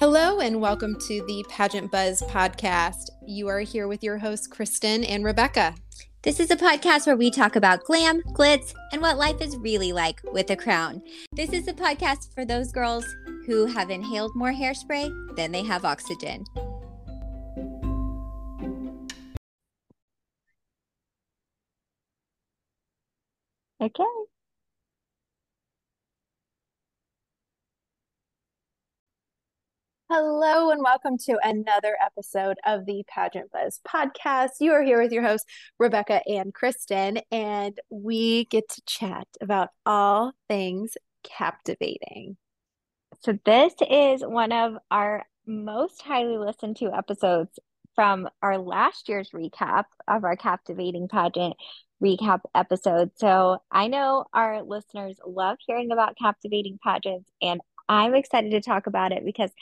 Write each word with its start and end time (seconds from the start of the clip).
Hello, 0.00 0.40
and 0.40 0.62
welcome 0.62 0.96
to 1.08 1.22
the 1.26 1.44
Pageant 1.50 1.92
Buzz 1.92 2.22
podcast. 2.22 3.10
You 3.26 3.48
are 3.48 3.60
here 3.60 3.86
with 3.86 4.02
your 4.02 4.16
hosts, 4.16 4.46
Kristen 4.46 5.04
and 5.04 5.22
Rebecca. 5.22 5.74
This 6.22 6.40
is 6.40 6.50
a 6.50 6.56
podcast 6.56 7.06
where 7.06 7.18
we 7.18 7.30
talk 7.30 7.54
about 7.54 7.84
glam, 7.84 8.22
glitz, 8.32 8.72
and 8.92 9.02
what 9.02 9.18
life 9.18 9.42
is 9.42 9.58
really 9.58 9.92
like 9.92 10.18
with 10.32 10.48
a 10.48 10.56
crown. 10.56 11.02
This 11.32 11.52
is 11.52 11.68
a 11.68 11.74
podcast 11.74 12.32
for 12.34 12.46
those 12.46 12.72
girls 12.72 13.04
who 13.44 13.66
have 13.66 13.90
inhaled 13.90 14.34
more 14.34 14.54
hairspray 14.54 15.36
than 15.36 15.52
they 15.52 15.64
have 15.64 15.84
oxygen. 15.84 16.46
Okay. 23.82 24.04
Hello, 30.12 30.70
and 30.70 30.82
welcome 30.82 31.16
to 31.18 31.38
another 31.44 31.96
episode 32.04 32.56
of 32.66 32.84
the 32.84 33.04
Pageant 33.06 33.52
Buzz 33.52 33.78
podcast. 33.86 34.48
You 34.58 34.72
are 34.72 34.82
here 34.82 35.00
with 35.00 35.12
your 35.12 35.22
hosts, 35.22 35.46
Rebecca 35.78 36.20
and 36.26 36.52
Kristen, 36.52 37.20
and 37.30 37.78
we 37.90 38.46
get 38.46 38.68
to 38.70 38.82
chat 38.86 39.28
about 39.40 39.68
all 39.86 40.32
things 40.48 40.96
captivating. 41.22 42.36
So, 43.20 43.38
this 43.44 43.72
is 43.88 44.22
one 44.22 44.50
of 44.50 44.78
our 44.90 45.22
most 45.46 46.02
highly 46.02 46.38
listened 46.38 46.78
to 46.78 46.92
episodes 46.92 47.60
from 47.94 48.28
our 48.42 48.58
last 48.58 49.08
year's 49.08 49.30
recap 49.30 49.84
of 50.08 50.24
our 50.24 50.34
captivating 50.34 51.06
pageant 51.06 51.54
recap 52.02 52.40
episode. 52.52 53.12
So, 53.14 53.62
I 53.70 53.86
know 53.86 54.24
our 54.34 54.64
listeners 54.64 55.20
love 55.24 55.58
hearing 55.64 55.92
about 55.92 56.18
captivating 56.18 56.80
pageants, 56.82 57.30
and 57.40 57.60
I'm 57.88 58.16
excited 58.16 58.50
to 58.50 58.60
talk 58.60 58.88
about 58.88 59.12
it 59.12 59.24
because 59.24 59.52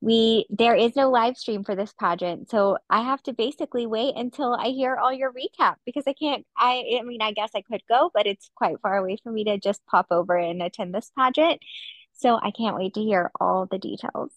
we 0.00 0.46
there 0.50 0.74
is 0.74 0.94
no 0.94 1.10
live 1.10 1.36
stream 1.36 1.64
for 1.64 1.74
this 1.74 1.94
pageant 1.98 2.50
so 2.50 2.76
i 2.90 3.00
have 3.02 3.22
to 3.22 3.32
basically 3.32 3.86
wait 3.86 4.14
until 4.16 4.54
i 4.54 4.68
hear 4.68 4.96
all 4.96 5.12
your 5.12 5.32
recap 5.32 5.76
because 5.86 6.04
i 6.06 6.12
can't 6.12 6.44
i 6.56 6.98
i 7.00 7.02
mean 7.02 7.22
i 7.22 7.32
guess 7.32 7.50
i 7.54 7.62
could 7.62 7.82
go 7.88 8.10
but 8.12 8.26
it's 8.26 8.50
quite 8.54 8.80
far 8.82 8.96
away 8.96 9.16
for 9.22 9.32
me 9.32 9.44
to 9.44 9.58
just 9.58 9.84
pop 9.86 10.06
over 10.10 10.36
and 10.36 10.62
attend 10.62 10.94
this 10.94 11.10
pageant 11.18 11.60
so 12.12 12.38
i 12.42 12.50
can't 12.50 12.76
wait 12.76 12.92
to 12.94 13.00
hear 13.00 13.30
all 13.40 13.66
the 13.66 13.78
details 13.78 14.32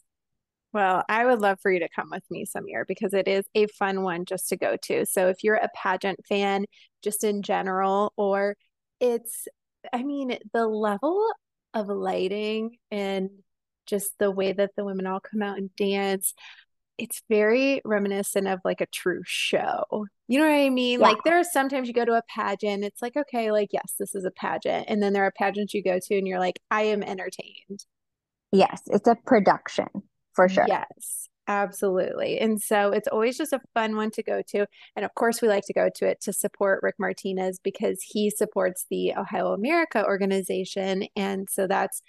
well, 0.72 1.04
I 1.10 1.26
would 1.26 1.40
love 1.40 1.60
for 1.62 1.72
you 1.72 1.80
to 1.80 1.90
come 1.90 2.10
with 2.12 2.24
me 2.30 2.46
some 2.46 2.68
year 2.68 2.86
because 2.88 3.14
it 3.14 3.28
is 3.28 3.46
a 3.56 3.66
fun 3.68 4.04
one 4.04 4.26
just 4.26 4.50
to 4.50 4.58
go 4.58 4.78
to. 4.84 5.06
So 5.06 5.28
if 5.28 5.44
you're 5.44 5.56
a 5.56 5.70
pageant 5.76 6.26
fan, 6.28 6.66
just 7.02 7.24
in 7.24 7.42
general, 7.42 8.14
or 8.18 8.56
it's, 9.00 9.48
I 9.92 10.04
mean, 10.04 10.38
the 10.54 10.68
level 10.68 11.28
of 11.74 11.88
lighting 11.88 12.78
and 12.92 13.30
just 13.90 14.12
the 14.20 14.32
way 14.32 14.54
that 14.54 14.72
the 14.78 14.86
women 14.86 15.08
all 15.08 15.20
come 15.20 15.42
out 15.42 15.58
and 15.58 15.76
dance 15.76 16.34
it's 17.00 17.24
very 17.30 17.82
reminiscent 17.86 18.48
of 18.48 18.60
like 18.64 18.82
a 18.82 18.86
true 18.88 19.22
show. 19.26 20.06
You 20.28 20.40
know 20.40 20.48
what 20.48 20.54
I 20.54 20.70
mean? 20.70 21.00
Yeah. 21.00 21.08
Like 21.08 21.18
there 21.24 21.40
are 21.40 21.44
sometimes 21.44 21.88
you 21.88 21.94
go 21.94 22.06
to 22.06 22.14
a 22.14 22.22
pageant, 22.36 22.84
it's 22.84 23.02
like, 23.02 23.16
okay, 23.16 23.52
like, 23.52 23.70
yes, 23.72 23.96
this 23.98 24.14
is 24.14 24.26
a 24.26 24.32
pageant. 24.32 24.86
And 24.88 25.02
then 25.02 25.14
there 25.14 25.24
are 25.24 25.32
pageants 25.32 25.74
you 25.74 25.82
go 25.82 26.00
to 26.00 26.18
and 26.18 26.28
you're 26.28 26.40
like, 26.40 26.60
I 26.70 26.84
am 26.84 27.02
entertained. 27.02 27.86
Yes, 28.52 28.82
it's 28.88 29.08
a 29.08 29.16
production 29.26 29.88
for 30.34 30.50
sure. 30.50 30.66
Yes, 30.68 31.30
absolutely. 31.48 32.40
And 32.40 32.62
so 32.62 32.92
it's 32.92 33.08
always 33.08 33.38
just 33.38 33.54
a 33.54 33.62
fun 33.74 33.96
one 33.96 34.12
to 34.12 34.24
go 34.24 34.42
to. 34.50 34.68
And 34.96 35.06
of 35.06 35.14
course, 35.16 35.42
we 35.42 35.48
like 35.48 35.66
to 35.68 35.74
go 35.74 35.90
to 35.96 36.08
it 36.08 36.20
to 36.22 36.34
support 36.34 36.84
Rick 36.84 36.96
Martinez 37.00 37.60
because 37.64 38.04
he 38.04 38.30
supports 38.30 38.86
the 38.90 39.14
Ohio 39.16 39.54
America 39.54 40.04
organization. 40.06 41.06
And 41.16 41.48
so 41.50 41.66
that's 41.66 42.02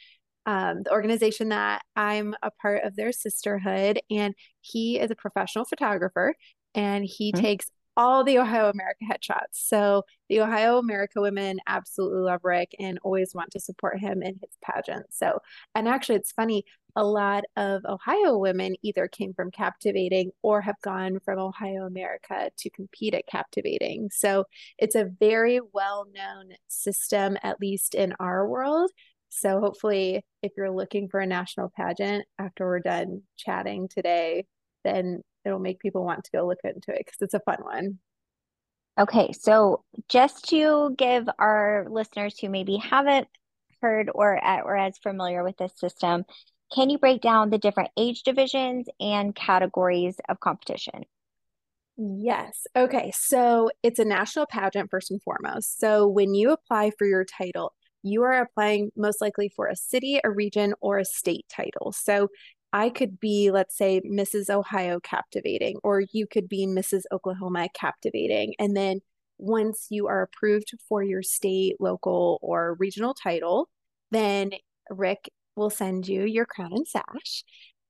um, 0.47 0.83
the 0.85 0.93
organization 0.93 1.51
that 1.51 1.83
I'm 1.97 2.35
a 2.43 2.51
part 2.51 2.85
of 2.85 2.97
their 2.97 3.13
sisterhood. 3.13 4.01
And 4.11 4.35
he 4.61 4.99
is 4.99 5.11
a 5.11 5.17
professional 5.17 5.65
photographer 5.65 6.35
and 6.75 7.05
he 7.05 7.33
mm-hmm. 7.33 7.43
takes 7.43 7.71
all 7.97 8.25
the 8.25 8.39
Ohio 8.39 8.71
America 8.71 9.05
headshots. 9.11 9.53
So 9.53 10.05
the 10.29 10.41
Ohio 10.41 10.79
America 10.79 11.21
women 11.21 11.59
absolutely 11.67 12.23
love 12.23 12.41
Rick 12.45 12.75
and 12.79 12.99
always 13.03 13.35
want 13.35 13.51
to 13.51 13.61
support 13.61 13.99
him 13.99 14.23
in 14.23 14.39
his 14.41 14.57
pageant. 14.63 15.07
So, 15.11 15.41
and 15.75 15.89
actually, 15.89 16.17
it's 16.17 16.33
funny, 16.33 16.65
a 16.97 17.05
lot 17.05 17.45
of 17.57 17.83
Ohio 17.85 18.39
women 18.39 18.75
either 18.83 19.07
came 19.07 19.35
from 19.35 19.51
Captivating 19.51 20.31
or 20.43 20.61
have 20.61 20.81
gone 20.83 21.19
from 21.25 21.39
Ohio 21.39 21.85
America 21.85 22.51
to 22.57 22.71
compete 22.71 23.15
at 23.15 23.27
Captivating. 23.27 24.09
So 24.11 24.45
it's 24.79 24.95
a 24.95 25.11
very 25.21 25.61
well 25.73 26.07
known 26.15 26.55
system, 26.69 27.37
at 27.43 27.61
least 27.61 27.95
in 27.95 28.15
our 28.19 28.49
world. 28.49 28.91
So 29.31 29.61
hopefully, 29.61 30.25
if 30.43 30.53
you're 30.57 30.71
looking 30.71 31.09
for 31.09 31.21
a 31.21 31.27
national 31.27 31.73
pageant 31.77 32.27
after 32.39 32.67
we're 32.67 32.81
done 32.81 33.23
chatting 33.37 33.89
today, 33.89 34.47
then 34.85 35.23
it'll 35.45 35.59
make 35.59 35.81
people 35.81 36.05
want 36.05 36.25
to 36.25 36.31
go 36.33 36.47
look 36.47 36.59
into 36.65 36.93
it 36.93 37.05
because 37.07 37.21
it's 37.21 37.35
a 37.35 37.41
fun 37.41 37.59
one. 37.63 37.99
Okay, 38.99 39.33
so 39.33 39.85
just 40.09 40.49
to 40.51 40.95
give 40.99 41.29
our 41.39 41.87
listeners 41.89 42.39
who 42.39 42.51
maybe 42.51 42.77
haven't 42.77 43.29
heard 43.81 44.11
or 44.15 44.35
or 44.35 44.77
as 44.77 44.99
familiar 44.99 45.43
with 45.43 45.57
this 45.57 45.73
system, 45.77 46.25
can 46.75 46.91
you 46.91 46.99
break 46.99 47.23
down 47.23 47.51
the 47.51 47.59
different 47.59 47.91
age 47.97 48.23
divisions 48.23 48.89
and 49.01 49.35
categories 49.35 50.17
of 50.29 50.41
competition? 50.41 51.05
Yes. 51.97 52.67
Okay. 52.75 53.13
So 53.15 53.71
it's 53.83 53.99
a 53.99 54.05
national 54.05 54.47
pageant 54.47 54.91
first 54.91 55.11
and 55.11 55.23
foremost. 55.23 55.79
So 55.79 56.07
when 56.07 56.35
you 56.35 56.51
apply 56.51 56.93
for 56.99 57.07
your 57.07 57.25
title, 57.25 57.75
you 58.03 58.23
are 58.23 58.41
applying 58.41 58.91
most 58.97 59.21
likely 59.21 59.49
for 59.49 59.67
a 59.67 59.77
city, 59.77 60.21
a 60.23 60.31
region, 60.31 60.75
or 60.81 60.99
a 60.99 61.05
state 61.05 61.47
title. 61.49 61.93
So 61.93 62.29
I 62.73 62.91
could 62.91 63.19
be, 63.19 63.51
let's 63.51 63.77
say, 63.77 64.01
Mrs. 64.01 64.49
Ohio 64.49 65.01
captivating, 65.01 65.79
or 65.83 66.03
you 66.13 66.27
could 66.27 66.49
be 66.49 66.67
Mrs. 66.67 67.03
Oklahoma 67.13 67.69
captivating. 67.75 68.55
And 68.59 68.77
then 68.77 69.01
once 69.39 69.87
you 69.91 70.07
are 70.07 70.23
approved 70.23 70.73
for 70.89 71.03
your 71.03 71.23
state, 71.23 71.77
local, 71.81 72.39
or 72.43 72.77
regional 72.79 73.15
title, 73.15 73.69
then 74.11 74.53
Rick 74.89 75.31
will 75.57 75.71
send 75.71 76.07
you 76.07 76.25
your 76.25 76.47
crown 76.47 76.73
and 76.73 76.87
sash. 76.87 77.45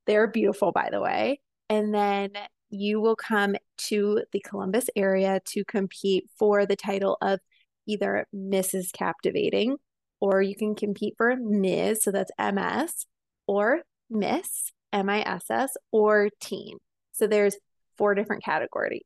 They're 0.06 0.28
beautiful, 0.28 0.72
by 0.72 0.88
the 0.90 1.00
way. 1.00 1.40
And 1.68 1.94
then 1.94 2.32
you 2.70 3.00
will 3.00 3.16
come 3.16 3.56
to 3.76 4.22
the 4.32 4.40
Columbus 4.40 4.88
area 4.96 5.40
to 5.46 5.64
compete 5.64 6.24
for 6.38 6.66
the 6.66 6.76
title 6.76 7.18
of 7.20 7.40
either 7.86 8.26
Mrs. 8.34 8.92
Captivating 8.92 9.76
or 10.20 10.42
you 10.42 10.54
can 10.54 10.74
compete 10.74 11.14
for 11.16 11.34
Ms. 11.36 12.04
So 12.04 12.12
that's 12.12 12.30
MS 12.38 13.06
or 13.46 13.82
Miss, 14.08 14.72
M 14.92 15.08
I 15.08 15.22
S 15.22 15.50
S, 15.50 15.76
or 15.90 16.30
teen. 16.40 16.78
So 17.12 17.26
there's 17.26 17.56
four 17.96 18.14
different 18.14 18.44
category, 18.44 19.02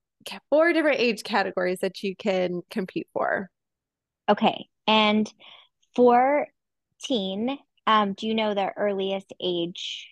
four 0.51 0.73
different 0.73 1.01
age 1.01 1.23
categories 1.23 1.81
that 1.81 2.03
you 2.03 2.15
can 2.17 2.63
compete 2.71 3.09
for. 3.13 3.51
Okay. 4.29 4.69
And 4.87 5.33
for 5.95 6.47
teen, 7.03 7.59
um, 7.87 8.15
do 8.15 8.27
you 8.27 8.35
know 8.35 8.55
the 8.55 8.73
earliest 8.77 9.33
age 9.41 10.09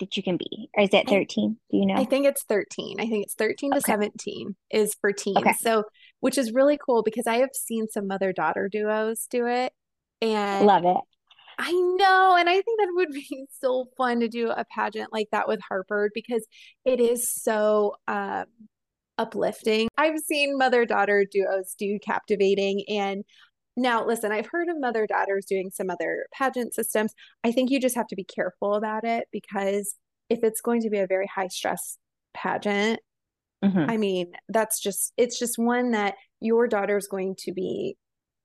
that 0.00 0.16
you 0.16 0.22
can 0.22 0.36
be? 0.36 0.70
Or 0.76 0.84
is 0.84 0.90
it 0.92 1.08
13? 1.08 1.56
Do 1.70 1.76
you 1.76 1.86
know? 1.86 1.94
I 1.94 2.04
think 2.04 2.26
it's 2.26 2.42
13. 2.44 3.00
I 3.00 3.06
think 3.06 3.24
it's 3.24 3.34
13 3.34 3.72
to 3.72 3.80
17 3.80 4.56
is 4.70 4.94
for 5.00 5.12
teens. 5.12 5.38
Okay. 5.38 5.52
So, 5.60 5.84
which 6.20 6.38
is 6.38 6.52
really 6.52 6.78
cool 6.84 7.02
because 7.02 7.26
I 7.26 7.38
have 7.38 7.50
seen 7.54 7.88
some 7.88 8.06
mother 8.06 8.32
daughter 8.32 8.68
duos 8.70 9.26
do 9.30 9.46
it. 9.46 9.72
And 10.22 10.66
love 10.66 10.84
it. 10.84 10.96
I 11.58 11.72
know. 11.72 12.36
And 12.38 12.48
I 12.48 12.54
think 12.54 12.80
that 12.80 12.92
would 12.94 13.10
be 13.10 13.46
so 13.60 13.86
fun 13.96 14.20
to 14.20 14.28
do 14.28 14.50
a 14.50 14.64
pageant 14.64 15.12
like 15.12 15.28
that 15.32 15.48
with 15.48 15.60
Harper 15.68 16.10
because 16.14 16.46
it 16.84 17.00
is 17.00 17.30
so 17.30 17.94
um, 18.08 18.46
uplifting. 19.18 19.88
I've 19.96 20.18
seen 20.18 20.56
mother 20.56 20.86
daughter 20.86 21.26
duos 21.30 21.74
do 21.78 21.98
captivating. 22.02 22.84
And 22.88 23.24
now, 23.76 24.04
listen, 24.06 24.32
I've 24.32 24.48
heard 24.50 24.68
of 24.68 24.78
mother 24.78 25.06
daughters 25.06 25.46
doing 25.46 25.70
some 25.70 25.90
other 25.90 26.26
pageant 26.32 26.74
systems. 26.74 27.14
I 27.42 27.52
think 27.52 27.70
you 27.70 27.80
just 27.80 27.96
have 27.96 28.08
to 28.08 28.16
be 28.16 28.24
careful 28.24 28.74
about 28.74 29.04
it 29.04 29.28
because 29.32 29.94
if 30.28 30.40
it's 30.42 30.60
going 30.60 30.82
to 30.82 30.90
be 30.90 30.98
a 30.98 31.06
very 31.06 31.26
high 31.26 31.48
stress 31.48 31.98
pageant, 32.34 33.00
mm-hmm. 33.64 33.90
I 33.90 33.96
mean, 33.96 34.32
that's 34.48 34.80
just, 34.80 35.12
it's 35.16 35.38
just 35.38 35.58
one 35.58 35.92
that 35.92 36.14
your 36.40 36.68
daughter 36.68 36.96
is 36.96 37.08
going 37.08 37.36
to 37.40 37.52
be 37.52 37.96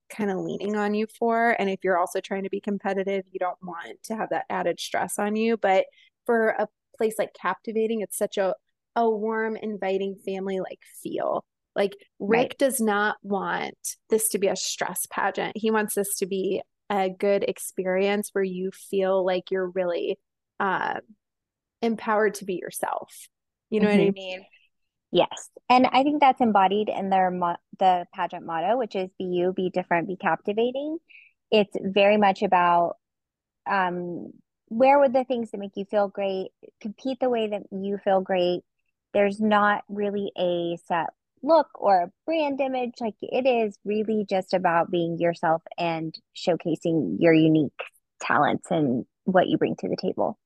kind 0.10 0.32
of 0.32 0.38
leaning 0.38 0.76
on 0.76 0.94
you 0.94 1.08
for. 1.20 1.56
And 1.60 1.70
if 1.70 1.84
you're 1.84 1.98
also 1.98 2.20
trying 2.20 2.44
to 2.44 2.50
be 2.50 2.62
competitive, 2.62 3.24
you 3.32 3.40
don't 3.40 3.58
want 3.62 4.02
to 4.04 4.16
have 4.16 4.30
that 4.30 4.46
added 4.50 4.80
stress 4.80 5.20
on 5.20 5.36
you. 5.36 5.58
But 5.58 5.86
for 6.26 6.50
a 6.50 6.68
place 6.98 7.16
like 7.18 7.34
Captivating, 7.40 8.02
it's 8.02 8.18
such 8.18 8.38
a, 8.38 8.54
a 8.96 9.10
warm, 9.10 9.56
inviting 9.56 10.16
family 10.26 10.60
like 10.60 10.80
feel. 11.02 11.46
Like 11.76 11.96
Rick 12.20 12.40
right. 12.40 12.58
does 12.58 12.80
not 12.80 13.18
want 13.22 13.78
this 14.10 14.30
to 14.30 14.40
be 14.40 14.48
a 14.48 14.56
stress 14.56 15.06
pageant. 15.12 15.56
He 15.56 15.70
wants 15.70 15.96
this 15.96 16.16
to 16.18 16.26
be 16.26 16.62
a 16.90 17.10
good 17.10 17.44
experience 17.44 18.30
where 18.32 18.44
you 18.44 18.72
feel 18.72 19.26
like 19.26 19.52
you're 19.52 19.70
really 19.70 20.18
uh, 20.60 20.96
empowered 21.82 22.36
to 22.36 22.46
be 22.46 22.56
yourself. 22.56 23.14
You 23.70 23.82
know 23.82 23.90
mm-hmm. 23.90 23.98
what 23.98 24.04
I 24.04 24.08
mm-hmm. 24.08 24.14
mean? 24.14 24.46
Yes. 25.12 25.50
And 25.70 25.88
I 25.88 26.04
think 26.04 26.20
that's 26.20 26.42
embodied 26.42 26.90
in 26.90 27.10
their 27.10 27.32
mo- 27.32 27.58
the 27.80 28.06
pageant 28.14 28.46
motto, 28.46 28.78
which 28.78 28.96
is 28.96 29.10
be 29.18 29.26
you, 29.26 29.54
be 29.54 29.70
different, 29.70 30.08
be 30.08 30.18
captivating. 30.18 30.98
It's 31.52 31.76
very 31.82 32.18
much 32.18 32.42
about 32.42 32.98
um 33.70 34.32
wear 34.70 35.08
the 35.08 35.24
things 35.24 35.52
that 35.52 35.60
make 35.60 35.72
you 35.76 35.86
feel 35.86 36.10
great, 36.10 36.50
compete 36.82 37.20
the 37.22 37.30
way 37.30 37.48
that 37.48 37.64
you 37.72 37.98
feel 38.04 38.22
great. 38.22 38.62
There's 39.14 39.40
not 39.40 39.84
really 39.88 40.32
a 40.38 40.78
set 40.88 41.08
look 41.42 41.70
or 41.76 42.02
a 42.04 42.12
brand 42.26 42.60
image. 42.60 42.96
Like 43.00 43.16
it 43.22 43.48
is 43.48 43.78
really 43.86 44.26
just 44.30 44.54
about 44.54 44.92
being 44.92 45.18
yourself 45.20 45.62
and 45.78 46.14
showcasing 46.36 47.18
your 47.20 47.34
unique 47.34 47.72
talents 48.22 48.70
and 48.72 49.06
what 49.24 49.48
you 49.48 49.58
bring 49.58 49.76
to 49.78 49.88
the 49.88 49.98
table. 50.02 50.38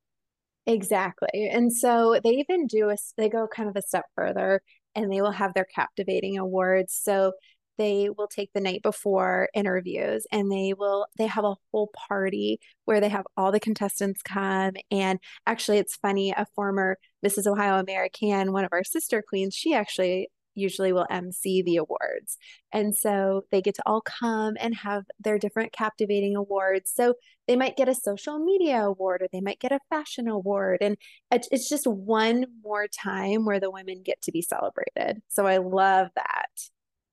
Exactly. 0.67 1.49
And 1.51 1.73
so 1.73 2.19
they 2.23 2.31
even 2.31 2.67
do 2.67 2.89
a, 2.89 2.97
they 3.17 3.29
go 3.29 3.47
kind 3.47 3.69
of 3.69 3.75
a 3.75 3.81
step 3.81 4.05
further 4.15 4.61
and 4.95 5.11
they 5.11 5.21
will 5.21 5.31
have 5.31 5.53
their 5.53 5.65
captivating 5.65 6.37
awards. 6.37 6.93
So 7.01 7.33
they 7.77 8.09
will 8.15 8.27
take 8.27 8.51
the 8.53 8.61
night 8.61 8.83
before 8.83 9.49
interviews 9.55 10.27
and 10.31 10.51
they 10.51 10.73
will 10.77 11.07
they 11.17 11.25
have 11.25 11.45
a 11.45 11.55
whole 11.71 11.89
party 12.07 12.59
where 12.85 12.99
they 12.99 13.09
have 13.09 13.25
all 13.37 13.51
the 13.51 13.59
contestants 13.61 14.21
come 14.21 14.73
and 14.91 15.19
actually 15.47 15.77
it's 15.77 15.95
funny 15.95 16.31
a 16.31 16.45
former 16.53 16.97
mrs 17.25 17.47
ohio 17.47 17.79
american 17.79 18.51
one 18.51 18.65
of 18.65 18.73
our 18.73 18.83
sister 18.83 19.23
queens 19.27 19.55
she 19.55 19.73
actually 19.73 20.29
usually 20.53 20.91
will 20.91 21.07
MC 21.09 21.61
the 21.61 21.77
awards. 21.77 22.37
And 22.73 22.95
so 22.95 23.43
they 23.51 23.61
get 23.61 23.75
to 23.75 23.83
all 23.85 24.01
come 24.01 24.55
and 24.59 24.75
have 24.75 25.03
their 25.19 25.37
different 25.37 25.71
captivating 25.71 26.35
awards. 26.35 26.91
So 26.93 27.13
they 27.51 27.57
might 27.57 27.75
get 27.75 27.89
a 27.89 27.93
social 27.93 28.39
media 28.39 28.77
award 28.77 29.21
or 29.21 29.27
they 29.33 29.41
might 29.41 29.59
get 29.59 29.73
a 29.73 29.79
fashion 29.89 30.29
award. 30.29 30.77
And 30.79 30.95
it's 31.31 31.67
just 31.67 31.85
one 31.85 32.45
more 32.63 32.87
time 32.87 33.43
where 33.43 33.59
the 33.59 33.69
women 33.69 34.03
get 34.05 34.21
to 34.21 34.31
be 34.31 34.41
celebrated. 34.41 35.21
So 35.27 35.45
I 35.45 35.57
love 35.57 36.07
that 36.15 36.49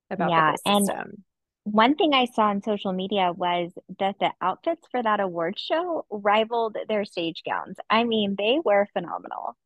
about 0.08 0.31
yeah, 0.31 0.52
the 0.52 0.79
system. 0.79 1.00
And- 1.00 1.25
one 1.64 1.96
thing 1.96 2.14
I 2.14 2.26
saw 2.26 2.44
on 2.44 2.62
social 2.62 2.93
media 2.93 3.32
was 3.32 3.73
that 3.99 4.14
the 4.20 4.31
outfits 4.40 4.87
for 4.93 5.02
that 5.02 5.19
award 5.19 5.58
show 5.58 6.06
rivaled 6.08 6.76
their 6.88 7.05
stage 7.05 7.43
gowns. 7.44 7.76
I 7.90 8.05
mean, 8.05 8.37
they 8.38 8.61
were 8.64 8.87
phenomenal. 8.93 9.56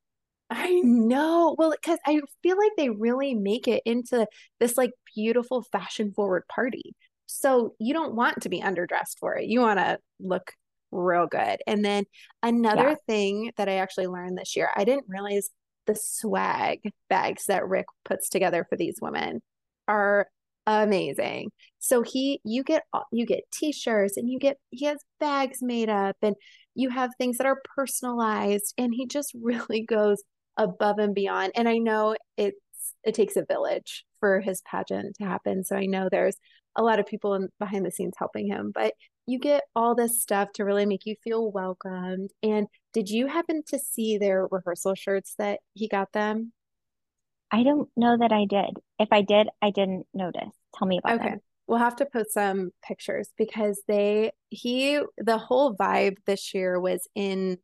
I 0.48 0.80
know. 0.80 1.54
Well, 1.58 1.72
because 1.72 1.98
I 2.06 2.18
feel 2.42 2.56
like 2.56 2.72
they 2.78 2.88
really 2.88 3.34
make 3.34 3.68
it 3.68 3.82
into 3.84 4.26
this 4.58 4.78
like 4.78 4.92
beautiful 5.14 5.62
fashion 5.70 6.12
forward 6.12 6.44
party. 6.48 6.96
So 7.26 7.74
you 7.78 7.92
don't 7.92 8.14
want 8.14 8.40
to 8.42 8.48
be 8.48 8.62
underdressed 8.62 9.18
for 9.20 9.36
it. 9.36 9.44
You 9.48 9.60
want 9.60 9.78
to 9.78 9.98
look 10.18 10.54
real 10.92 11.26
good. 11.26 11.58
And 11.66 11.84
then 11.84 12.04
another 12.42 12.90
yeah. 12.90 12.94
thing 13.06 13.52
that 13.56 13.68
I 13.68 13.76
actually 13.76 14.06
learned 14.06 14.38
this 14.38 14.54
year, 14.54 14.70
I 14.76 14.84
didn't 14.84 15.06
realize 15.08 15.50
the 15.86 15.96
swag 15.96 16.80
bags 17.08 17.46
that 17.46 17.66
Rick 17.66 17.86
puts 18.04 18.28
together 18.28 18.64
for 18.68 18.76
these 18.76 18.98
women 19.00 19.40
are 19.88 20.28
amazing. 20.66 21.50
So 21.80 22.02
he 22.02 22.40
you 22.44 22.62
get 22.62 22.84
you 23.10 23.26
get 23.26 23.42
t-shirts 23.52 24.16
and 24.16 24.30
you 24.30 24.38
get 24.38 24.58
he 24.70 24.84
has 24.86 24.98
bags 25.18 25.58
made 25.60 25.88
up 25.88 26.16
and 26.22 26.36
you 26.74 26.90
have 26.90 27.10
things 27.18 27.38
that 27.38 27.46
are 27.46 27.60
personalized 27.76 28.72
and 28.78 28.94
he 28.94 29.06
just 29.06 29.34
really 29.42 29.82
goes 29.82 30.22
above 30.56 30.98
and 30.98 31.14
beyond. 31.14 31.52
And 31.56 31.68
I 31.68 31.78
know 31.78 32.16
it's 32.36 32.56
it 33.04 33.14
takes 33.14 33.36
a 33.36 33.44
village 33.44 34.04
for 34.20 34.40
his 34.40 34.62
pageant 34.62 35.16
to 35.16 35.24
happen. 35.24 35.64
So 35.64 35.76
I 35.76 35.86
know 35.86 36.08
there's 36.10 36.36
a 36.76 36.82
lot 36.82 37.00
of 37.00 37.06
people 37.06 37.34
in, 37.34 37.48
behind 37.58 37.84
the 37.84 37.90
scenes 37.90 38.14
helping 38.16 38.46
him, 38.46 38.70
but 38.74 38.94
you 39.26 39.38
get 39.38 39.64
all 39.74 39.94
this 39.94 40.20
stuff 40.20 40.52
to 40.54 40.64
really 40.64 40.86
make 40.86 41.06
you 41.06 41.14
feel 41.22 41.50
welcomed. 41.50 42.30
And 42.42 42.66
did 42.92 43.08
you 43.08 43.26
happen 43.26 43.62
to 43.68 43.78
see 43.78 44.18
their 44.18 44.46
rehearsal 44.50 44.94
shirts 44.94 45.34
that 45.38 45.60
he 45.74 45.88
got 45.88 46.12
them? 46.12 46.52
I 47.50 47.62
don't 47.62 47.88
know 47.96 48.16
that 48.18 48.32
I 48.32 48.46
did. 48.46 48.78
If 48.98 49.08
I 49.12 49.22
did, 49.22 49.48
I 49.60 49.70
didn't 49.70 50.06
notice. 50.14 50.50
Tell 50.76 50.88
me 50.88 50.98
about 50.98 51.20
okay. 51.20 51.30
them. 51.30 51.40
We'll 51.66 51.78
have 51.78 51.96
to 51.96 52.06
post 52.06 52.32
some 52.32 52.70
pictures 52.82 53.28
because 53.38 53.80
they 53.86 54.32
he 54.50 55.00
the 55.16 55.38
whole 55.38 55.76
vibe 55.76 56.16
this 56.26 56.54
year 56.54 56.80
was 56.80 57.06
in 57.14 57.58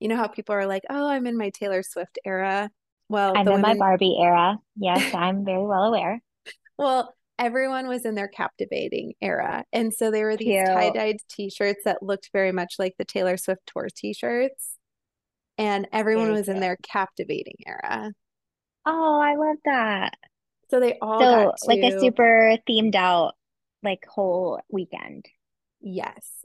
you 0.00 0.08
know 0.08 0.16
how 0.16 0.28
people 0.28 0.54
are 0.54 0.66
like, 0.66 0.82
"Oh, 0.88 1.08
I'm 1.08 1.26
in 1.26 1.36
my 1.36 1.50
Taylor 1.50 1.82
Swift 1.82 2.18
era." 2.24 2.70
Well, 3.08 3.32
I'm 3.36 3.46
in 3.46 3.54
women... 3.54 3.60
my 3.62 3.74
Barbie 3.76 4.16
era. 4.18 4.58
Yes, 4.76 5.14
I'm 5.14 5.44
very 5.44 5.64
well 5.64 5.84
aware. 5.84 6.22
Well, 6.78 7.14
everyone 7.38 7.88
was 7.88 8.04
in 8.04 8.14
their 8.14 8.28
captivating 8.28 9.14
era. 9.20 9.64
And 9.72 9.92
so 9.92 10.10
there 10.10 10.26
were 10.26 10.36
these 10.36 10.66
tie-dyed 10.66 11.16
t-shirts 11.28 11.82
that 11.84 12.02
looked 12.02 12.30
very 12.32 12.52
much 12.52 12.74
like 12.78 12.94
the 12.98 13.04
Taylor 13.04 13.36
Swift 13.36 13.62
tour 13.66 13.88
t-shirts. 13.94 14.76
And 15.56 15.88
everyone 15.92 16.26
very 16.26 16.38
was 16.38 16.46
cute. 16.46 16.56
in 16.56 16.60
their 16.60 16.76
captivating 16.82 17.56
era. 17.66 18.12
Oh, 18.86 19.20
I 19.20 19.36
love 19.36 19.56
that. 19.64 20.14
So 20.70 20.80
they 20.80 20.98
all 21.00 21.20
so 21.20 21.52
to... 21.56 21.66
like 21.66 21.92
a 21.92 22.00
super 22.00 22.58
themed 22.68 22.94
out 22.94 23.34
like 23.82 24.04
whole 24.06 24.60
weekend. 24.70 25.26
Yes 25.80 26.43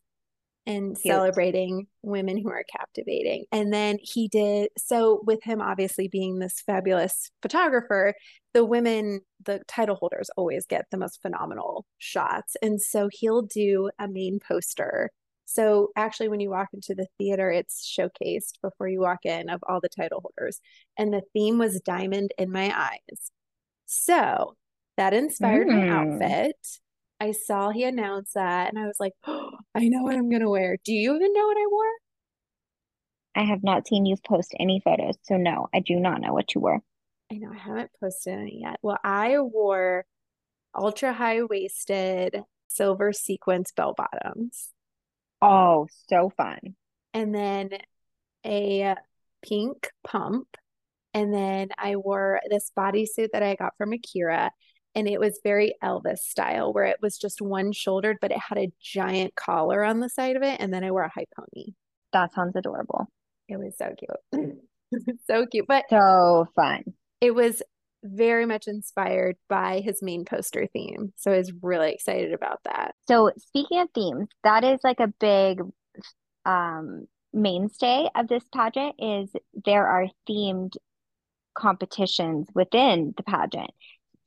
and 0.70 0.96
Cute. 0.96 1.12
celebrating 1.12 1.88
women 2.04 2.38
who 2.38 2.50
are 2.50 2.64
captivating. 2.72 3.46
And 3.52 3.74
then 3.74 3.98
he 4.02 4.28
did 4.28 4.70
so 4.78 5.22
with 5.26 5.42
him 5.44 5.62
obviously 5.62 6.08
being 6.08 6.38
this 6.38 6.62
fabulous 6.62 7.32
photographer, 7.42 8.14
the 8.54 8.64
women, 8.64 9.22
the 9.44 9.62
title 9.68 9.96
holders 9.96 10.30
always 10.38 10.68
get 10.68 10.86
the 10.92 10.98
most 10.98 11.24
phenomenal 11.24 11.86
shots. 11.98 12.56
And 12.62 12.80
so 12.80 13.10
he'll 13.12 13.42
do 13.42 13.90
a 13.98 14.08
main 14.08 14.40
poster. 14.40 15.10
So 15.46 15.90
actually 15.96 16.30
when 16.30 16.40
you 16.40 16.52
walk 16.52 16.68
into 16.72 16.94
the 16.94 17.08
theater, 17.18 17.50
it's 17.50 17.92
showcased 18.00 18.62
before 18.62 18.88
you 18.88 19.00
walk 19.00 19.26
in 19.26 19.50
of 19.50 19.64
all 19.68 19.82
the 19.82 19.90
title 19.90 20.22
holders. 20.22 20.60
And 21.00 21.12
the 21.12 21.24
theme 21.34 21.58
was 21.58 21.82
diamond 21.82 22.32
in 22.38 22.52
my 22.52 22.72
eyes. 22.78 23.32
So 23.88 24.56
that 24.98 25.16
inspired 25.16 25.68
mm. 25.68 25.78
my 25.78 25.90
outfit. 25.90 26.56
I 27.20 27.32
saw 27.32 27.70
he 27.70 27.84
announced 27.84 28.34
that 28.36 28.70
and 28.70 28.80
I 28.80 28.86
was 28.88 29.00
like, 29.00 29.14
oh, 29.28 29.52
I 29.76 29.88
know 29.88 30.04
what 30.04 30.16
I'm 30.16 30.30
going 30.30 30.42
to 30.42 30.50
wear. 30.50 30.78
Do 30.84 30.94
you 30.94 31.16
even 31.16 31.34
know 31.34 31.48
what 31.48 31.58
I 31.58 31.68
wore? 31.70 31.92
I 33.36 33.44
have 33.44 33.64
not 33.64 33.88
seen 33.88 34.06
you 34.06 34.16
post 34.26 34.54
any 34.60 34.82
photos. 34.84 35.16
So, 35.24 35.38
no, 35.38 35.68
I 35.74 35.80
do 35.80 35.96
not 36.00 36.22
know 36.22 36.34
what 36.34 36.56
you 36.56 36.62
wore. 36.62 36.82
I 37.32 37.36
know 37.36 37.52
I 37.54 37.58
haven't 37.58 37.92
posted 38.00 38.34
any 38.34 38.62
yet. 38.62 38.78
Well, 38.82 38.98
I 39.04 39.40
wore 39.40 40.06
ultra 40.76 41.14
high 41.14 41.44
waisted 41.44 42.44
silver 42.68 43.14
sequence 43.14 43.72
bell 43.72 43.94
bottoms. 43.96 44.70
Oh, 45.42 45.88
so 46.08 46.32
fun. 46.36 46.76
And 47.14 47.34
then 47.34 47.70
a 48.46 48.96
pink 49.42 49.90
pump. 50.04 50.48
And 51.14 51.34
then 51.34 51.70
I 51.78 51.96
wore 51.96 52.40
this 52.50 52.72
bodysuit 52.78 53.30
that 53.34 53.44
I 53.44 53.56
got 53.56 53.76
from 53.78 53.94
Akira 53.94 54.52
and 54.96 55.08
it 55.08 55.20
was 55.20 55.40
very 55.44 55.76
Elvis 55.84 56.20
style 56.20 56.74
where 56.74 56.86
it 56.86 56.98
was 57.02 57.18
just 57.18 57.42
one 57.42 57.72
shouldered, 57.72 58.18
but 58.22 58.32
it 58.32 58.40
had 58.40 58.58
a 58.58 58.72
giant 58.82 59.36
collar 59.36 59.84
on 59.84 60.00
the 60.00 60.10
side 60.10 60.36
of 60.36 60.44
it. 60.44 60.60
And 60.60 60.74
then 60.74 60.84
I 60.84 60.92
wore 60.92 61.04
a 61.04 61.12
high 61.14 61.28
pony. 61.36 61.74
That 62.14 62.34
sounds 62.34 62.56
adorable. 62.56 63.08
It 63.48 63.58
was 63.58 63.78
so 63.78 63.94
cute. 63.98 64.58
so 65.28 65.46
cute, 65.46 65.68
but 65.68 65.86
so 65.90 66.48
fun. 66.56 66.84
It 67.22 67.36
was 67.36 67.62
very 68.04 68.46
much 68.46 68.68
inspired 68.68 69.36
by 69.48 69.82
his 69.82 70.02
main 70.02 70.26
poster 70.26 70.68
theme. 70.72 71.14
So 71.18 71.32
I 71.32 71.38
was 71.38 71.52
really 71.62 71.92
excited 71.92 72.34
about 72.34 72.60
that. 72.66 72.96
So 73.08 73.32
speaking 73.38 73.80
of 73.80 73.90
themes, 73.94 74.28
that 74.44 74.64
is 74.64 74.80
like 74.84 75.00
a 75.00 75.14
big 75.20 75.62
um 76.46 77.06
mainstay 77.34 78.08
of 78.16 78.28
this 78.28 78.44
pageant 78.54 78.96
is 78.98 79.30
there 79.66 79.86
are 79.86 80.08
themed 80.28 80.74
competitions 81.54 82.48
within 82.56 83.14
the 83.18 83.24
pageant 83.24 83.70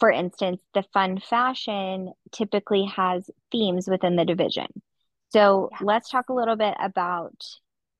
for 0.02 0.10
instance, 0.10 0.60
the 0.74 0.82
fun 0.92 1.20
fashion 1.20 2.12
typically 2.32 2.86
has 2.86 3.30
themes 3.52 3.86
within 3.86 4.16
the 4.16 4.24
division. 4.24 4.66
So 5.28 5.68
yeah. 5.70 5.78
let's 5.82 6.10
talk 6.10 6.28
a 6.28 6.32
little 6.32 6.56
bit 6.56 6.74
about 6.82 7.40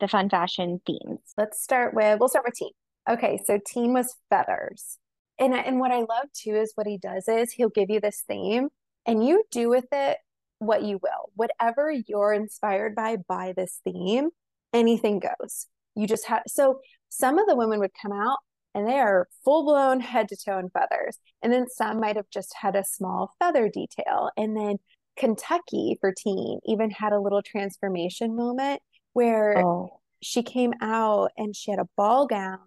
the 0.01 0.09
fun 0.09 0.29
fashion 0.29 0.81
themes. 0.85 1.21
Let's 1.37 1.63
start 1.63 1.95
with, 1.95 2.19
we'll 2.19 2.29
start 2.29 2.45
with 2.45 2.55
team. 2.55 2.73
Okay, 3.09 3.39
so 3.45 3.61
team 3.65 3.93
was 3.93 4.17
feathers. 4.31 4.99
And, 5.39 5.55
and 5.55 5.79
what 5.79 5.93
I 5.93 5.99
love 5.99 6.27
too 6.35 6.57
is 6.57 6.73
what 6.75 6.89
he 6.89 6.99
does 6.99 7.29
is 7.29 7.53
he'll 7.53 7.69
give 7.69 7.89
you 7.89 8.01
this 8.01 8.25
theme 8.27 8.71
and 9.07 9.25
you 9.25 9.45
do 9.53 9.69
with 9.69 9.87
it 9.93 10.19
what 10.59 10.83
you 10.83 10.99
will. 11.01 11.31
Whatever 11.37 11.93
you're 12.09 12.33
inspired 12.33 12.97
by, 12.97 13.19
by 13.29 13.55
this 13.57 13.79
theme, 13.85 14.31
anything 14.73 15.21
goes. 15.21 15.69
You 15.95 16.09
just 16.09 16.27
have, 16.27 16.43
so 16.49 16.81
some 17.11 17.39
of 17.39 17.47
the 17.47 17.55
women 17.55 17.79
would 17.79 17.93
come 17.95 18.11
out 18.11 18.39
and 18.75 18.87
they 18.87 18.99
are 18.99 19.29
full 19.45 19.65
blown 19.65 20.01
head 20.01 20.29
to 20.29 20.37
toe 20.37 20.59
in 20.59 20.71
feathers. 20.71 21.19
And 21.43 21.53
then 21.53 21.67
some 21.69 22.01
might 22.01 22.17
have 22.17 22.31
just 22.31 22.55
had 22.61 22.77
a 22.77 22.85
small 22.85 23.35
feather 23.39 23.69
detail. 23.69 24.31
And 24.37 24.57
then 24.57 24.77
Kentucky 25.17 25.99
for 26.01 26.13
teen 26.17 26.59
even 26.65 26.91
had 26.91 27.13
a 27.13 27.21
little 27.21 27.43
transformation 27.43 28.35
moment 28.35 28.81
where 29.13 29.59
oh. 29.59 30.01
she 30.23 30.43
came 30.43 30.73
out 30.81 31.31
and 31.37 31.55
she 31.55 31.71
had 31.71 31.81
a 31.81 31.89
ball 31.97 32.27
gown 32.27 32.59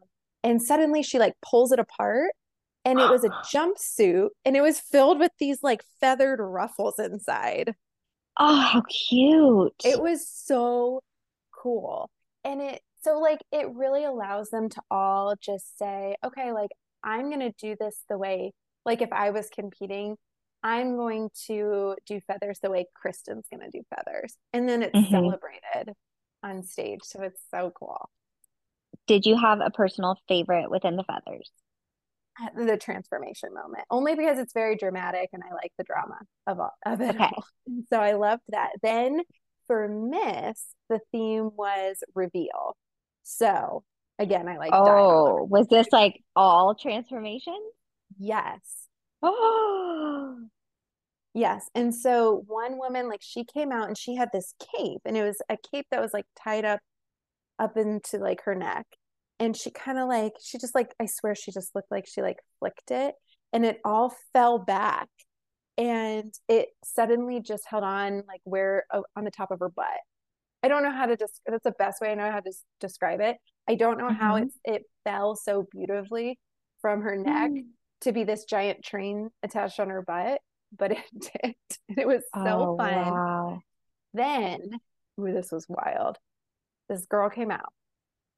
and 0.44 0.62
suddenly 0.62 1.02
she 1.02 1.18
like 1.18 1.34
pulls 1.42 1.72
it 1.72 1.80
apart 1.80 2.32
and 2.84 3.00
it 3.00 3.10
was 3.10 3.24
a 3.24 3.30
jumpsuit 3.52 4.30
and 4.46 4.56
it 4.56 4.62
was 4.62 4.80
filled 4.80 5.20
with 5.20 5.32
these 5.40 5.64
like 5.64 5.82
feathered 6.00 6.40
ruffles 6.40 7.00
inside. 7.00 7.74
Oh, 8.38 8.60
how 8.60 8.84
cute. 9.10 9.74
It 9.84 10.00
was 10.02 10.28
so 10.28 11.02
cool. 11.52 12.10
And 12.44 12.62
it 12.62 12.82
so, 13.06 13.20
like, 13.20 13.40
it 13.52 13.68
really 13.76 14.04
allows 14.04 14.50
them 14.50 14.68
to 14.70 14.82
all 14.90 15.36
just 15.40 15.78
say, 15.78 16.16
okay, 16.26 16.52
like, 16.52 16.72
I'm 17.04 17.30
going 17.30 17.40
to 17.40 17.54
do 17.60 17.76
this 17.80 18.02
the 18.10 18.18
way, 18.18 18.52
like, 18.84 19.04
if 19.04 19.14
I 19.14 19.30
was 19.30 19.48
competing, 19.50 20.16
I'm 20.64 20.96
going 20.96 21.30
to 21.46 21.96
do 22.08 22.20
feathers 22.26 22.58
the 22.64 22.72
way 22.72 22.88
Kristen's 22.96 23.46
going 23.52 23.62
to 23.62 23.70
do 23.70 23.84
feathers. 23.96 24.36
And 24.54 24.68
then 24.68 24.82
it's 24.82 24.96
mm-hmm. 24.96 25.14
celebrated. 25.14 25.94
on 26.42 26.64
stage. 26.64 27.02
So 27.04 27.22
it's 27.22 27.42
so 27.52 27.72
cool. 27.78 28.10
Did 29.08 29.28
you 29.28 29.38
have 29.38 29.60
a 29.62 29.70
personal 29.70 30.18
favorite 30.28 30.72
within 30.72 30.96
the 30.96 31.04
feathers? 31.04 31.52
The 32.58 32.78
transformation 32.78 33.54
moment, 33.54 33.84
only 33.90 34.16
because 34.16 34.40
it's 34.40 34.54
very 34.54 34.76
dramatic 34.76 35.30
and 35.32 35.44
I 35.44 35.54
like 35.54 35.72
the 35.78 35.86
drama 35.86 36.18
of 36.48 36.60
all 36.60 36.74
of 36.86 37.00
it. 37.02 37.16
Okay. 37.16 37.24
All. 37.24 37.46
So 37.90 38.00
I 38.00 38.14
loved 38.14 38.44
that. 38.50 38.72
Then 38.82 39.22
for 39.68 39.88
Miss, 39.88 40.64
the 40.90 41.00
theme 41.12 41.52
was 41.56 41.98
reveal. 42.14 42.76
So 43.26 43.84
again, 44.20 44.48
I 44.48 44.58
like 44.58 44.72
Oh, 44.74 45.44
was 45.50 45.68
this 45.68 45.88
like 45.92 46.22
all 46.36 46.76
transformation? 46.76 47.60
Yes. 48.18 48.88
Oh, 49.22 50.38
Yes. 51.34 51.70
And 51.76 51.94
so 51.94 52.46
one 52.48 52.78
woman, 52.78 53.10
like 53.10 53.22
she 53.22 53.44
came 53.44 53.74
out 53.74 53.90
and 53.90 53.98
she 53.98 54.16
had 54.16 54.30
this 54.32 54.54
cape, 54.78 55.02
and 55.04 55.18
it 55.18 55.24
was 55.24 55.42
a 55.50 55.58
cape 55.70 55.86
that 55.92 56.00
was 56.02 56.14
like 56.14 56.26
tied 56.42 56.64
up 56.64 56.80
up 57.60 57.78
into 57.78 58.18
like 58.20 58.44
her 58.44 58.56
neck. 58.56 58.86
And 59.40 59.56
she 59.56 59.70
kind 59.70 60.00
of 60.00 60.08
like, 60.08 60.34
she 60.42 60.58
just 60.58 60.76
like, 60.76 60.94
I 61.00 61.08
swear 61.08 61.36
she 61.36 61.52
just 61.52 61.76
looked 61.76 61.92
like 61.92 62.08
she 62.08 62.22
like 62.22 62.38
flicked 62.60 62.92
it 62.92 63.16
and 63.52 63.66
it 63.66 63.80
all 63.84 64.16
fell 64.34 64.60
back. 64.60 65.10
And 65.78 66.34
it 66.48 66.70
suddenly 66.86 67.42
just 67.42 67.66
held 67.68 67.84
on 67.84 68.24
like 68.28 68.42
where 68.46 68.86
uh, 68.94 69.02
on 69.18 69.26
the 69.26 69.32
top 69.32 69.52
of 69.52 69.60
her 69.60 69.70
butt. 69.70 69.86
I 70.64 70.68
don't 70.68 70.84
know 70.84 70.92
how 70.92 71.06
to 71.06 71.16
just, 71.18 71.42
that's 71.46 71.64
the 71.64 71.72
best 71.72 72.02
way 72.02 72.12
I 72.12 72.16
know 72.16 72.32
how 72.32 72.40
to 72.40 72.52
describe 72.80 73.22
it. 73.22 73.38
I 73.68 73.76
don't 73.76 73.98
know 73.98 74.10
how 74.12 74.36
Mhm. 74.36 74.44
it's, 74.44 74.60
it 74.64 74.84
fell 75.04 75.36
so 75.36 75.68
beautifully 75.72 76.40
from 76.82 77.02
her 77.02 77.16
neck 77.18 77.52
Mm. 77.52 77.68
to 78.02 78.12
be 78.12 78.24
this 78.24 78.46
giant 78.46 78.84
train 78.84 79.30
attached 79.44 79.80
on 79.80 79.90
her 79.90 80.02
butt, 80.02 80.42
but 80.78 80.92
it 80.92 81.06
did. 81.20 81.56
And 81.90 81.98
it 81.98 82.08
was 82.08 82.24
so 82.34 82.74
Oh, 82.74 82.78
fun. 82.78 83.14
wow. 83.14 83.60
Then, 84.14 84.80
ooh, 85.20 85.32
this 85.34 85.52
was 85.52 85.68
wild. 85.70 86.18
This 86.90 87.06
girl 87.06 87.30
came 87.30 87.52
out 87.52 87.74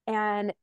and 0.05 0.53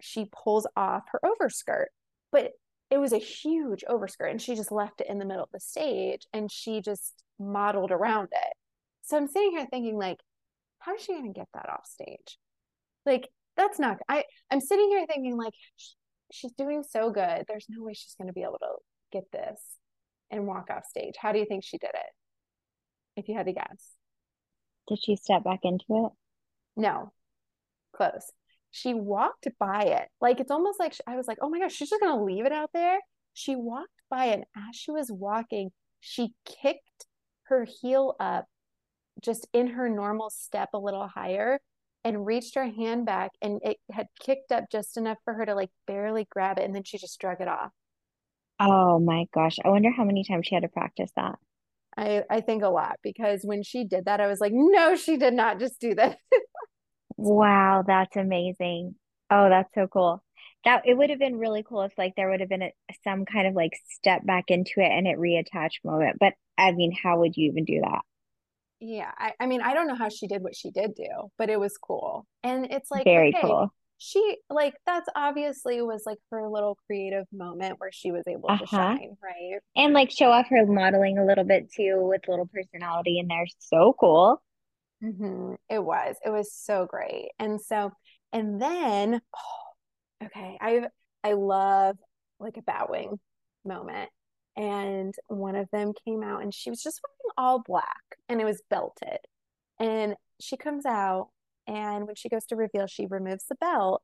she 0.00 0.28
pulls 0.32 0.66
off 0.76 1.04
her 1.12 1.20
overskirt, 1.24 1.90
but 2.32 2.52
it 2.90 2.98
was 2.98 3.12
a 3.12 3.18
huge 3.18 3.84
overskirt 3.88 4.30
and 4.30 4.40
she 4.40 4.54
just 4.54 4.72
left 4.72 5.00
it 5.00 5.08
in 5.08 5.18
the 5.18 5.24
middle 5.24 5.44
of 5.44 5.50
the 5.52 5.60
stage 5.60 6.26
and 6.32 6.50
she 6.50 6.80
just 6.80 7.22
modeled 7.38 7.90
around 7.92 8.28
it. 8.32 8.52
So 9.02 9.16
I'm 9.16 9.26
sitting 9.26 9.50
here 9.50 9.66
thinking, 9.70 9.96
like, 9.98 10.18
how 10.84 10.94
is 10.94 11.02
she 11.02 11.12
going 11.12 11.32
to 11.32 11.38
get 11.38 11.48
that 11.54 11.68
off 11.68 11.86
stage? 11.86 12.38
Like, 13.06 13.28
that's 13.56 13.78
not, 13.78 13.98
I, 14.08 14.24
I'm 14.50 14.60
sitting 14.60 14.88
here 14.88 15.06
thinking, 15.06 15.36
like, 15.36 15.54
sh- 15.76 15.92
she's 16.32 16.52
doing 16.52 16.82
so 16.88 17.10
good. 17.10 17.44
There's 17.48 17.66
no 17.68 17.82
way 17.82 17.94
she's 17.94 18.14
going 18.18 18.28
to 18.28 18.34
be 18.34 18.42
able 18.42 18.58
to 18.60 18.74
get 19.12 19.24
this 19.32 19.60
and 20.30 20.46
walk 20.46 20.68
off 20.70 20.84
stage. 20.86 21.14
How 21.18 21.32
do 21.32 21.38
you 21.38 21.46
think 21.46 21.64
she 21.64 21.78
did 21.78 21.90
it? 21.94 22.12
If 23.16 23.28
you 23.28 23.36
had 23.36 23.46
to 23.46 23.52
guess. 23.52 23.92
Did 24.88 24.98
she 25.02 25.16
step 25.16 25.44
back 25.44 25.60
into 25.62 25.84
it? 25.88 26.12
No, 26.76 27.12
close. 27.96 28.30
She 28.70 28.92
walked 28.92 29.46
by 29.60 29.82
it. 29.82 30.08
Like 30.20 30.40
it's 30.40 30.50
almost 30.50 30.80
like 30.80 30.94
sh- 30.94 31.00
I 31.06 31.16
was 31.16 31.28
like, 31.28 31.38
oh 31.40 31.48
my 31.48 31.60
gosh, 31.60 31.72
she's 31.72 31.90
just 31.90 32.02
gonna 32.02 32.24
leave 32.24 32.44
it 32.44 32.52
out 32.52 32.70
there. 32.74 32.98
She 33.32 33.54
walked 33.54 33.88
by 34.10 34.26
it, 34.26 34.34
and 34.34 34.44
as 34.56 34.76
she 34.76 34.90
was 34.90 35.10
walking, 35.10 35.70
she 36.00 36.34
kicked 36.44 37.06
her 37.44 37.66
heel 37.80 38.16
up 38.18 38.46
just 39.24 39.48
in 39.52 39.68
her 39.68 39.88
normal 39.88 40.30
step 40.30 40.70
a 40.74 40.78
little 40.78 41.08
higher 41.08 41.60
and 42.04 42.26
reached 42.26 42.54
her 42.56 42.66
hand 42.70 43.06
back, 43.06 43.32
and 43.42 43.60
it 43.64 43.78
had 43.90 44.08
kicked 44.20 44.52
up 44.52 44.64
just 44.70 44.96
enough 44.96 45.18
for 45.24 45.34
her 45.34 45.46
to 45.46 45.54
like 45.54 45.70
barely 45.86 46.26
grab 46.30 46.58
it, 46.58 46.64
and 46.64 46.74
then 46.74 46.84
she 46.84 46.98
just 46.98 47.18
drug 47.20 47.40
it 47.40 47.48
off. 47.48 47.72
Oh 48.58 48.98
my 48.98 49.26
gosh. 49.32 49.58
I 49.64 49.68
wonder 49.68 49.90
how 49.92 50.02
many 50.04 50.24
times 50.24 50.46
she 50.48 50.56
had 50.56 50.62
to 50.64 50.68
practice 50.68 51.12
that. 51.14 51.38
I 51.96 52.24
I 52.28 52.40
think 52.40 52.62
a 52.62 52.68
lot 52.68 52.98
because 53.02 53.42
when 53.44 53.62
she 53.62 53.84
did 53.84 54.06
that, 54.06 54.20
I 54.20 54.26
was 54.26 54.40
like, 54.40 54.52
no, 54.54 54.96
she 54.96 55.16
did 55.16 55.34
not 55.34 55.58
just 55.58 55.80
do 55.80 55.94
this. 55.94 56.14
Wow, 57.16 57.84
that's 57.86 58.16
amazing. 58.16 58.96
Oh, 59.30 59.48
that's 59.48 59.72
so 59.74 59.86
cool. 59.88 60.22
That 60.64 60.82
it 60.86 60.94
would 60.96 61.10
have 61.10 61.18
been 61.18 61.38
really 61.38 61.62
cool 61.62 61.82
if 61.82 61.92
like 61.98 62.14
there 62.16 62.30
would 62.30 62.40
have 62.40 62.48
been 62.48 62.62
a, 62.62 62.72
some 63.04 63.24
kind 63.24 63.46
of 63.46 63.54
like 63.54 63.72
step 63.90 64.24
back 64.26 64.44
into 64.48 64.80
it 64.80 64.90
and 64.90 65.06
it 65.06 65.18
reattached 65.18 65.84
moment. 65.84 66.16
But 66.20 66.34
I 66.58 66.72
mean, 66.72 66.92
how 66.92 67.18
would 67.20 67.36
you 67.36 67.50
even 67.50 67.64
do 67.64 67.80
that? 67.82 68.00
Yeah, 68.86 69.10
I, 69.16 69.32
I 69.40 69.46
mean, 69.46 69.62
I 69.62 69.72
don't 69.72 69.86
know 69.86 69.94
how 69.94 70.08
she 70.10 70.26
did 70.26 70.42
what 70.42 70.54
she 70.54 70.70
did 70.70 70.94
do, 70.94 71.30
but 71.38 71.48
it 71.48 71.58
was 71.58 71.78
cool. 71.78 72.26
And 72.42 72.66
it's 72.70 72.90
like, 72.90 73.06
Very 73.06 73.34
okay, 73.34 73.40
cool. 73.40 73.72
she 73.98 74.38
like 74.50 74.74
that's 74.86 75.08
obviously 75.14 75.80
was 75.80 76.02
like 76.04 76.18
her 76.30 76.48
little 76.48 76.76
creative 76.86 77.26
moment 77.32 77.76
where 77.80 77.92
she 77.92 78.10
was 78.12 78.24
able 78.28 78.52
to 78.58 78.66
Uh-huh. 78.68 78.98
shine, 78.98 79.16
right? 79.22 79.60
And 79.76 79.94
like 79.94 80.10
show 80.10 80.30
off 80.32 80.48
her 80.50 80.66
modeling 80.66 81.18
a 81.18 81.26
little 81.26 81.44
bit 81.44 81.72
too 81.72 81.98
with 82.02 82.28
little 82.28 82.46
personality 82.48 83.18
in 83.18 83.28
there. 83.28 83.46
So 83.60 83.94
cool. 84.00 84.42
hmm 85.02 85.54
It 85.68 85.78
was. 85.82 86.16
It 86.24 86.30
was 86.30 86.52
so 86.52 86.86
great. 86.86 87.30
And 87.38 87.60
so, 87.60 87.90
and 88.32 88.60
then, 88.60 89.20
oh, 89.36 89.64
okay, 90.26 90.58
I 90.60 90.88
I 91.22 91.34
love 91.34 91.96
like 92.40 92.56
a 92.56 92.62
Batwing 92.62 93.18
moment. 93.64 94.10
And 94.56 95.14
one 95.26 95.56
of 95.56 95.68
them 95.72 95.92
came 96.06 96.22
out 96.22 96.42
and 96.42 96.54
she 96.54 96.70
was 96.70 96.82
just 96.82 97.00
wearing 97.02 97.32
all 97.36 97.58
black 97.60 98.16
and 98.28 98.40
it 98.40 98.44
was 98.44 98.62
belted. 98.70 99.18
And 99.80 100.14
she 100.40 100.56
comes 100.56 100.86
out 100.86 101.28
and 101.66 102.06
when 102.06 102.14
she 102.14 102.28
goes 102.28 102.44
to 102.46 102.56
reveal, 102.56 102.86
she 102.86 103.06
removes 103.06 103.46
the 103.48 103.56
belt 103.56 104.02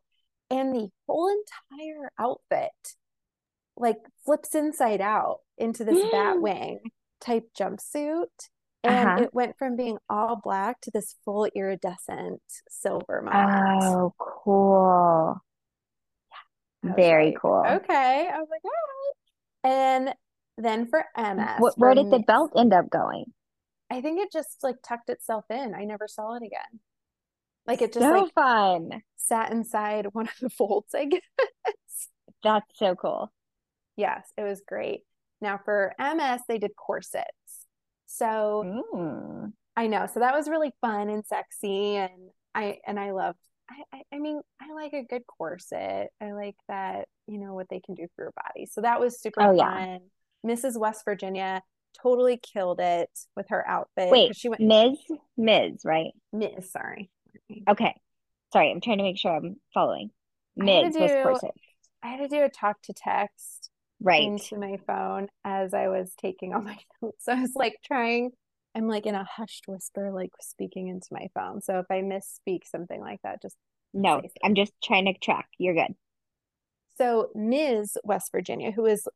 and 0.50 0.74
the 0.74 0.88
whole 1.06 1.28
entire 1.72 2.10
outfit 2.18 2.96
like 3.76 3.98
flips 4.24 4.54
inside 4.54 5.00
out 5.00 5.38
into 5.56 5.84
this 5.84 6.04
Batwing 6.12 6.78
type 7.20 7.48
jumpsuit. 7.58 8.26
And 8.82 9.08
Uh-huh. 9.08 9.22
it 9.24 9.34
went 9.34 9.56
from 9.58 9.76
being 9.76 9.98
all 10.08 10.36
black 10.36 10.80
to 10.82 10.90
this 10.90 11.14
full 11.24 11.44
iridescent 11.54 12.40
silver 12.68 13.22
moment. 13.22 13.82
Oh, 13.84 14.14
cool. 14.18 15.40
Was 16.82 16.92
Very 16.96 17.26
like, 17.26 17.40
cool. 17.40 17.62
Okay. 17.66 18.28
I 18.32 18.38
was 18.38 18.48
like, 18.50 18.64
all 18.64 18.70
right. 18.70 19.14
And 19.64 20.14
then 20.60 20.86
for 20.86 21.04
MS, 21.16 21.64
Wh- 21.64 21.78
where 21.78 21.94
did 21.94 22.10
the 22.10 22.18
belt 22.20 22.52
end 22.56 22.72
up 22.72 22.88
going? 22.88 23.32
I 23.90 24.00
think 24.00 24.20
it 24.20 24.32
just 24.32 24.62
like 24.62 24.76
tucked 24.82 25.10
itself 25.10 25.44
in. 25.50 25.74
I 25.74 25.84
never 25.84 26.06
saw 26.08 26.34
it 26.34 26.42
again. 26.42 26.80
Like 27.66 27.82
it 27.82 27.92
just 27.92 28.10
So 28.10 28.10
like 28.10 28.32
fun. 28.34 29.02
sat 29.16 29.52
inside 29.52 30.08
one 30.14 30.28
of 30.28 30.34
the 30.40 30.50
folds, 30.50 30.94
I 30.94 31.04
guess. 31.06 31.22
That's 32.42 32.78
so 32.78 32.94
cool. 32.96 33.32
Yes, 33.96 34.32
it 34.36 34.42
was 34.42 34.62
great. 34.66 35.02
Now 35.40 35.58
for 35.64 35.94
MS, 35.98 36.42
they 36.48 36.58
did 36.58 36.76
corsets. 36.76 37.66
So 38.06 38.70
Mm. 38.94 39.52
I 39.76 39.86
know. 39.86 40.06
So 40.12 40.20
that 40.20 40.34
was 40.34 40.48
really 40.48 40.72
fun 40.80 41.08
and 41.08 41.24
sexy 41.26 41.96
and 41.96 42.30
I 42.54 42.78
and 42.86 42.98
I 42.98 43.12
loved 43.12 43.38
I, 43.70 43.82
I 43.98 44.02
I 44.14 44.18
mean, 44.18 44.40
I 44.60 44.72
like 44.74 44.92
a 44.92 45.04
good 45.04 45.22
corset. 45.26 46.10
I 46.20 46.32
like 46.32 46.56
that, 46.68 47.08
you 47.26 47.38
know, 47.38 47.54
what 47.54 47.68
they 47.68 47.80
can 47.80 47.94
do 47.94 48.06
for 48.16 48.24
your 48.24 48.32
body. 48.32 48.66
So 48.66 48.80
that 48.82 49.00
was 49.00 49.20
super 49.20 49.40
Oh, 49.40 49.52
yeah. 49.52 49.84
Mrs. 50.46 50.78
West 50.78 51.04
Virginia 51.04 51.62
totally 52.02 52.38
killed 52.38 52.80
it 52.80 53.10
with 53.36 53.46
her 53.50 53.66
outfit 53.68 54.10
Wait, 54.10 54.36
she 54.36 54.48
went 54.48 54.60
Ms. 54.62 54.98
Ms. 55.36 55.80
Right? 55.84 56.12
Ms. 56.32 56.70
Sorry. 56.70 57.10
Okay. 57.68 57.94
Sorry, 58.52 58.70
I'm 58.70 58.80
trying 58.80 58.98
to 58.98 59.04
make 59.04 59.18
sure 59.18 59.34
I'm 59.36 59.56
following. 59.74 60.10
Ms. 60.56 60.94
was 60.98 61.10
do 61.10 61.22
corset. 61.22 61.50
I 62.02 62.08
had 62.08 62.18
to 62.20 62.28
do 62.28 62.42
a 62.42 62.48
talk 62.48 62.80
to 62.82 62.92
text 62.94 63.70
Right. 64.02 64.22
into 64.22 64.56
my 64.56 64.78
phone 64.86 65.28
as 65.44 65.74
I 65.74 65.88
was 65.88 66.12
taking 66.18 66.54
all 66.54 66.62
my 66.62 66.78
notes. 67.02 67.24
So 67.24 67.32
I 67.32 67.40
was 67.40 67.52
like 67.54 67.76
trying, 67.84 68.30
I'm 68.74 68.88
like 68.88 69.04
in 69.06 69.14
a 69.14 69.24
hushed 69.24 69.64
whisper, 69.68 70.10
like 70.10 70.30
speaking 70.40 70.88
into 70.88 71.08
my 71.12 71.28
phone. 71.34 71.60
So 71.60 71.80
if 71.80 71.86
I 71.90 72.00
misspeak 72.00 72.60
something 72.64 73.00
like 73.00 73.20
that, 73.24 73.42
just 73.42 73.56
No. 73.92 74.22
I'm 74.42 74.54
just 74.54 74.72
trying 74.82 75.04
to 75.04 75.14
track. 75.14 75.48
You're 75.58 75.74
good. 75.74 75.94
So 76.96 77.30
Ms. 77.34 77.96
West 78.04 78.30
Virginia, 78.32 78.70
who 78.72 78.86
is 78.86 79.06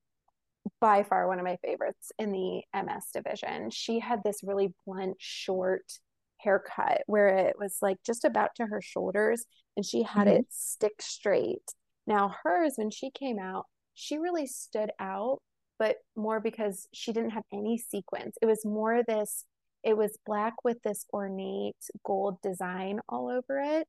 by 0.84 1.02
far 1.02 1.26
one 1.26 1.38
of 1.38 1.46
my 1.46 1.56
favorites 1.64 2.12
in 2.18 2.30
the 2.30 2.62
MS 2.74 3.06
division, 3.14 3.70
she 3.70 4.00
had 4.00 4.20
this 4.22 4.40
really 4.42 4.74
blunt, 4.84 5.16
short 5.18 5.90
haircut 6.36 7.00
where 7.06 7.28
it 7.28 7.56
was 7.58 7.78
like 7.80 7.96
just 8.04 8.22
about 8.22 8.50
to 8.56 8.66
her 8.66 8.82
shoulders 8.82 9.46
and 9.78 9.86
she 9.86 10.02
had 10.02 10.26
Mhm. 10.26 10.40
it 10.40 10.46
stick 10.50 11.00
straight. 11.00 11.72
Now, 12.06 12.36
hers, 12.42 12.74
when 12.76 12.90
she 12.90 13.10
came 13.10 13.38
out, 13.38 13.64
she 13.94 14.18
really 14.18 14.46
stood 14.46 14.92
out, 14.98 15.40
but 15.78 15.96
more 16.16 16.38
because 16.38 16.86
she 16.92 17.14
didn't 17.14 17.30
have 17.30 17.44
any 17.50 17.78
sequins. 17.78 18.34
It 18.42 18.46
was 18.46 18.62
more 18.66 19.02
this, 19.02 19.46
it 19.82 19.96
was 19.96 20.18
black 20.26 20.52
with 20.64 20.82
this 20.82 21.06
ornate 21.14 21.82
gold 22.04 22.42
design 22.42 23.00
all 23.08 23.30
over 23.30 23.58
it. 23.58 23.88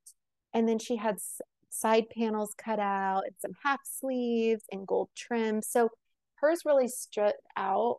And 0.53 0.65
then 0.69 0.79
she 0.79 0.95
had 0.95 1.17
side 1.69 2.05
panels 2.09 2.53
cut 2.57 2.79
out 2.79 3.23
and 3.25 3.35
some 3.39 3.51
half 3.65 3.81
sleeves 3.83 4.63
and 4.71 4.87
gold 4.87 5.09
trim. 5.13 5.61
So 5.61 5.89
hers 6.41 6.61
really 6.65 6.87
stood 6.87 7.33
out 7.57 7.97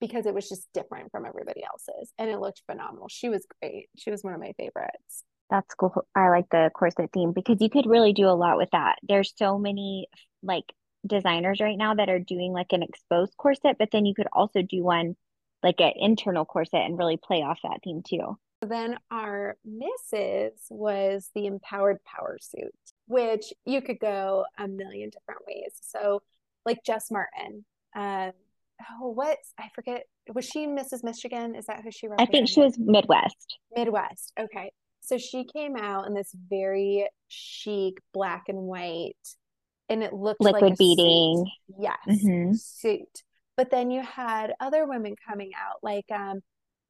because 0.00 0.26
it 0.26 0.34
was 0.34 0.48
just 0.48 0.68
different 0.72 1.10
from 1.10 1.26
everybody 1.26 1.62
else's 1.64 2.12
and 2.18 2.30
it 2.30 2.38
looked 2.38 2.62
phenomenal. 2.66 3.08
She 3.08 3.28
was 3.28 3.46
great. 3.60 3.88
She 3.96 4.10
was 4.10 4.22
one 4.22 4.34
of 4.34 4.40
my 4.40 4.52
favorites. 4.56 5.24
That's 5.50 5.74
cool. 5.74 6.06
I 6.14 6.28
like 6.28 6.48
the 6.50 6.70
corset 6.74 7.10
theme 7.12 7.32
because 7.32 7.60
you 7.60 7.70
could 7.70 7.86
really 7.86 8.12
do 8.12 8.26
a 8.26 8.36
lot 8.36 8.58
with 8.58 8.70
that. 8.72 8.96
There's 9.02 9.32
so 9.36 9.58
many 9.58 10.08
like 10.42 10.64
designers 11.06 11.60
right 11.60 11.78
now 11.78 11.94
that 11.94 12.08
are 12.08 12.18
doing 12.18 12.52
like 12.52 12.72
an 12.72 12.82
exposed 12.82 13.36
corset, 13.36 13.76
but 13.78 13.90
then 13.90 14.04
you 14.04 14.14
could 14.14 14.28
also 14.32 14.62
do 14.62 14.84
one 14.84 15.16
like 15.62 15.80
an 15.80 15.92
internal 15.96 16.44
corset 16.44 16.82
and 16.84 16.98
really 16.98 17.16
play 17.16 17.42
off 17.42 17.58
that 17.62 17.80
theme 17.82 18.02
too. 18.06 18.36
Then 18.60 18.98
our 19.10 19.56
Mrs. 19.66 20.50
was 20.68 21.30
the 21.34 21.46
empowered 21.46 21.98
power 22.04 22.38
suit, 22.40 22.74
which 23.06 23.52
you 23.64 23.80
could 23.80 24.00
go 24.00 24.44
a 24.58 24.66
million 24.66 25.10
different 25.10 25.42
ways. 25.46 25.74
So, 25.80 26.22
like 26.68 26.84
Jess 26.84 27.10
Martin, 27.10 27.64
um, 27.96 28.32
oh, 29.00 29.08
what 29.10 29.38
I 29.58 29.68
forget, 29.74 30.02
was 30.34 30.44
she 30.44 30.66
Mrs. 30.66 31.02
Michigan? 31.02 31.54
Is 31.54 31.66
that 31.66 31.82
who 31.82 31.90
she 31.90 32.06
I 32.18 32.26
think 32.26 32.48
she 32.48 32.60
was 32.60 32.78
Midwest. 32.78 33.58
Midwest. 33.74 34.32
Okay. 34.38 34.70
So 35.00 35.16
she 35.16 35.44
came 35.44 35.74
out 35.76 36.06
in 36.06 36.12
this 36.14 36.30
very 36.50 37.08
chic 37.28 37.94
black 38.12 38.44
and 38.48 38.58
white, 38.58 39.16
and 39.88 40.02
it 40.02 40.12
looked 40.12 40.42
Liquid 40.42 40.62
like 40.62 40.72
a 40.74 40.76
beading. 40.76 41.46
suit. 41.46 41.76
Yes, 41.80 42.22
Mhm. 42.24 42.56
suit. 42.58 43.22
But 43.56 43.70
then 43.70 43.90
you 43.90 44.02
had 44.02 44.52
other 44.60 44.86
women 44.86 45.14
coming 45.26 45.52
out, 45.56 45.78
like 45.82 46.04
um, 46.12 46.42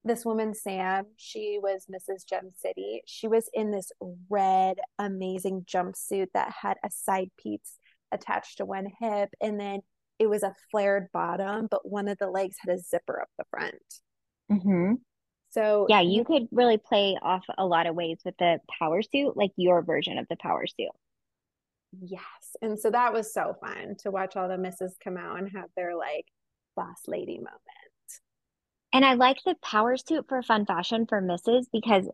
this 0.04 0.24
woman 0.24 0.52
Sam. 0.54 1.06
She 1.16 1.58
was 1.62 1.86
Mrs. 1.86 2.26
Gem 2.28 2.50
City. 2.56 3.02
She 3.06 3.28
was 3.28 3.48
in 3.54 3.70
this 3.70 3.92
red, 4.28 4.78
amazing 4.98 5.62
jumpsuit 5.64 6.26
that 6.34 6.52
had 6.62 6.76
a 6.84 6.90
side 6.90 7.30
piece 7.38 7.77
attached 8.12 8.58
to 8.58 8.64
one 8.64 8.86
hip, 9.00 9.30
and 9.40 9.58
then 9.60 9.80
it 10.18 10.26
was 10.28 10.42
a 10.42 10.54
flared 10.70 11.08
bottom, 11.12 11.68
but 11.70 11.88
one 11.88 12.08
of 12.08 12.18
the 12.18 12.28
legs 12.30 12.56
had 12.60 12.74
a 12.74 12.80
zipper 12.80 13.20
up 13.20 13.28
the 13.38 13.44
front. 13.50 13.76
hmm 14.48 14.94
So 15.50 15.88
Yeah, 15.88 16.00
you 16.02 16.24
could 16.24 16.48
really 16.52 16.78
play 16.78 17.18
off 17.22 17.44
a 17.58 17.66
lot 17.66 17.86
of 17.86 17.94
ways 17.96 18.18
with 18.24 18.36
the 18.38 18.60
power 18.78 19.02
suit, 19.02 19.36
like 19.36 19.52
your 19.56 19.82
version 19.82 20.18
of 20.18 20.26
the 20.28 20.36
power 20.36 20.66
suit. 20.66 20.90
Yes. 22.00 22.56
And 22.60 22.78
so 22.78 22.90
that 22.90 23.12
was 23.12 23.32
so 23.32 23.56
fun 23.60 23.96
to 24.00 24.10
watch 24.10 24.36
all 24.36 24.48
the 24.48 24.58
misses 24.58 24.96
come 25.02 25.16
out 25.16 25.38
and 25.38 25.50
have 25.54 25.70
their 25.76 25.96
like 25.96 26.26
boss 26.76 27.02
lady 27.06 27.38
moment. 27.38 27.62
And 28.92 29.04
I 29.04 29.14
like 29.14 29.38
the 29.44 29.54
power 29.62 29.96
suit 29.96 30.26
for 30.28 30.42
fun 30.42 30.66
fashion 30.66 31.06
for 31.06 31.20
misses 31.20 31.68
because 31.72 32.08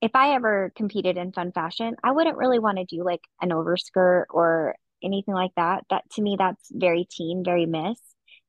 if 0.00 0.12
I 0.14 0.34
ever 0.34 0.72
competed 0.76 1.16
in 1.18 1.32
fun 1.32 1.52
fashion, 1.52 1.96
I 2.04 2.12
wouldn't 2.12 2.38
really 2.38 2.58
want 2.60 2.78
to 2.78 2.84
do 2.86 3.04
like 3.04 3.22
an 3.42 3.52
overskirt 3.52 4.28
or 4.30 4.76
anything 5.02 5.34
like 5.34 5.52
that. 5.56 5.84
That 5.90 6.10
to 6.12 6.22
me, 6.22 6.36
that's 6.38 6.70
very 6.72 7.06
teen, 7.10 7.42
very 7.44 7.66
miss. 7.66 8.00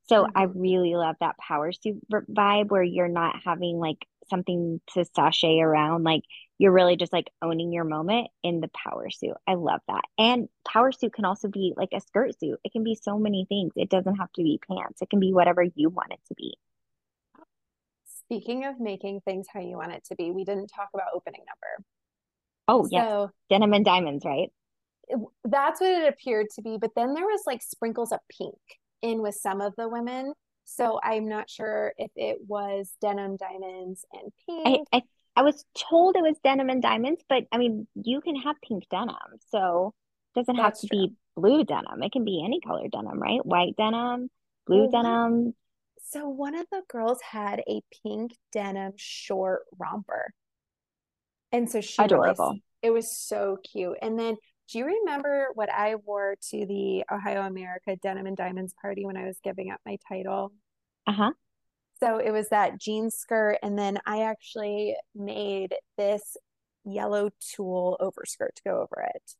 So 0.08 0.27
I 0.36 0.46
Mhm. 0.46 0.53
really 0.55 0.96
love 0.96 1.15
that 1.20 1.38
power 1.38 1.72
suit 1.72 2.01
vibe 2.12 2.70
where 2.70 2.84
you're 2.84 3.08
not 3.08 3.41
having 3.43 3.79
like 3.79 4.05
something 4.29 4.81
to 4.93 5.05
sashay 5.05 5.60
around. 5.60 6.03
Like 6.03 6.24
you're 6.58 6.72
really 6.72 6.96
just 6.96 7.13
like 7.13 7.31
owning 7.41 7.72
your 7.72 7.84
moment 7.84 8.29
in 8.43 8.62
the 8.62 8.70
power 8.70 9.10
suit. 9.10 9.36
I 9.48 9.55
love 9.55 9.81
that. 9.88 10.03
And 10.17 10.50
power 10.67 10.91
suit 10.91 11.13
can 11.13 11.25
also 11.25 11.48
be 11.48 11.74
like 11.75 11.89
a 11.93 12.01
skirt 12.01 12.38
suit. 12.39 12.60
It 12.63 12.72
can 12.72 12.84
be 12.84 12.96
so 12.96 13.17
many 13.17 13.46
things. 13.46 13.74
It 13.75 13.89
doesn't 13.89 14.15
have 14.15 14.31
to 14.34 14.43
be 14.43 14.60
pants. 14.67 15.01
It 15.01 15.10
can 15.10 15.20
be 15.20 15.34
whatever 15.34 15.63
you 15.63 15.89
want 15.89 16.12
it 16.12 16.20
to 16.27 16.36
be. 16.36 16.58
Speaking 18.05 18.65
of 18.65 18.79
making 18.79 19.22
things 19.22 19.48
how 19.51 19.60
you 19.60 19.75
want 19.77 19.91
it 19.91 20.05
to 20.05 20.15
be, 20.15 20.31
we 20.31 20.46
didn't 20.46 20.67
talk 20.67 20.89
about 20.93 21.08
opening 21.13 21.41
number. 21.41 21.86
Oh, 22.67 22.88
yes. 22.89 23.05
So 23.05 23.31
Denim 23.50 23.74
and 23.74 23.84
diamonds, 23.84 24.24
right? 24.24 24.50
That's 25.43 25.81
what 25.81 25.91
it 25.91 26.07
appeared 26.07 26.47
to 26.55 26.61
be. 26.61 26.77
But 26.79 26.91
then 26.95 27.13
there 27.13 27.25
was 27.25 27.41
like 27.45 27.61
sprinkles 27.61 28.11
of 28.11 28.19
pink 28.37 28.55
in 29.01 29.21
with 29.21 29.35
some 29.35 29.61
of 29.61 29.73
the 29.77 29.89
women. 29.89 30.33
So 30.65 30.99
I'm 31.03 31.27
not 31.27 31.49
sure 31.49 31.93
if 31.97 32.11
it 32.15 32.37
was 32.47 32.91
denim, 33.01 33.35
diamonds, 33.37 34.05
and 34.13 34.31
pink. 34.47 34.87
I 34.93 35.01
I 35.35 35.43
was 35.43 35.65
told 35.89 36.15
it 36.15 36.21
was 36.21 36.37
denim 36.43 36.69
and 36.69 36.81
diamonds, 36.81 37.23
but 37.27 37.43
I 37.51 37.57
mean, 37.57 37.87
you 37.95 38.21
can 38.21 38.35
have 38.37 38.55
pink 38.67 38.83
denim, 38.89 39.15
so 39.49 39.93
it 40.35 40.39
doesn't 40.39 40.55
have 40.55 40.73
That's 40.73 40.81
to 40.81 40.87
true. 40.87 41.07
be 41.07 41.13
blue 41.35 41.63
denim. 41.63 42.03
It 42.03 42.11
can 42.11 42.25
be 42.25 42.43
any 42.45 42.59
color 42.61 42.87
denim, 42.89 43.19
right? 43.19 43.45
White 43.45 43.75
denim, 43.77 44.29
blue 44.67 44.87
one 44.87 44.91
denim. 44.91 45.53
So 46.03 46.27
one 46.27 46.55
of 46.55 46.65
the 46.71 46.81
girls 46.89 47.19
had 47.21 47.61
a 47.67 47.81
pink 48.03 48.33
denim 48.51 48.93
short 48.97 49.61
romper. 49.79 50.33
And 51.51 51.69
so 51.69 51.81
she 51.81 52.01
really, 52.03 52.31
Adorable. 52.31 52.57
it 52.81 52.91
was 52.91 53.17
so 53.17 53.57
cute. 53.71 53.97
And 54.01 54.17
then 54.19 54.37
do 54.71 54.79
you 54.79 54.85
remember 54.85 55.49
what 55.53 55.69
I 55.71 55.95
wore 55.95 56.35
to 56.49 56.65
the 56.65 57.03
Ohio 57.11 57.41
America 57.41 57.97
Denim 58.01 58.25
and 58.25 58.37
Diamonds 58.37 58.73
party 58.81 59.05
when 59.05 59.17
I 59.17 59.25
was 59.25 59.37
giving 59.43 59.69
up 59.69 59.81
my 59.85 59.98
title? 60.07 60.53
Uh-huh. 61.07 61.31
So 62.00 62.17
it 62.17 62.31
was 62.31 62.50
that 62.50 62.79
jean 62.79 63.11
skirt, 63.11 63.57
and 63.61 63.77
then 63.77 64.00
I 64.05 64.24
actually 64.24 64.96
made 65.13 65.75
this 65.98 66.37
yellow 66.83 67.29
tulle 67.55 67.98
overskirt 68.00 68.55
to 68.55 68.61
go 68.63 68.75
over 68.81 69.07
it. 69.13 69.35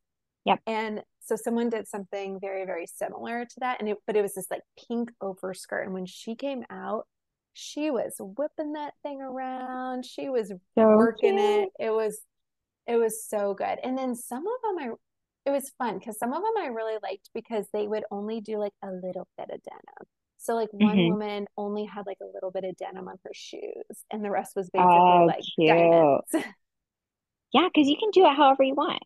Yep. 0.46 0.60
And 0.68 1.02
so 1.22 1.36
someone 1.36 1.70
did 1.70 1.88
something 1.88 2.40
very, 2.40 2.66
very 2.66 2.86
similar 2.88 3.46
to 3.46 3.60
that, 3.62 3.80
and 3.80 3.90
it 3.90 3.98
but 4.06 4.16
it 4.16 4.22
was 4.22 4.34
this 4.36 4.52
like 4.52 4.64
pink 4.88 5.12
overskirt. 5.22 5.86
And 5.86 5.94
when 5.94 6.06
she 6.06 6.36
came 6.36 6.64
out, 6.70 7.08
she 7.54 7.90
was 7.90 8.14
whipping 8.20 8.74
that 8.74 8.94
thing 9.02 9.22
around. 9.22 10.06
She 10.06 10.30
was 10.30 10.50
So 10.50 10.58
working 10.76 11.38
cute. 11.38 11.70
it. 11.80 11.86
It 11.88 11.92
was 11.92 12.20
it 12.88 12.98
was 12.98 13.24
so 13.28 13.54
good. 13.54 13.80
And 13.84 13.98
then 13.98 14.16
some 14.16 14.46
of 14.46 14.54
them 14.64 14.92
I 14.92 14.94
it 15.46 15.52
was 15.52 15.72
fun 15.78 15.98
because 16.00 16.18
some 16.20 16.34
of 16.34 16.42
them 16.42 16.54
I 16.64 16.68
really 16.68 16.98
liked 17.02 17.30
because 17.34 17.66
they 17.74 17.88
would 17.88 18.04
only 18.12 18.42
do 18.42 18.58
like 18.58 18.74
a 18.84 18.92
little 18.92 19.28
bit 19.38 19.50
of 19.52 19.62
denim. 19.64 20.08
So 20.38 20.56
like 20.56 20.70
one 20.72 21.04
Mhm. 21.04 21.06
woman 21.06 21.48
only 21.58 21.86
had 21.86 22.06
like 22.08 22.18
a 22.22 22.32
little 22.34 22.52
bit 22.52 22.64
of 22.64 22.76
denim 22.78 23.08
on 23.08 23.18
her 23.26 23.32
shoes 23.34 24.06
and 24.12 24.24
the 24.24 24.32
rest 24.32 24.56
was 24.56 24.70
basically 24.70 25.22
Oh, 25.22 25.28
like 25.28 25.46
cute. 25.56 25.68
diamonds. 25.68 26.20
Yeah, 27.54 27.68
because 27.74 27.88
you 27.88 27.96
can 27.98 28.12
do 28.12 28.26
it 28.26 28.36
however 28.36 28.64
you 28.64 28.76
want. 28.76 29.04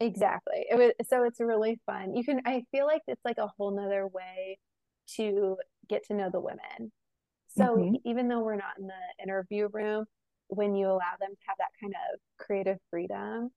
Exactly. 0.00 0.66
It 0.68 0.76
was 0.76 0.92
so 1.08 1.22
it's 1.24 1.40
really 1.40 1.80
fun. 1.86 2.14
You 2.14 2.24
can 2.24 2.40
I 2.44 2.64
feel 2.72 2.86
like 2.86 3.02
it's 3.06 3.24
like 3.24 3.38
a 3.38 3.46
whole 3.46 3.70
nother 3.70 4.06
way 4.06 4.58
to 5.16 5.56
get 5.88 6.06
to 6.08 6.14
know 6.14 6.28
the 6.30 6.40
women. 6.40 6.90
So 7.48 7.86
hmm 7.86 7.96
even 8.04 8.28
though 8.28 8.40
we're 8.40 8.56
not 8.56 8.78
in 8.78 8.88
the 8.88 9.22
interview 9.24 9.68
room, 9.72 10.06
when 10.48 10.74
you 10.76 10.88
allow 10.88 11.14
them 11.20 11.30
to 11.30 11.38
have 11.48 11.58
that 11.58 11.70
kind 11.80 11.94
of 11.94 12.20
creative 12.38 12.78
freedom, 12.90 13.50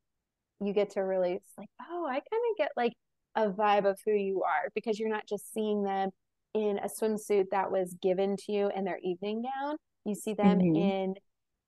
you 0.62 0.74
get 0.74 0.92
to 0.92 1.02
really 1.02 1.40
like, 1.58 1.70
oh, 1.90 2.06
I 2.06 2.14
kind 2.14 2.24
of 2.52 2.58
get 2.58 2.72
like 2.76 2.94
a 3.36 3.50
vibe 3.50 3.86
of 3.90 4.00
who 4.06 4.14
you 4.14 4.44
are 4.44 4.70
because 4.74 5.00
you're 5.00 5.10
not 5.10 5.28
just 5.28 5.54
seeing 5.54 5.84
them 5.84 6.12
in 6.54 6.80
a 6.80 6.88
swimsuit 6.88 7.50
that 7.52 7.72
was 7.72 7.96
given 8.02 8.38
to 8.38 8.52
you 8.52 8.72
in 8.76 8.86
their 8.86 9.00
evening 9.04 9.44
gown. 9.44 9.76
You 10.06 10.16
see 10.16 10.34
them 10.34 10.60
hmm 10.60 10.76
in 10.76 11.16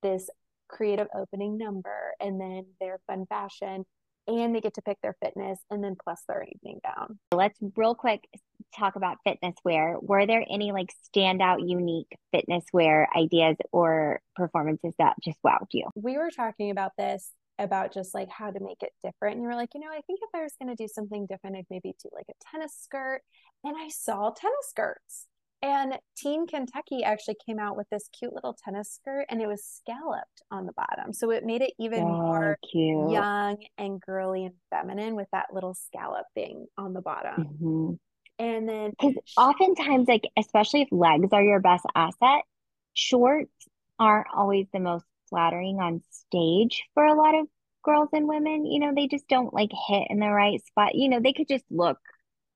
this 0.02 0.30
creative 0.68 1.08
opening 1.14 1.58
number 1.58 2.12
and 2.20 2.40
then 2.40 2.66
their 2.80 3.00
fun 3.06 3.26
fashion 3.26 3.84
and 4.28 4.54
they 4.54 4.60
get 4.60 4.74
to 4.74 4.82
pick 4.82 4.98
their 5.02 5.16
fitness 5.22 5.58
and 5.70 5.82
then 5.82 5.96
plus 6.02 6.22
their 6.28 6.44
evening 6.44 6.78
gown. 6.84 7.18
Let's 7.32 7.58
real 7.74 7.94
quick 7.94 8.28
talk 8.76 8.96
about 8.96 9.16
fitness 9.24 9.54
wear. 9.64 9.96
Were 10.00 10.26
there 10.26 10.44
any 10.50 10.70
like 10.70 10.92
standout, 11.14 11.66
unique 11.66 12.14
fitness 12.30 12.64
wear 12.72 13.08
ideas 13.16 13.56
or 13.72 14.20
performances 14.36 14.92
that 14.98 15.16
just 15.22 15.38
wowed 15.44 15.68
you? 15.72 15.86
We 15.94 16.18
were 16.18 16.30
talking 16.30 16.70
about 16.70 16.92
this 16.98 17.30
about 17.58 17.92
just 17.92 18.14
like 18.14 18.28
how 18.30 18.50
to 18.50 18.60
make 18.60 18.82
it 18.82 18.92
different. 19.02 19.34
And 19.36 19.42
you 19.42 19.48
were 19.48 19.54
like, 19.54 19.70
you 19.74 19.80
know, 19.80 19.88
I 19.90 20.00
think 20.06 20.20
if 20.22 20.30
I 20.34 20.42
was 20.42 20.54
going 20.60 20.74
to 20.74 20.82
do 20.82 20.88
something 20.88 21.26
different, 21.26 21.56
I'd 21.56 21.66
maybe 21.70 21.94
do 22.02 22.08
like 22.12 22.26
a 22.30 22.34
tennis 22.52 22.74
skirt. 22.80 23.22
And 23.64 23.76
I 23.76 23.88
saw 23.88 24.30
tennis 24.30 24.68
skirts. 24.70 25.26
And 25.60 25.98
Team 26.16 26.46
Kentucky 26.46 27.02
actually 27.02 27.36
came 27.44 27.58
out 27.58 27.76
with 27.76 27.88
this 27.90 28.08
cute 28.16 28.32
little 28.32 28.56
tennis 28.64 28.92
skirt 28.92 29.26
and 29.28 29.42
it 29.42 29.48
was 29.48 29.64
scalloped 29.64 30.42
on 30.52 30.66
the 30.66 30.72
bottom. 30.72 31.12
So 31.12 31.30
it 31.32 31.44
made 31.44 31.62
it 31.62 31.72
even 31.80 32.06
So 32.06 32.14
more 32.16 32.58
cute. 32.70 33.26
young 33.26 33.56
and 33.76 34.00
girly 34.00 34.44
and 34.44 34.54
feminine 34.70 35.16
with 35.16 35.26
that 35.32 35.46
little 35.52 35.74
scallop 35.74 36.26
thing 36.34 36.66
on 36.76 36.92
the 36.92 37.00
bottom. 37.00 37.34
hmm 37.36 37.94
And 38.38 38.68
then 38.68 38.92
Because 38.98 39.16
oftentimes, 39.36 40.08
like, 40.08 40.24
especially 40.36 40.82
if 40.82 40.88
legs 40.90 41.28
are 41.32 41.42
your 41.42 41.60
best 41.60 41.84
asset, 41.94 42.42
shorts 42.94 43.50
aren't 43.98 44.28
always 44.34 44.66
the 44.72 44.80
most 44.80 45.04
flattering 45.28 45.78
on 45.80 46.02
stage 46.10 46.84
for 46.94 47.04
a 47.04 47.14
lot 47.14 47.34
of 47.34 47.46
girls 47.84 48.08
and 48.12 48.28
women. 48.28 48.66
You 48.66 48.80
know, 48.80 48.92
they 48.94 49.06
just 49.08 49.28
don't 49.28 49.54
like 49.54 49.70
hit 49.88 50.08
in 50.10 50.18
the 50.20 50.30
right 50.30 50.64
spot. 50.66 50.94
You 50.94 51.08
know, 51.08 51.20
they 51.20 51.32
could 51.32 51.48
just 51.48 51.64
look 51.70 51.98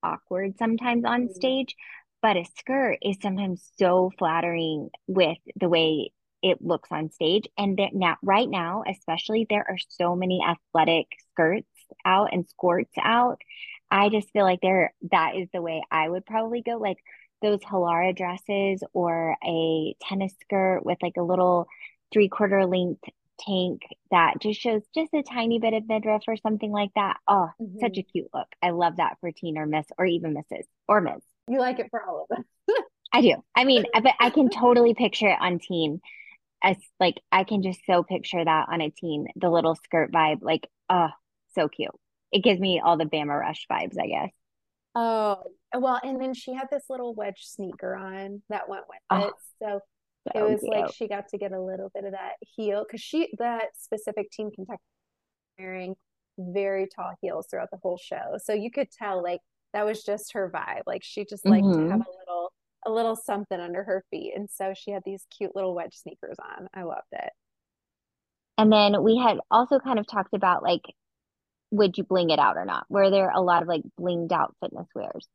awkward 0.02 0.58
sometimes 0.58 1.04
on 1.04 1.28
Mhm. 1.28 1.34
stage, 1.34 1.76
but 2.20 2.36
a 2.36 2.44
skirt 2.58 2.98
is 3.02 3.18
sometimes 3.20 3.70
so 3.78 4.10
flattering 4.18 4.90
with 5.06 5.38
the 5.56 5.68
way 5.68 6.12
it 6.42 6.60
looks 6.60 6.90
on 6.90 7.10
stage. 7.10 7.46
And 7.56 7.80
now, 7.92 8.16
right 8.22 8.48
now, 8.48 8.82
especially, 8.88 9.46
there 9.48 9.64
are 9.68 9.78
so 9.88 10.16
many 10.16 10.40
athletic 10.44 11.06
skirts 11.30 11.68
out 12.04 12.32
and 12.32 12.48
skirts 12.48 12.94
out. 13.00 13.40
I 13.90 14.08
just 14.08 14.30
feel 14.30 14.44
like 14.44 14.60
there 14.60 14.92
that 15.10 15.36
is 15.36 15.48
the 15.52 15.62
way 15.62 15.82
I 15.90 16.08
would 16.08 16.26
probably 16.26 16.62
go, 16.62 16.78
like 16.78 16.98
those 17.42 17.60
Halara 17.60 18.16
dresses 18.16 18.82
or 18.92 19.36
a 19.44 19.94
tennis 20.00 20.34
skirt 20.40 20.84
with 20.84 20.98
like 21.02 21.16
a 21.16 21.22
little 21.22 21.66
three 22.12 22.28
quarter 22.28 22.66
length 22.66 23.02
tank 23.40 23.82
that 24.10 24.34
just 24.40 24.60
shows 24.60 24.82
just 24.94 25.12
a 25.14 25.22
tiny 25.22 25.58
bit 25.58 25.74
of 25.74 25.88
midriff 25.88 26.22
or 26.28 26.36
something 26.36 26.70
like 26.70 26.90
that. 26.94 27.16
Oh, 27.26 27.48
such 27.80 27.92
Mhm. 27.94 27.98
a 27.98 28.02
cute 28.02 28.28
look. 28.32 28.48
I 28.62 28.70
love 28.70 28.96
that 28.96 29.16
for 29.20 29.32
teen 29.32 29.58
or 29.58 29.66
miss 29.66 29.86
or 29.98 30.04
even 30.06 30.34
misses 30.34 30.66
or 30.88 31.00
miss. 31.00 31.22
you 31.48 31.58
like 31.58 31.80
it 31.80 31.88
for 31.90 32.04
all 32.04 32.22
of 32.22 32.28
them. 32.28 32.44
I 33.12 33.20
do. 33.20 33.34
I 33.56 33.64
mean, 33.64 33.84
I- 33.94 34.00
but 34.00 34.14
I 34.20 34.30
can 34.30 34.48
totally 34.48 34.94
picture 34.94 35.28
it 35.28 35.38
on 35.40 35.58
teen 35.58 36.00
as 36.62 36.76
like 37.00 37.20
I 37.32 37.42
can 37.44 37.62
just 37.62 37.80
so 37.84 38.04
picture 38.04 38.44
that 38.44 38.68
on 38.70 38.80
a 38.80 38.90
teen, 38.90 39.26
the 39.34 39.50
little 39.50 39.74
skirt 39.74 40.12
vibe. 40.12 40.38
Like, 40.42 40.68
oh, 40.88 41.08
so 41.56 41.68
cute. 41.68 41.90
It 42.30 42.44
gives 42.44 42.60
me 42.60 42.80
all 42.80 42.96
the 42.96 43.04
Bama 43.04 43.38
Rush 43.40 43.66
vibes, 43.70 43.98
I 44.00 44.06
guess. 44.06 44.30
Oh, 44.94 45.42
well, 45.76 45.98
and 46.02 46.20
then 46.20 46.32
she 46.34 46.52
had 46.54 46.68
this 46.70 46.84
little 46.88 47.12
wedge 47.14 47.40
sneaker 47.44 47.96
on 47.96 48.42
that 48.50 48.68
went 48.68 48.84
with 48.88 48.98
Oh. 49.10 49.28
it. 49.28 49.34
So 49.60 49.80
So 50.34 50.46
it 50.46 50.50
was 50.52 50.60
cute. 50.60 50.72
like 50.72 50.92
she 50.94 51.08
got 51.08 51.28
to 51.28 51.38
get 51.38 51.52
a 51.52 51.60
little 51.60 51.90
bit 51.94 52.04
of 52.04 52.12
that 52.12 52.34
heel 52.56 52.84
because 52.86 53.00
she 53.00 53.28
that 53.38 53.76
specific 53.76 54.30
team 54.30 54.50
Kentucky 54.50 54.80
wearing 55.58 55.96
very 56.38 56.86
tall 56.94 57.12
heels 57.20 57.46
throughout 57.50 57.70
the 57.70 57.78
whole 57.82 57.98
show. 57.98 58.36
So 58.42 58.52
you 58.52 58.70
could 58.70 58.90
tell 58.90 59.22
like 59.22 59.40
that 59.72 59.84
was 59.84 60.02
just 60.04 60.32
her 60.34 60.50
vibe. 60.54 60.82
Like 60.86 61.02
she 61.02 61.24
just 61.24 61.44
liked 61.46 61.66
Mhm. 61.66 61.74
to 61.74 61.90
have 61.90 62.00
a 62.06 62.10
little 62.18 62.52
a 62.84 62.90
little 62.90 63.14
something 63.16 63.60
under 63.60 63.84
her 63.84 64.04
feet. 64.10 64.34
And 64.34 64.50
so 64.50 64.74
she 64.74 64.90
had 64.90 65.02
these 65.04 65.24
cute 65.30 65.54
little 65.54 65.74
wedge 65.74 65.94
sneakers 65.94 66.36
on. 66.40 66.68
I 66.74 66.82
loved 66.82 67.06
it. 67.12 67.32
And 68.58 68.72
then 68.72 69.02
we 69.02 69.16
had 69.16 69.38
also 69.50 69.78
kind 69.78 69.98
of 69.98 70.06
talked 70.06 70.34
about 70.34 70.62
like, 70.62 70.82
would 71.70 71.96
you 71.96 72.04
bling 72.04 72.30
it 72.30 72.38
out 72.38 72.56
or 72.56 72.64
not? 72.64 72.86
Were 72.88 73.10
there 73.10 73.30
a 73.30 73.40
lot 73.40 73.62
of 73.62 73.68
like 73.68 73.82
blinged 73.98 74.32
out 74.32 74.54
fitness 74.60 74.88
wears? 74.94 75.28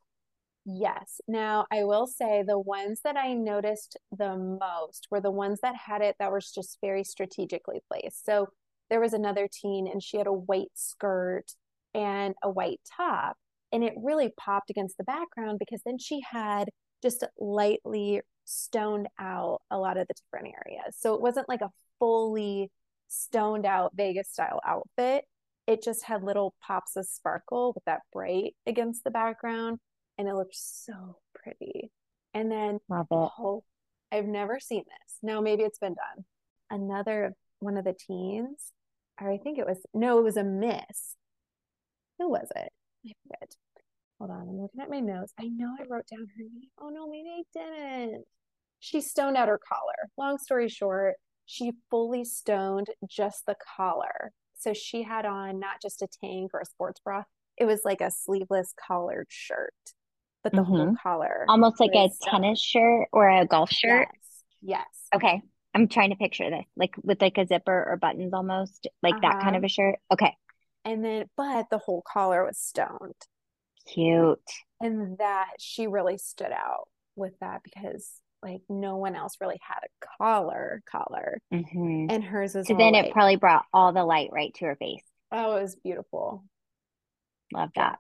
Yes. 0.70 1.22
Now, 1.30 1.66
I 1.72 1.86
will 1.86 2.08
say 2.08 2.44
the 2.44 2.60
ones 2.60 3.00
that 3.06 3.16
I 3.16 3.34
noticed 3.34 3.98
the 4.12 4.36
most 4.36 5.08
were 5.10 5.22
the 5.22 5.32
ones 5.32 5.60
that 5.62 5.76
had 5.78 6.02
it 6.02 6.18
that 6.20 6.32
was 6.32 6.52
just 6.52 6.80
very 6.82 7.06
strategically 7.06 7.80
placed. 7.88 8.26
So 8.26 8.50
there 8.90 9.00
was 9.00 9.14
another 9.14 9.48
teen 9.50 9.88
and 9.88 10.04
she 10.04 10.18
had 10.18 10.28
a 10.28 10.34
white 10.34 10.72
skirt 10.74 11.46
and 11.94 12.36
a 12.44 12.50
white 12.50 12.82
top. 12.98 13.38
And 13.72 13.82
it 13.82 13.94
really 13.96 14.34
popped 14.38 14.70
against 14.70 14.98
the 14.98 15.06
background 15.06 15.60
because 15.60 15.82
then 15.86 15.98
she 16.00 16.22
had 16.30 16.70
just 17.02 17.24
lightly 17.40 18.22
stoned 18.44 19.08
out 19.18 19.62
a 19.72 19.78
lot 19.78 19.98
of 19.98 20.08
the 20.08 20.16
different 20.16 20.54
areas. 20.66 20.98
So 21.00 21.14
it 21.14 21.22
wasn't 21.22 21.48
like 21.48 21.62
a 21.62 21.72
fully 21.98 22.72
stoned 23.08 23.66
out 23.66 23.94
Vegas 23.96 24.30
style 24.30 24.60
outfit. 24.66 25.24
It 25.66 25.82
just 25.82 26.04
had 26.04 26.24
little 26.24 26.56
pops 26.62 26.98
of 26.98 27.06
sparkle 27.06 27.72
with 27.74 27.86
that 27.86 28.02
bright 28.12 28.56
against 28.66 29.06
the 29.06 29.12
background 29.12 29.80
and 30.18 30.28
it 30.28 30.34
looked 30.36 30.56
so 30.56 31.18
pretty. 31.36 31.92
And 32.34 32.52
then 32.52 32.80
Love 32.90 33.08
it. 33.12 33.16
oh, 33.40 33.64
I've 34.12 34.26
never 34.26 34.60
seen 34.60 34.84
this. 34.86 35.18
Now 35.24 35.42
maybe 35.42 35.64
it's 35.64 35.80
been 35.80 35.96
done. 35.96 36.26
Another 36.70 37.34
one 37.60 37.78
of 37.78 37.86
the 37.86 37.94
teens, 37.94 38.72
or 39.20 39.32
I 39.32 39.38
think 39.38 39.58
it 39.58 39.66
was 39.66 39.80
no, 39.94 40.20
it 40.20 40.24
was 40.24 40.38
a 40.38 40.44
miss. 40.44 41.16
Who 42.20 42.30
was 42.30 42.48
it? 42.56 42.72
I 43.06 43.12
forget. 43.24 43.56
Hold 44.20 44.32
on, 44.32 44.50
I'm 44.50 44.60
looking 44.62 44.82
at 44.82 44.90
my 44.90 45.00
notes. 45.00 45.34
I 45.40 45.48
know 45.48 45.76
I 45.80 45.84
wrote 45.88 46.08
down 46.08 46.20
her 46.28 46.44
name. 46.44 46.70
Oh 46.82 46.90
no, 46.90 47.08
maybe 47.10 47.30
I 47.30 47.44
didn't. 47.54 48.26
She 48.80 49.02
stoned 49.02 49.38
out 49.38 49.48
her 49.48 49.60
collar. 49.60 50.10
Long 50.18 50.38
story 50.38 50.70
short, 50.70 51.16
she 51.46 51.74
fully 51.90 52.24
stoned 52.26 52.88
just 53.10 53.46
the 53.46 53.56
collar. 53.78 54.32
So 54.60 54.74
she 54.74 55.04
had 55.04 55.26
on 55.26 55.60
not 55.60 55.82
just 55.82 56.02
a 56.02 56.08
tank 56.24 56.52
or 56.54 56.62
a 56.62 56.66
sports 56.66 57.00
bra, 57.04 57.24
it 57.58 57.66
was 57.66 57.82
like 57.86 58.02
a 58.02 58.12
sleeveless 58.12 58.74
collared 58.88 59.28
shirt, 59.30 59.74
but 60.44 60.56
the 60.56 60.64
whole 60.64 60.92
collar. 61.02 61.46
Almost 61.48 61.80
like 61.80 61.92
a 61.96 62.10
stoned. 62.10 62.32
tennis 62.32 62.60
shirt 62.62 63.08
or 63.12 63.30
a 63.30 63.46
golf 63.46 63.72
shirt. 63.72 64.08
Yes. 64.10 64.44
Yes. 64.62 65.12
Okay. 65.14 65.42
I'm 65.74 65.88
trying 65.88 66.10
to 66.10 66.16
picture 66.16 66.50
this, 66.50 66.66
like 66.76 66.96
with 67.04 67.22
like 67.22 67.38
a 67.38 67.46
zipper 67.46 67.86
or 67.88 67.98
buttons 67.98 68.34
almost, 68.34 68.88
like 69.04 69.22
that 69.22 69.40
kind 69.40 69.56
Uh-huh. 69.56 69.58
of 69.58 69.64
a 69.64 69.68
shirt. 69.70 70.00
Okay. 70.12 70.36
And 70.86 71.04
then, 71.06 71.30
but 71.36 71.70
the 71.70 71.78
whole 71.78 72.02
collar 72.02 72.44
was 72.46 72.58
stoned. 72.58 73.14
Cute. 73.88 74.40
And 74.80 75.18
that 75.18 75.54
she 75.60 75.88
really 75.88 76.18
stood 76.18 76.52
out 76.52 76.88
with 77.16 77.38
that 77.40 77.62
because 77.64 78.22
like 78.44 78.62
no 78.70 78.98
one 78.98 79.16
else 79.16 79.38
really 79.42 79.60
had 79.62 79.80
a 79.84 80.08
collar 80.20 80.84
collar 80.86 81.40
hmm 81.52 82.06
and 82.10 82.24
hers 82.24 82.54
was 82.54 82.68
So 82.68 82.76
then 82.76 82.94
like, 82.94 83.06
it 83.06 83.12
probably 83.14 83.36
brought 83.38 83.66
all 83.74 83.92
the 83.94 84.06
light 84.06 84.30
right 84.32 84.54
to 84.56 84.66
her 84.66 84.76
face. 84.76 85.04
oh 85.32 85.58
it 85.58 85.62
was 85.62 85.76
beautiful 85.76 86.44
Love 87.52 87.72
that. 87.76 88.00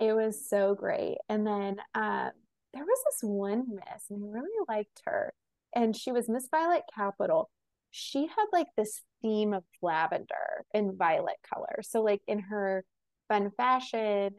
It 0.00 0.12
was 0.12 0.48
so 0.48 0.74
great. 0.74 1.16
And 1.28 1.46
then 1.46 1.76
um 1.94 2.30
there 2.74 2.84
was 2.84 2.98
this 3.06 3.20
one 3.22 3.66
miss 3.70 4.04
and 4.10 4.24
I 4.24 4.28
really 4.28 4.64
liked 4.68 5.02
her 5.06 5.32
and 5.74 5.96
she 5.96 6.12
was 6.12 6.28
Miss 6.28 6.48
Violet 6.50 6.82
Capital. 6.94 7.50
She 7.90 8.26
had 8.26 8.46
like 8.52 8.68
this 8.76 9.02
theme 9.22 9.52
of 9.54 9.64
lavender 9.82 10.64
and 10.74 10.96
violet 10.96 11.36
color. 11.52 11.80
So 11.82 12.02
like 12.02 12.20
in 12.26 12.40
her 12.40 12.84
fun 13.28 13.50
fashion 13.56 14.34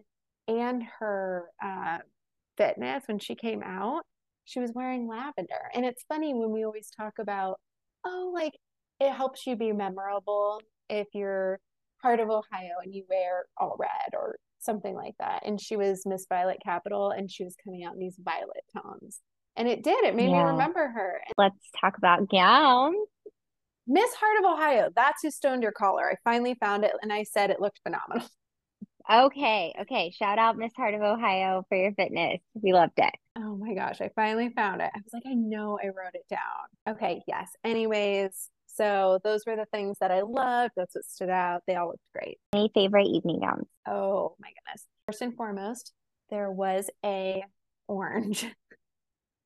and 0.48 0.84
her 1.00 1.50
uh, 1.64 2.00
fitness 2.58 3.04
when 3.08 3.20
she 3.20 3.36
came 3.36 3.64
out 3.64 4.04
she 4.50 4.60
was 4.60 4.72
wearing 4.74 5.08
lavender. 5.08 5.70
And 5.76 5.86
it's 5.86 6.04
funny 6.10 6.34
when 6.34 6.52
we 6.52 6.66
always 6.66 6.90
talk 6.90 7.20
about 7.20 7.60
oh 8.06 8.32
like 8.34 8.54
it 9.00 9.12
helps 9.12 9.46
you 9.46 9.56
be 9.56 9.72
memorable 9.72 10.62
if 10.90 11.08
you're 11.14 11.60
part 12.02 12.20
of 12.20 12.30
ohio 12.30 12.78
and 12.84 12.94
you 12.94 13.04
wear 13.10 13.46
all 13.58 13.76
red 13.78 14.14
or 14.14 14.38
something 14.60 14.96
like 14.96 15.16
that 15.20 15.42
and 15.46 15.60
she 15.60 15.76
was 15.76 16.04
miss 16.06 16.26
violet 16.30 16.58
capital 16.64 17.12
and 17.12 17.32
she 17.32 17.44
was 17.44 17.56
coming 17.64 17.84
out 17.84 17.94
in 17.94 18.00
these 18.00 18.18
violet 18.20 18.64
tones 18.76 19.22
and 19.56 19.68
it 19.68 19.84
did 19.84 20.04
it 20.06 20.16
made 20.16 20.32
me 20.32 20.40
remember 20.40 20.88
her 20.88 21.22
Let's 21.38 21.70
talk 21.80 21.98
about 21.98 22.30
gowns. 22.30 22.96
miss 23.88 24.14
heart 24.16 24.38
of 24.44 24.52
ohio 24.52 24.90
that's 24.96 25.22
who 25.24 25.32
stoned 25.32 25.64
your 25.64 25.72
collar 25.72 26.10
i 26.12 26.16
finally 26.24 26.56
found 26.56 26.84
it 26.84 26.92
and 27.02 27.12
i 27.12 27.24
said 27.24 27.50
it 27.50 27.62
looked 27.62 27.80
phenomenal 27.84 28.28
Okay. 29.12 29.74
Okay. 29.82 30.12
Shout 30.12 30.38
out 30.38 30.56
Miss 30.56 30.72
Heart 30.78 30.94
of 30.94 31.02
Ohio 31.02 31.66
for 31.68 31.76
your 31.76 31.94
fitness. 31.94 32.42
We 32.54 32.74
loved 32.74 32.94
it. 32.98 33.12
Oh 33.36 33.56
my 33.58 33.74
gosh, 33.74 34.02
I 34.02 34.12
finally 34.16 34.50
found 34.50 34.82
it. 34.82 34.92
I 34.94 35.00
was 35.00 35.12
like, 35.14 35.24
I 35.26 35.34
know 35.34 35.80
I 35.84 35.88
wrote 35.88 36.14
it 36.14 36.28
down. 36.30 36.96
Okay, 36.96 37.24
yes. 37.28 37.50
Anyways, 37.64 38.50
so 38.80 39.20
those 39.26 39.46
were 39.46 39.58
the 39.58 39.66
things 39.66 39.98
that 40.00 40.10
I 40.10 40.22
loved. 40.22 40.74
That's 40.78 40.96
what 40.96 41.04
stood 41.04 41.30
out. 41.30 41.64
They 41.68 41.76
all 41.76 41.88
looked 41.88 42.00
great. 42.16 42.38
Any 42.54 42.72
favorite 42.74 43.08
evening 43.08 43.42
gowns? 43.42 43.68
Oh 43.86 44.36
my 44.40 44.48
goodness. 44.48 44.86
First 45.06 45.22
and 45.22 45.36
foremost, 45.36 45.92
there 46.30 46.50
was 46.50 46.90
a 47.06 47.44
orange 47.88 48.46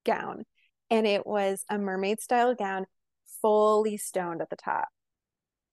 gown 0.06 0.43
and 0.91 1.08
it 1.08 1.26
was 1.26 1.63
a 1.69 1.80
mermaid 1.80 2.22
style 2.22 2.54
gown 2.54 2.86
fully 3.41 3.98
stoned 3.98 4.41
at 4.41 4.50
the 4.52 4.56
top. 4.56 4.88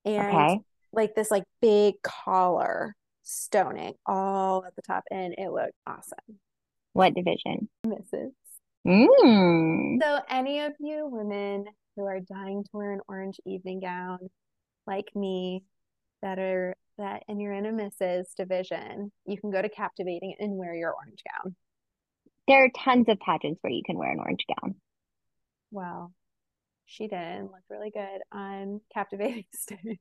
And 0.07 0.23
Okay. 0.23 0.61
like 0.93 1.15
this 1.15 1.31
like 1.31 1.45
big 1.61 1.97
collar 2.03 2.95
stoning 3.23 3.95
all 4.07 4.65
at 4.65 4.75
the 4.75 4.83
top 4.83 5.05
and 5.11 5.35
it 5.37 5.51
looked 5.51 5.75
awesome. 5.87 6.39
What 6.95 7.15
division? 7.15 7.69
Mrs. 7.87 8.31
Mm. 8.87 9.99
So, 10.01 10.21
any 10.31 10.61
of 10.61 10.73
you 10.81 11.07
women 11.07 11.67
who 11.97 12.05
are 12.05 12.21
dying 12.21 12.65
to 12.65 12.71
wear 12.73 12.93
an 12.93 13.01
orange 13.09 13.37
evening 13.47 13.81
gown, 13.81 14.19
like 14.87 15.15
me, 15.15 15.65
that 16.23 16.39
are 16.39 16.77
that, 16.99 17.23
and 17.29 17.41
you're 17.41 17.53
in 17.53 17.67
a 17.67 17.73
Mrs. 17.73 18.27
division, 18.37 19.11
you 19.27 19.39
can 19.39 19.51
go 19.51 19.61
to 19.61 19.69
Captivating 19.69 20.35
and 20.39 20.57
wear 20.57 20.75
your 20.75 20.93
orange 20.93 21.23
gown. 21.33 21.57
There 22.47 22.65
are 22.65 22.71
tons 22.85 23.07
of 23.09 23.19
pageants 23.21 23.59
where 23.63 23.73
you 23.73 23.83
can 23.85 23.97
wear 23.97 24.11
an 24.11 24.19
orange 24.19 24.45
gown. 24.61 24.75
Well, 25.71 26.13
she 26.87 27.07
did 27.07 27.43
looked 27.43 27.71
really 27.71 27.91
good 27.91 28.21
on 28.33 28.81
Captivating 28.93 29.45
stage. 29.55 29.99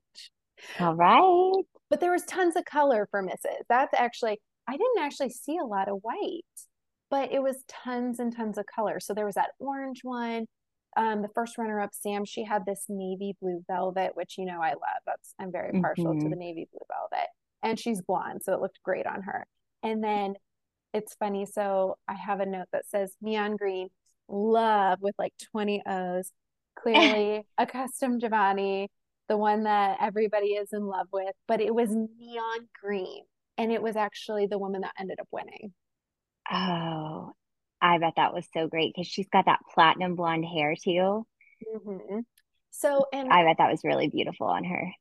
All 0.78 0.94
right. 0.94 1.64
But 1.88 2.00
there 2.00 2.12
was 2.12 2.24
tons 2.24 2.56
of 2.56 2.64
color 2.64 3.08
for 3.10 3.22
Mrs. 3.22 3.62
That's 3.68 3.94
actually, 3.96 4.40
I 4.68 4.72
didn't 4.72 5.00
actually 5.00 5.30
see 5.30 5.56
a 5.56 5.64
lot 5.64 5.88
of 5.88 6.00
white, 6.02 6.42
but 7.10 7.32
it 7.32 7.42
was 7.42 7.64
tons 7.68 8.18
and 8.18 8.34
tons 8.34 8.58
of 8.58 8.66
color. 8.66 9.00
So 9.00 9.14
there 9.14 9.26
was 9.26 9.36
that 9.36 9.50
orange 9.58 10.00
one. 10.02 10.46
Um, 10.96 11.22
the 11.22 11.28
first 11.34 11.56
runner 11.56 11.80
up, 11.80 11.90
Sam, 11.92 12.24
she 12.24 12.44
had 12.44 12.66
this 12.66 12.86
navy 12.88 13.36
blue 13.40 13.62
velvet, 13.68 14.12
which 14.14 14.36
you 14.38 14.44
know 14.44 14.60
I 14.60 14.70
love. 14.70 15.02
That's 15.06 15.34
I'm 15.38 15.52
very 15.52 15.80
partial 15.80 16.14
to 16.14 16.24
Mhm. 16.26 16.30
the 16.30 16.36
navy 16.36 16.68
blue 16.70 16.80
velvet. 16.88 17.28
And 17.62 17.78
she's 17.78 18.02
blonde, 18.02 18.42
so 18.42 18.52
it 18.54 18.60
looked 18.60 18.82
great 18.82 19.06
on 19.06 19.22
her. 19.22 19.46
And 19.82 20.02
then 20.02 20.34
it's 20.92 21.14
funny, 21.14 21.46
so 21.46 21.96
I 22.08 22.14
have 22.14 22.40
a 22.40 22.46
note 22.46 22.68
that 22.72 22.86
says 22.86 23.14
neon 23.20 23.56
green, 23.56 23.90
love 24.28 25.00
with 25.00 25.14
like 25.18 25.34
20 25.52 25.82
O's. 25.86 26.32
Clearly 26.76 27.46
a 27.58 27.66
custom 27.66 28.18
Jovani, 28.18 28.88
the 29.28 29.36
one 29.36 29.64
that 29.64 29.98
everybody 30.00 30.54
is 30.54 30.72
in 30.72 30.86
love 30.86 31.08
with, 31.12 31.34
but 31.46 31.60
it 31.60 31.74
was 31.74 31.90
neon 31.90 32.68
green. 32.80 33.22
And 33.58 33.70
it 33.70 33.82
was 33.82 33.94
actually 33.94 34.46
the 34.46 34.58
woman 34.58 34.80
that 34.80 34.94
ended 34.98 35.18
up 35.20 35.28
winning. 35.30 35.74
Oh, 36.50 37.32
I 37.82 37.98
bet 37.98 38.14
that 38.16 38.32
was 38.34 38.46
so 38.52 38.68
great 38.68 38.94
because 38.94 39.06
she's 39.06 39.28
got 39.28 39.46
that 39.46 39.60
platinum 39.74 40.16
blonde 40.16 40.44
hair 40.46 40.74
too. 40.76 41.26
Mhm. 41.74 42.24
So, 42.70 43.06
and 43.12 43.30
I 43.30 43.44
bet 43.44 43.58
that 43.58 43.70
was 43.70 43.82
really 43.84 44.08
beautiful 44.08 44.46
on 44.46 44.64
her. 44.64 44.92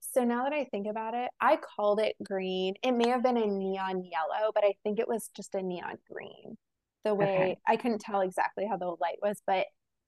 so 0.00 0.24
now 0.24 0.44
that 0.44 0.52
I 0.52 0.64
think 0.64 0.86
about 0.88 1.14
it, 1.14 1.30
I 1.40 1.56
called 1.56 2.00
it 2.00 2.16
green. 2.22 2.74
It 2.82 2.92
may 2.92 3.08
have 3.08 3.22
been 3.22 3.36
a 3.36 3.46
neon 3.46 4.04
yellow, 4.04 4.50
but 4.54 4.64
I 4.64 4.74
think 4.82 4.98
it 4.98 5.08
was 5.08 5.28
just 5.36 5.54
a 5.54 5.62
neon 5.62 5.98
green. 6.10 6.56
The 7.04 7.14
way 7.14 7.56
Okay. 7.56 7.58
I 7.66 7.76
couldn't 7.76 8.00
tell 8.00 8.20
exactly 8.20 8.66
how 8.66 8.76
the 8.76 8.94
light 9.00 9.18
was, 9.22 9.40
but 9.46 9.66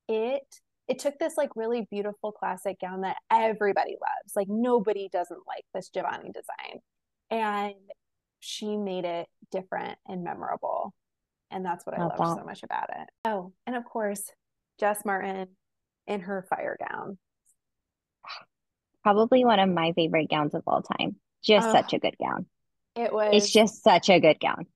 it 0.08 0.42
it 0.88 0.98
took 0.98 1.18
this 1.18 1.36
like 1.36 1.54
really 1.56 1.86
beautiful 1.90 2.32
classic 2.32 2.80
gown 2.80 3.02
that 3.02 3.16
everybody 3.30 3.92
loves. 3.92 4.34
Like 4.36 4.48
nobody 4.48 5.08
doesn't 5.10 5.46
like 5.46 5.64
this 5.74 5.90
Jovani 5.90 6.32
design. 6.32 6.80
And 7.30 7.74
she 8.40 8.76
made 8.76 9.04
it 9.04 9.28
different 9.52 9.98
and 10.08 10.24
memorable. 10.24 10.92
And 11.52 11.64
that's 11.64 11.84
what 11.86 11.98
I 11.98 12.02
oh, 12.02 12.08
Love 12.08 12.18
loved 12.18 12.40
so 12.40 12.44
much 12.44 12.62
about 12.62 12.90
it. 12.90 13.08
Oh, 13.24 13.52
and 13.66 13.76
of 13.76 13.84
course, 13.84 14.30
Jess 14.80 15.04
Martin 15.04 15.48
in 16.06 16.20
her 16.20 16.46
fire 16.48 16.76
gown. 16.80 17.18
Probably 19.02 19.44
one 19.44 19.58
of 19.58 19.68
my 19.68 19.92
favorite 19.92 20.30
gowns 20.30 20.54
of 20.54 20.62
all 20.66 20.82
time. 20.82 21.16
Just 21.44 21.68
Oh, 21.68 21.72
such 21.72 21.92
a 21.92 21.98
good 21.98 22.16
gown. 22.20 22.46
It 22.94 23.12
was 23.12 23.30
It's 23.32 23.50
just 23.50 23.82
such 23.82 24.10
a 24.10 24.20
good 24.20 24.38
gown. 24.40 24.66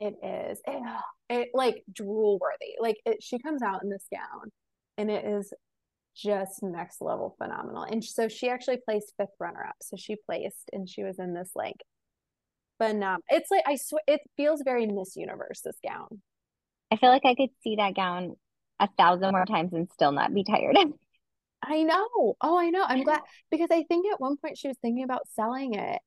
It 0.00 0.16
is. 0.22 0.60
It, 0.66 0.82
it 1.28 1.48
like 1.54 1.84
drool 1.92 2.38
worthy. 2.40 2.74
Like 2.80 2.96
it, 3.04 3.22
she 3.22 3.38
comes 3.38 3.62
out 3.62 3.82
in 3.82 3.90
this 3.90 4.06
gown 4.12 4.50
and 4.98 5.10
it 5.10 5.24
is 5.24 5.52
just 6.16 6.62
next 6.62 7.00
level 7.00 7.34
phenomenal. 7.38 7.82
And 7.82 8.02
so 8.02 8.28
she 8.28 8.48
actually 8.48 8.78
placed 8.84 9.14
fifth 9.16 9.34
runner 9.38 9.64
up. 9.68 9.76
So 9.82 9.96
she 9.96 10.16
placed 10.26 10.70
and 10.72 10.88
she 10.88 11.04
was 11.04 11.18
in 11.18 11.34
this 11.34 11.50
like 11.54 11.84
phenomenal. 12.80 13.22
It's 13.28 13.50
like 13.50 13.64
I 13.66 13.76
swear 13.76 14.02
it 14.06 14.20
feels 14.36 14.62
very 14.64 14.86
Miss 14.86 15.16
Universe 15.16 15.60
this 15.64 15.76
gown. 15.86 16.22
I 16.90 16.96
feel 16.96 17.10
like 17.10 17.24
I 17.24 17.34
could 17.34 17.50
see 17.62 17.76
that 17.76 17.94
gown 17.94 18.36
a 18.80 18.88
thousand 18.98 19.32
more 19.32 19.46
times 19.46 19.72
and 19.72 19.88
still 19.92 20.12
not 20.12 20.34
be 20.34 20.44
tired. 20.44 20.76
I 21.62 21.82
know. 21.82 22.34
Oh, 22.40 22.58
I 22.58 22.70
know. 22.70 22.84
I'm 22.86 23.02
glad 23.04 23.20
because 23.50 23.68
I 23.70 23.84
think 23.84 24.06
at 24.12 24.20
one 24.20 24.36
point 24.36 24.58
she 24.58 24.68
was 24.68 24.78
thinking 24.78 25.04
about 25.04 25.28
selling 25.34 25.74
it. 25.74 26.00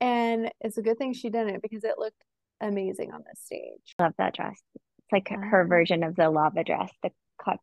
And 0.00 0.50
it's 0.60 0.78
a 0.78 0.82
good 0.82 0.98
thing 0.98 1.12
she 1.12 1.30
didn't 1.30 1.62
because 1.62 1.84
it 1.84 1.98
looked 1.98 2.22
amazing 2.60 3.12
on 3.12 3.22
this 3.26 3.40
stage. 3.44 3.94
Love 3.98 4.12
that 4.18 4.34
dress. 4.34 4.60
It's 4.74 5.12
like 5.12 5.28
her 5.28 5.62
Um, 5.62 5.68
version 5.68 6.02
of 6.02 6.16
the 6.16 6.30
lava 6.30 6.64
dress, 6.64 6.90
the 7.02 7.10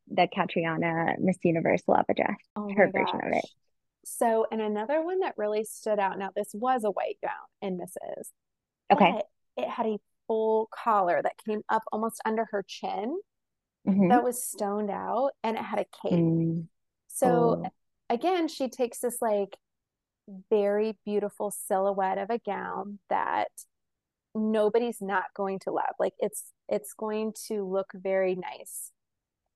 the 0.09 0.27
Catriona 0.27 1.15
Miss 1.19 1.37
Universe 1.43 1.81
lava 1.87 2.13
dress. 2.13 2.35
Oh 2.55 2.69
her 2.75 2.91
version 2.91 3.21
of 3.23 3.31
it. 3.33 3.45
So, 4.03 4.45
and 4.51 4.61
another 4.61 5.01
one 5.03 5.19
that 5.19 5.35
really 5.37 5.63
stood 5.63 5.99
out. 5.99 6.17
Now, 6.17 6.29
this 6.35 6.49
was 6.53 6.83
a 6.83 6.91
white 6.91 7.17
gown 7.21 7.31
in 7.61 7.77
Mrs. 7.77 8.29
Okay. 8.91 9.21
it 9.57 9.69
had 9.69 9.85
a 9.85 9.97
full 10.27 10.67
collar 10.73 11.21
that 11.21 11.33
came 11.45 11.61
up 11.69 11.83
almost 11.91 12.21
under 12.25 12.45
her 12.51 12.63
chin 12.67 13.19
Mhm. 13.87 14.09
that 14.09 14.23
was 14.23 14.41
stoned 14.43 14.89
out 14.89 15.31
and 15.43 15.57
it 15.57 15.63
had 15.63 15.79
a 15.79 15.85
cape. 15.85 16.13
Mm. 16.19 16.67
So 17.07 17.63
Oh. 17.65 17.69
again, 18.09 18.47
she 18.47 18.69
takes 18.69 18.99
this 18.99 19.21
like 19.21 19.57
very 20.49 20.97
beautiful 21.05 21.51
silhouette 21.51 22.17
of 22.17 22.29
a 22.29 22.37
gown 22.39 22.99
that 23.09 23.51
nobody's 24.33 25.01
not 25.01 25.33
going 25.33 25.59
to 25.59 25.71
love. 25.71 25.95
Like 25.99 26.13
it's 26.19 26.53
it's 26.69 26.93
going 26.93 27.33
to 27.47 27.65
look 27.67 27.91
very 27.93 28.35
nice 28.35 28.91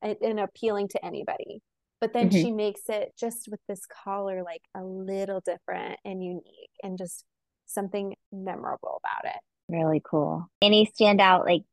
and, 0.02 0.18
and 0.22 0.40
appealing 0.40 0.90
to 0.90 1.06
anybody. 1.06 1.62
But 2.02 2.14
then 2.14 2.30
Mhm. 2.30 2.42
she 2.42 2.52
makes 2.52 2.88
it 2.90 3.16
just 3.18 3.48
with 3.48 3.60
this 3.68 3.86
collar 3.86 4.44
like 4.44 4.64
a 4.76 4.84
little 4.84 5.40
different 5.42 6.00
and 6.06 6.24
unique 6.24 6.72
and 6.84 6.98
just 6.98 7.26
something 7.66 8.16
memorable 8.32 9.02
about 9.04 9.34
it. 9.34 9.42
Really 9.70 10.02
cool. 10.04 10.48
Any 10.62 10.86
standout 10.86 11.46
like 11.46 11.64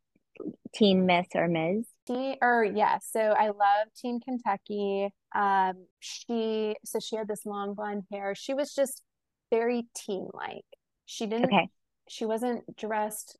teen 0.72 1.04
Miss 1.06 1.26
or 1.34 1.48
Ms? 1.48 1.86
Teen, 2.06 2.36
or 2.40 2.64
yeah, 2.64 2.98
so 2.98 3.20
I 3.20 3.48
love 3.48 3.88
Teen 3.94 4.20
Kentucky. 4.20 5.10
Um, 5.34 5.86
she 6.00 6.76
so 6.84 6.98
she 6.98 7.16
had 7.16 7.28
this 7.28 7.44
long 7.46 7.74
blonde 7.74 8.04
hair. 8.10 8.34
She 8.34 8.54
was 8.54 8.74
just 8.74 9.02
very 9.50 9.86
teen-like. 9.94 10.64
She 11.04 11.26
didn't 11.26 11.52
Okay. 11.52 11.68
she 12.08 12.24
wasn't 12.24 12.74
dressed 12.76 13.36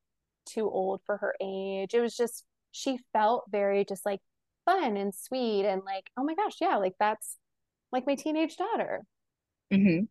too 0.46 0.68
old 0.70 1.00
for 1.06 1.16
her 1.18 1.34
age. 1.40 1.94
It 1.94 2.00
was 2.00 2.16
just 2.16 2.44
she 2.70 2.98
felt 3.12 3.44
very 3.50 3.84
just 3.84 4.04
like 4.06 4.20
fun 4.64 4.96
and 4.96 5.14
sweet 5.14 5.66
and 5.66 5.82
like, 5.84 6.10
oh 6.16 6.24
my 6.24 6.34
gosh, 6.34 6.56
yeah, 6.60 6.76
like 6.76 6.94
that's 7.00 7.38
like 7.92 8.06
my 8.06 8.14
teenage 8.14 8.56
daughter. 8.56 9.02
hmm 9.70 10.04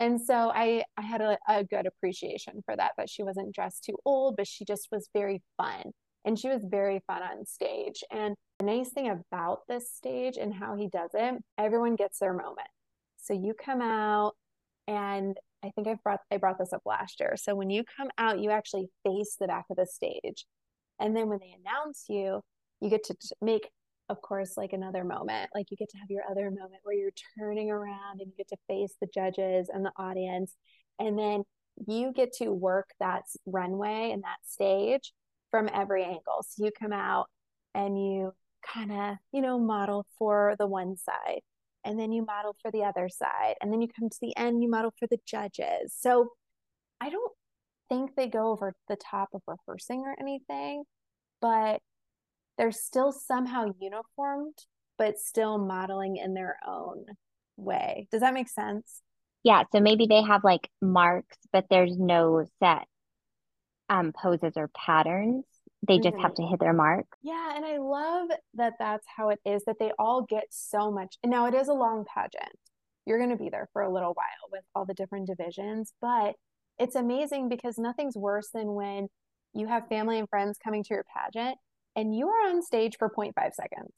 And 0.00 0.20
so 0.20 0.50
I 0.54 0.84
I 0.96 1.02
had 1.02 1.20
a, 1.20 1.38
a 1.48 1.64
good 1.64 1.86
appreciation 1.86 2.62
for 2.66 2.76
that, 2.76 2.92
that 2.98 3.08
she 3.10 3.22
wasn't 3.22 3.54
dressed 3.54 3.84
too 3.84 3.96
old, 4.04 4.36
but 4.36 4.46
she 4.46 4.64
just 4.64 4.88
was 4.90 5.08
very 5.14 5.42
fun. 5.56 5.92
And 6.24 6.38
she 6.38 6.48
was 6.48 6.64
very 6.64 7.02
fun 7.06 7.22
on 7.22 7.44
stage. 7.46 8.02
And 8.10 8.34
the 8.58 8.64
nice 8.66 8.90
thing 8.90 9.10
about 9.10 9.60
this 9.68 9.92
stage 9.92 10.36
and 10.38 10.54
how 10.54 10.74
he 10.74 10.88
does 10.88 11.10
it, 11.14 11.34
everyone 11.58 11.96
gets 11.96 12.18
their 12.18 12.32
moment. 12.32 12.68
So 13.18 13.34
you 13.34 13.54
come 13.54 13.82
out 13.82 14.32
and 14.86 15.36
I 15.62 15.70
think 15.74 15.88
I 15.88 15.96
brought 16.02 16.20
I 16.30 16.38
brought 16.38 16.58
this 16.58 16.72
up 16.72 16.82
last 16.86 17.20
year. 17.20 17.34
So 17.36 17.54
when 17.54 17.70
you 17.70 17.84
come 17.96 18.10
out, 18.18 18.40
you 18.40 18.50
actually 18.50 18.88
face 19.04 19.36
the 19.40 19.46
back 19.46 19.66
of 19.70 19.76
the 19.76 19.86
stage. 19.86 20.46
And 21.00 21.16
then 21.16 21.28
when 21.28 21.38
they 21.40 21.54
announce 21.58 22.06
you, 22.08 22.42
you 22.80 22.90
get 22.90 23.04
to 23.04 23.14
t- 23.14 23.30
make 23.42 23.68
of 24.08 24.20
course 24.20 24.56
like 24.56 24.72
another 24.72 25.02
moment 25.02 25.50
like 25.54 25.70
you 25.70 25.76
get 25.76 25.88
to 25.88 25.96
have 25.96 26.10
your 26.10 26.22
other 26.30 26.50
moment 26.50 26.80
where 26.82 26.94
you're 26.94 27.10
turning 27.38 27.70
around 27.70 28.20
and 28.20 28.28
you 28.28 28.34
get 28.36 28.48
to 28.48 28.56
face 28.68 28.94
the 29.00 29.08
judges 29.14 29.70
and 29.72 29.84
the 29.84 29.92
audience 29.96 30.54
and 30.98 31.18
then 31.18 31.42
you 31.86 32.12
get 32.12 32.32
to 32.32 32.50
work 32.50 32.90
that 33.00 33.24
runway 33.46 34.10
and 34.12 34.22
that 34.22 34.38
stage 34.44 35.12
from 35.50 35.68
every 35.72 36.04
angle. 36.04 36.44
So 36.46 36.64
you 36.64 36.70
come 36.78 36.92
out 36.92 37.26
and 37.74 37.98
you 37.98 38.32
kind 38.66 38.92
of 38.92 39.16
you 39.32 39.42
know 39.42 39.58
model 39.58 40.06
for 40.18 40.56
the 40.58 40.66
one 40.66 40.96
side 40.96 41.40
and 41.84 41.98
then 41.98 42.12
you 42.12 42.24
model 42.24 42.56
for 42.62 42.70
the 42.70 42.82
other 42.82 43.10
side 43.10 43.54
and 43.60 43.70
then 43.70 43.82
you 43.82 43.88
come 43.88 44.08
to 44.08 44.18
the 44.22 44.34
end 44.38 44.62
you 44.62 44.70
model 44.70 44.94
for 44.98 45.06
the 45.06 45.18
judges. 45.26 45.94
So 45.98 46.30
i 47.00 47.10
don't 47.10 47.32
think 47.90 48.14
they 48.16 48.28
go 48.28 48.50
over 48.50 48.72
the 48.88 48.96
top 48.96 49.28
of 49.34 49.42
rehearsing 49.46 50.00
or 50.06 50.16
anything 50.18 50.84
but 51.42 51.80
they're 52.58 52.72
still 52.72 53.12
somehow 53.12 53.72
uniformed, 53.80 54.58
but 54.98 55.18
still 55.18 55.58
modeling 55.58 56.16
in 56.16 56.34
their 56.34 56.56
own 56.66 57.04
way. 57.56 58.08
Does 58.10 58.20
that 58.20 58.34
make 58.34 58.48
sense? 58.48 59.00
Yeah, 59.42 59.64
so 59.72 59.80
maybe 59.80 60.06
they 60.06 60.22
have 60.22 60.44
like 60.44 60.70
marks, 60.80 61.36
but 61.52 61.66
there's 61.68 61.98
no 61.98 62.46
set 62.60 62.86
um 63.90 64.12
poses 64.12 64.52
or 64.56 64.68
patterns. 64.68 65.44
They 65.86 65.98
just 65.98 66.16
have 66.18 66.32
Mhm. 66.32 66.36
to 66.36 66.42
hit 66.46 66.60
their 66.60 66.72
mark. 66.72 67.06
Yeah, 67.22 67.54
and 67.54 67.64
I 67.64 67.76
love 67.76 68.30
that 68.54 68.74
that's 68.78 69.06
how 69.06 69.28
it 69.28 69.40
is 69.44 69.64
that 69.64 69.78
they 69.78 69.92
all 69.98 70.22
get 70.22 70.46
so 70.50 70.90
much. 70.90 71.18
And 71.22 71.30
now 71.30 71.46
it 71.46 71.54
is 71.54 71.68
a 71.68 71.74
long 71.74 72.04
pageant. 72.06 72.58
You're 73.04 73.18
going 73.18 73.30
to 73.30 73.36
be 73.36 73.50
there 73.50 73.68
for 73.72 73.82
a 73.82 73.92
little 73.92 74.14
while 74.14 74.48
with 74.50 74.64
all 74.74 74.86
the 74.86 74.94
different 74.94 75.26
divisions, 75.26 75.92
but 76.00 76.36
it's 76.78 76.96
amazing 76.96 77.50
because 77.50 77.78
nothing's 77.78 78.16
worse 78.16 78.48
than 78.50 78.72
when 78.74 79.08
you 79.52 79.66
have 79.66 79.86
family 79.88 80.18
and 80.18 80.28
friends 80.28 80.58
coming 80.58 80.82
to 80.84 80.94
your 80.94 81.04
pageant 81.04 81.58
and 81.96 82.14
you 82.14 82.28
are 82.28 82.48
on 82.48 82.62
stage 82.62 82.96
for 82.98 83.08
0.5 83.08 83.32
seconds. 83.54 83.92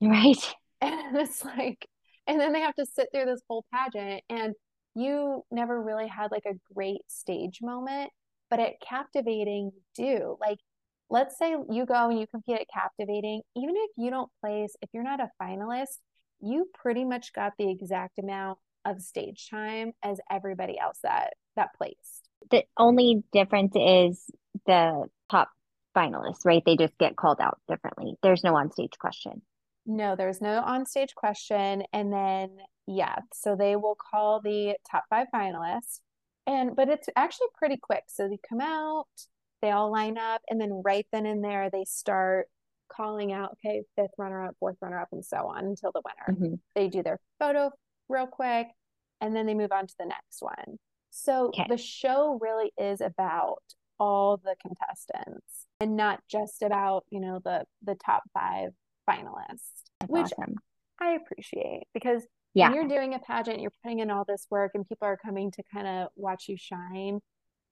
Right. 0.00 0.54
And 0.84 1.16
it's 1.16 1.44
like, 1.44 1.86
and 2.26 2.40
then 2.40 2.52
they 2.52 2.58
have 2.58 2.74
to 2.74 2.84
sit 2.84 3.06
through 3.14 3.26
this 3.26 3.40
whole 3.48 3.64
pageant, 3.72 4.24
and 4.28 4.52
you 4.96 5.44
never 5.52 5.80
really 5.80 6.08
had 6.08 6.32
like 6.32 6.42
a 6.44 6.58
great 6.74 7.02
stage 7.06 7.60
moment. 7.62 8.10
But 8.50 8.58
at 8.58 8.80
Captivating, 8.84 9.70
you 9.72 9.82
do. 9.94 10.36
Like, 10.40 10.58
let's 11.08 11.38
say 11.38 11.54
you 11.70 11.86
go 11.86 12.10
and 12.10 12.18
you 12.18 12.26
compete 12.26 12.60
at 12.62 12.66
Captivating, 12.74 13.42
even 13.54 13.76
if 13.76 13.90
you 13.96 14.10
don't 14.10 14.28
place, 14.40 14.74
if 14.82 14.90
you're 14.92 15.04
not 15.04 15.20
a 15.20 15.30
finalist, 15.40 15.98
you 16.40 16.68
pretty 16.74 17.04
much 17.04 17.32
got 17.32 17.52
the 17.58 17.70
exact 17.70 18.18
amount 18.18 18.58
of 18.84 19.00
stage 19.00 19.48
time 19.48 19.92
as 20.02 20.18
everybody 20.28 20.78
else 20.78 20.98
that 21.04 21.34
that 21.54 21.68
placed. 21.76 22.28
The 22.50 22.64
only 22.76 23.22
difference 23.32 23.74
is 23.76 24.24
the 24.66 25.06
top 25.30 25.50
finalists, 25.94 26.44
right? 26.44 26.62
They 26.64 26.76
just 26.76 26.96
get 26.98 27.16
called 27.16 27.40
out 27.40 27.60
differently. 27.68 28.14
There's 28.22 28.44
no 28.44 28.56
on-stage 28.56 28.98
question. 28.98 29.42
No, 29.86 30.14
there's 30.16 30.40
no 30.40 30.60
on-stage 30.60 31.14
question. 31.14 31.82
And 31.92 32.12
then, 32.12 32.56
yeah, 32.86 33.16
so 33.32 33.56
they 33.56 33.76
will 33.76 33.96
call 33.96 34.40
the 34.40 34.76
top 34.90 35.04
five 35.10 35.26
finalists. 35.34 36.00
And, 36.46 36.74
but 36.74 36.88
it's 36.88 37.08
actually 37.16 37.48
pretty 37.56 37.76
quick. 37.76 38.04
So 38.08 38.28
they 38.28 38.38
come 38.48 38.60
out, 38.60 39.06
they 39.60 39.70
all 39.70 39.90
line 39.90 40.18
up, 40.18 40.42
and 40.48 40.60
then 40.60 40.82
right 40.84 41.06
then 41.12 41.26
and 41.26 41.42
there, 41.42 41.70
they 41.70 41.84
start 41.84 42.48
calling 42.88 43.32
out, 43.32 43.56
okay, 43.64 43.82
fifth 43.96 44.10
runner 44.18 44.44
up, 44.44 44.56
fourth 44.60 44.76
runner 44.82 45.00
up, 45.00 45.08
and 45.12 45.24
so 45.24 45.46
on 45.48 45.64
until 45.64 45.92
the 45.92 46.02
winner. 46.04 46.38
Mhm. 46.38 46.58
They 46.74 46.88
do 46.88 47.02
their 47.02 47.18
photo 47.38 47.70
real 48.08 48.26
quick, 48.26 48.68
and 49.20 49.34
then 49.34 49.46
they 49.46 49.54
move 49.54 49.72
on 49.72 49.86
to 49.86 49.94
the 49.98 50.06
next 50.06 50.42
one. 50.42 50.78
So 51.10 51.48
Okay. 51.48 51.66
the 51.68 51.78
show 51.78 52.38
really 52.40 52.72
is 52.76 53.00
about 53.00 53.62
all 54.02 54.36
the 54.36 54.56
contestants 54.60 55.66
and 55.78 55.96
not 55.96 56.18
just 56.28 56.60
about, 56.62 57.04
you 57.10 57.20
know, 57.20 57.38
the 57.44 57.64
the 57.84 57.94
top 57.94 58.24
five 58.34 58.70
finalists, 59.08 59.84
That's 60.00 60.10
which 60.10 60.32
awesome. 60.38 60.56
I 61.00 61.12
appreciate 61.12 61.84
because 61.94 62.26
Yeah. 62.54 62.68
when 62.70 62.74
you're 62.74 62.88
doing 62.88 63.14
a 63.14 63.20
pageant, 63.20 63.60
you're 63.60 63.72
putting 63.82 64.00
in 64.00 64.10
all 64.10 64.24
this 64.26 64.46
work 64.50 64.72
and 64.74 64.86
people 64.88 65.06
are 65.06 65.16
coming 65.16 65.52
to 65.52 65.62
kind 65.72 65.86
of 65.86 66.08
watch 66.16 66.48
you 66.48 66.56
shine. 66.56 67.20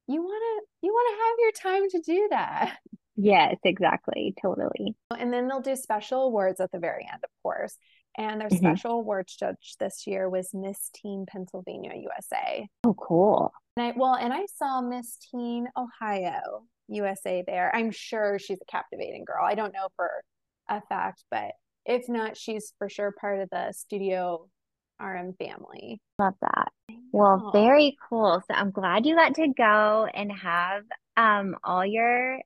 You 0.07 0.23
want 0.23 0.43
to 0.47 0.87
you 0.87 0.93
want 0.93 1.09
to 1.11 1.25
have 1.25 1.37
your 1.41 1.53
time 1.53 1.89
to 1.91 2.01
do 2.13 2.29
that. 2.31 2.79
Yes, 3.17 3.57
exactly. 3.65 4.33
Totally. 4.41 4.95
And 5.19 5.31
then 5.33 5.47
they'll 5.47 5.61
do 5.61 5.77
special 5.77 6.23
awards 6.29 6.59
at 6.61 6.71
the 6.73 6.79
very 6.79 7.07
end, 7.13 7.21
of 7.23 7.31
course. 7.43 7.77
And 8.17 8.41
their 8.41 8.49
Mhm. 8.49 8.59
special 8.59 8.93
awards 9.01 9.37
judge 9.37 9.77
this 9.79 10.07
year 10.07 10.29
was 10.29 10.53
Miss 10.53 10.91
Teen 10.91 11.27
Pennsylvania 11.27 11.95
USA. 11.95 12.69
Oh, 12.85 12.95
cool. 12.95 13.53
And 13.77 13.87
I 13.87 13.93
well, 13.97 14.15
and 14.15 14.33
I 14.33 14.47
saw 14.47 14.81
Miss 14.81 15.17
Teen 15.17 15.69
Ohio 15.77 16.67
USA 16.89 17.43
there. 17.43 17.75
I'm 17.75 17.91
sure 17.93 18.39
she's 18.39 18.61
a 18.61 18.65
captivating 18.65 19.25
girl. 19.25 19.45
I 19.45 19.55
don't 19.55 19.73
know 19.73 19.89
for 19.97 20.11
a 20.69 20.81
fact, 20.83 21.25
but 21.31 21.53
if 21.87 22.09
not, 22.09 22.37
she's 22.37 22.75
for 22.79 22.89
sure 22.89 23.13
part 23.13 23.41
of 23.41 23.49
the 23.51 23.73
Studio 23.73 24.49
RM 25.01 25.33
family. 25.35 26.01
Love 26.19 26.35
that. 26.43 26.73
Well, 27.13 27.51
very 27.53 27.97
cool. 28.09 28.43
So 28.47 28.55
I'm 28.55 28.71
glad 28.71 29.07
you 29.07 29.15
got 29.15 29.35
to 29.37 29.49
go 29.49 30.07
and 30.13 30.31
have 30.33 30.85
um 31.17 31.57
all 31.65 31.87
your 31.87 32.41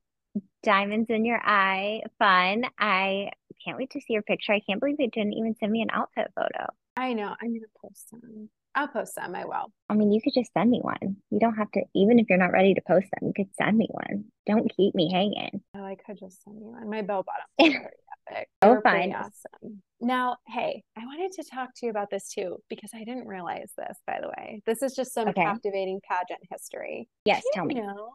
diamonds 0.62 1.10
in 1.10 1.24
your 1.24 1.40
eye 1.44 2.02
fun. 2.18 2.64
I 2.78 3.30
can't 3.64 3.76
wait 3.78 3.90
to 3.90 4.00
see 4.00 4.12
your 4.12 4.22
picture. 4.22 4.52
I 4.52 4.60
can't 4.60 4.80
believe 4.80 4.96
they 4.98 5.06
didn't 5.08 5.34
even 5.34 5.54
send 5.56 5.72
me 5.72 5.82
an 5.82 5.88
outfit 5.92 6.30
photo. 6.34 6.66
I 6.96 7.12
know. 7.12 7.34
I'm 7.40 7.48
gonna 7.52 7.66
post 7.80 8.10
some. 8.10 8.48
I'll 8.76 8.88
post 8.88 9.14
some. 9.14 9.34
I 9.34 9.44
will. 9.44 9.72
I 9.88 9.94
mean, 9.94 10.10
you 10.12 10.20
could 10.20 10.34
just 10.34 10.52
send 10.52 10.70
me 10.70 10.80
one. 10.80 11.16
You 11.30 11.38
don't 11.38 11.54
have 11.56 11.70
to, 11.72 11.82
even 11.94 12.18
if 12.18 12.26
you're 12.28 12.38
not 12.38 12.52
ready 12.52 12.74
to 12.74 12.80
post 12.86 13.06
them, 13.12 13.28
you 13.28 13.32
could 13.34 13.54
send 13.54 13.76
me 13.78 13.86
one. 13.90 14.24
Don't 14.46 14.70
keep 14.76 14.94
me 14.94 15.10
hanging. 15.12 15.60
Oh, 15.76 15.84
I 15.84 15.94
could 15.96 16.18
just 16.18 16.42
send 16.42 16.58
you 16.60 16.66
one. 16.70 16.88
My 16.90 17.02
bell 17.02 17.24
bottom. 17.24 17.80
They 18.30 18.46
Oh, 18.62 18.80
fine. 18.82 19.12
awesome. 19.12 19.82
Now, 20.00 20.36
hey, 20.48 20.82
I 20.96 21.04
wanted 21.04 21.32
to 21.32 21.44
talk 21.44 21.68
to 21.76 21.86
you 21.86 21.90
about 21.90 22.08
this 22.10 22.30
too 22.32 22.56
because 22.70 22.90
I 22.94 23.04
didn't 23.04 23.26
realize 23.28 23.70
this, 23.76 23.98
by 24.06 24.18
the 24.22 24.28
way. 24.28 24.62
This 24.64 24.82
is 24.82 24.94
just 24.94 25.12
some 25.12 25.28
Okay. 25.28 25.42
captivating 25.44 26.00
pageant 26.08 26.40
history. 26.50 27.06
Yes, 27.26 27.42
Did 27.44 27.50
tell 27.52 27.64
you 27.70 27.74
me. 27.74 27.80
know 27.82 28.08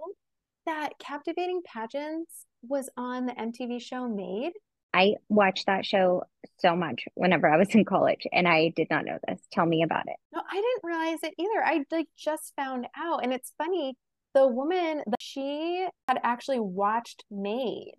that 0.65 0.93
captivating 0.99 1.62
pageants 1.63 2.47
was 2.63 2.89
on 2.97 3.27
the 3.27 3.33
MTV 3.33 3.79
show 3.81 4.07
Made? 4.09 4.53
I 4.93 5.15
watched 5.30 5.67
that 5.67 5.86
show 5.86 6.23
so 6.60 6.75
much 6.75 7.06
whenever 7.15 7.47
I 7.47 7.58
was 7.58 7.69
in 7.75 7.86
college, 7.86 8.25
and 8.34 8.47
I 8.47 8.69
did 8.75 8.88
not 8.89 9.06
know 9.06 9.17
this. 9.28 9.39
Tell 9.52 9.65
me 9.65 9.84
about 9.84 10.08
it. 10.08 10.15
No, 10.34 10.41
I 10.49 10.56
didn't 10.56 10.84
realize 10.84 11.19
it 11.23 11.34
either. 11.38 11.63
I 11.63 11.84
like 11.91 12.08
just 12.17 12.54
found 12.56 12.88
out. 12.97 13.23
And 13.23 13.32
it's 13.34 13.54
funny, 13.58 13.95
the 14.34 14.47
woman 14.47 15.04
that 15.06 15.21
she 15.21 15.88
had 16.08 16.19
actually 16.23 16.60
watched 16.60 17.23
Made 17.30 17.93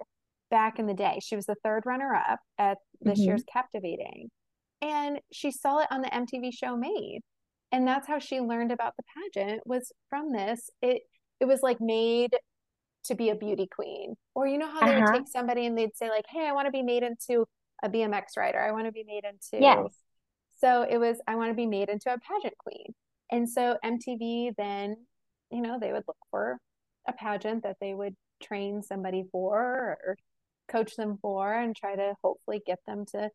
back 0.50 0.78
in 0.80 0.86
the 0.86 0.94
day. 0.94 1.18
She 1.22 1.36
was 1.36 1.46
the 1.46 1.54
third 1.62 1.84
runner 1.86 2.12
up 2.14 2.40
at 2.58 2.78
this 3.00 3.20
Mhm. 3.20 3.24
year's 3.24 3.44
Captivating. 3.44 4.30
And 4.82 5.20
she 5.30 5.50
saw 5.52 5.78
it 5.78 5.88
on 5.92 6.00
the 6.02 6.12
MTV 6.12 6.50
show 6.50 6.76
Made. 6.76 7.20
And 7.70 7.86
that's 7.86 8.08
how 8.08 8.18
she 8.18 8.40
learned 8.40 8.72
about 8.72 8.94
the 8.96 9.04
pageant 9.14 9.64
was 9.66 9.92
from 10.08 10.32
this. 10.32 10.70
It 10.82 11.02
it 11.38 11.46
was 11.46 11.62
like 11.62 11.80
made 11.80 12.36
to 13.04 13.14
be 13.14 13.30
a 13.30 13.34
beauty 13.34 13.66
queen. 13.66 14.16
Or 14.34 14.46
you 14.46 14.58
know 14.58 14.70
how 14.70 14.82
they 14.84 14.94
would 14.94 15.06
Uh-huh. 15.06 15.06
take 15.06 15.28
somebody 15.28 15.66
and 15.66 15.76
they'd 15.76 15.96
say 15.96 16.08
like, 16.10 16.26
"Hey, 16.28 16.46
I 16.46 16.52
want 16.52 16.66
to 16.66 16.72
be 16.72 16.82
made 16.82 17.02
into 17.02 17.46
a 17.82 17.88
BMX 17.88 18.36
rider. 18.36 18.60
I 18.60 18.72
want 18.72 18.86
to 18.86 18.92
be 18.92 19.04
made 19.04 19.24
into 19.24 19.58
Yes. 19.58 20.04
so 20.58 20.82
it 20.82 20.98
was, 20.98 21.18
I 21.26 21.36
want 21.36 21.50
to 21.50 21.54
be 21.54 21.66
made 21.66 21.88
into 21.88 22.12
a 22.12 22.18
pageant 22.18 22.56
queen. 22.58 22.94
And 23.30 23.48
so 23.48 23.78
MTV 23.82 24.52
then, 24.56 24.96
you 25.50 25.62
know, 25.62 25.78
they 25.80 25.92
would 25.92 26.04
look 26.06 26.18
for 26.30 26.58
a 27.08 27.12
pageant 27.12 27.62
that 27.64 27.76
they 27.80 27.94
would 27.94 28.14
train 28.42 28.82
somebody 28.82 29.24
for 29.32 29.98
or 30.04 30.16
coach 30.68 30.96
them 30.96 31.18
for 31.22 31.52
and 31.52 31.74
try 31.74 31.96
to 31.96 32.14
hopefully 32.22 32.62
get 32.66 32.78
them 32.86 33.04
to 33.12 33.30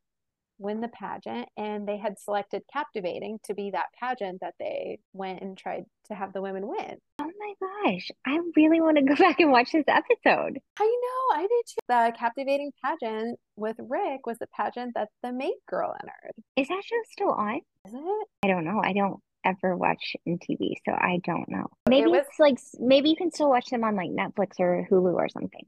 win 0.57 0.81
the 0.81 0.87
pageant. 0.87 1.49
And 1.57 1.87
they 1.87 1.97
had 1.97 2.19
selected 2.19 2.63
Captivating 2.71 3.39
to 3.45 3.53
be 3.53 3.71
that 3.71 3.87
pageant 3.99 4.41
that 4.41 4.55
they 4.59 4.99
went 5.13 5.41
and 5.41 5.57
tried 5.57 5.85
to 6.07 6.15
have 6.15 6.33
the 6.33 6.41
women 6.41 6.67
win. 6.67 6.97
Oh 7.19 7.31
my 7.39 7.53
gosh, 7.85 8.09
I 8.25 8.39
really 8.55 8.81
want 8.81 8.97
to 8.97 9.03
go 9.03 9.15
back 9.19 9.39
and 9.39 9.51
watch 9.51 9.71
this 9.71 9.85
episode. 9.87 10.59
I 10.79 10.83
know, 11.01 11.37
I 11.37 11.41
did 11.41 11.65
too. 11.67 11.75
The 11.87 12.13
Captivating 12.17 12.71
pageant 12.83 13.39
with 13.55 13.77
Rick 13.79 14.25
was 14.25 14.37
the 14.39 14.47
pageant 14.55 14.93
that 14.95 15.09
the 15.23 15.31
Made 15.31 15.55
Girl 15.67 15.93
entered. 16.01 16.33
Is 16.55 16.67
that 16.67 16.83
show 16.83 16.95
still 17.11 17.31
on? 17.31 17.61
Is 17.87 17.93
it? 17.93 18.27
I 18.43 18.47
don't 18.47 18.65
know. 18.65 18.81
I 18.83 18.93
don't 18.93 19.19
ever 19.45 19.75
watch 19.77 20.15
TV, 20.27 20.73
so 20.85 20.91
I 20.91 21.19
don't 21.23 21.47
know. 21.49 21.67
Maybe 21.89 22.07
was- 22.09 22.21
it's 22.27 22.39
like 22.39 22.57
maybe 22.79 23.09
you 23.09 23.15
can 23.15 23.31
still 23.31 23.49
watch 23.49 23.69
them 23.69 23.83
on 23.83 23.95
like 23.95 24.09
Netflix 24.09 24.59
or 24.59 24.87
Hulu 24.89 25.13
or 25.13 25.29
something. 25.29 25.65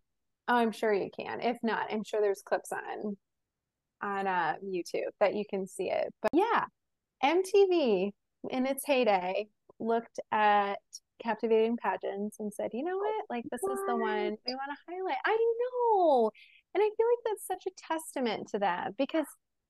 Oh, 0.48 0.56
I'm 0.56 0.72
sure 0.72 0.94
you 0.94 1.10
can. 1.16 1.42
If 1.42 1.58
not, 1.62 1.88
I'm 1.92 2.04
sure 2.04 2.22
there's 2.22 2.42
clips 2.42 2.72
on 2.72 3.18
on 4.02 4.28
uh, 4.28 4.56
YouTube 4.64 5.12
that 5.20 5.36
you 5.36 5.44
can 5.50 5.68
see 5.68 5.90
it. 5.90 6.14
But 6.22 6.32
yeah, 6.34 6.66
MTV 7.24 8.12
in 8.50 8.66
its 8.66 8.84
heyday 8.86 9.48
looked 9.80 10.20
at 10.32 10.80
captivating 11.22 11.78
pageants 11.78 12.38
and 12.40 12.54
said, 12.54 12.72
you 12.74 12.84
know 12.84 12.98
what? 12.98 13.26
Like 13.30 13.44
this 13.52 13.62
is 13.64 13.80
the 13.88 13.96
one 13.96 14.38
we 14.46 14.56
want 14.56 14.72
to 14.72 14.92
highlight. 14.92 15.18
I 15.26 15.38
know. 15.60 16.32
And 16.76 16.82
I 16.82 16.90
feel 16.96 17.08
like 17.08 17.26
that's 17.26 17.48
such 17.48 17.64
a 17.68 17.94
testament 17.94 18.50
to 18.52 18.60
that 18.60 18.96
because 18.98 19.26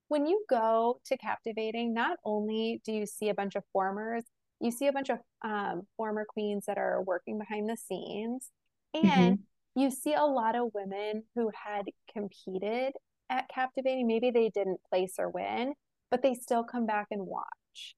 when 0.10 0.26
you 0.26 0.44
go 0.50 1.00
to 1.06 1.18
captivating, 1.18 1.94
not 1.94 2.18
only 2.26 2.82
do 2.86 2.92
you 2.92 3.06
see 3.06 3.30
a 3.30 3.34
bunch 3.34 3.56
of 3.56 3.64
formers, 3.72 4.24
you 4.60 4.72
see 4.72 4.88
a 4.88 4.94
bunch 4.94 5.10
of 5.10 5.20
um, 5.44 5.84
former 5.96 6.26
queens 6.28 6.66
that 6.68 6.78
are 6.78 7.02
working 7.04 7.38
behind 7.38 7.70
the 7.70 7.78
scenes 7.78 8.50
and 8.94 9.40
you 9.76 9.92
see 9.92 10.14
a 10.14 10.24
lot 10.24 10.56
of 10.56 10.72
women 10.74 11.24
who 11.36 11.52
had 11.54 11.86
competed 12.12 12.94
at 13.30 13.48
captivating 13.50 14.08
maybe 14.08 14.32
they 14.32 14.50
didn't 14.50 14.80
place 14.90 15.16
or 15.20 15.30
win 15.30 15.74
but 16.12 16.22
they 16.22 16.34
still 16.34 16.64
come 16.64 16.86
back 16.86 17.08
and 17.12 17.26
watch 17.26 17.96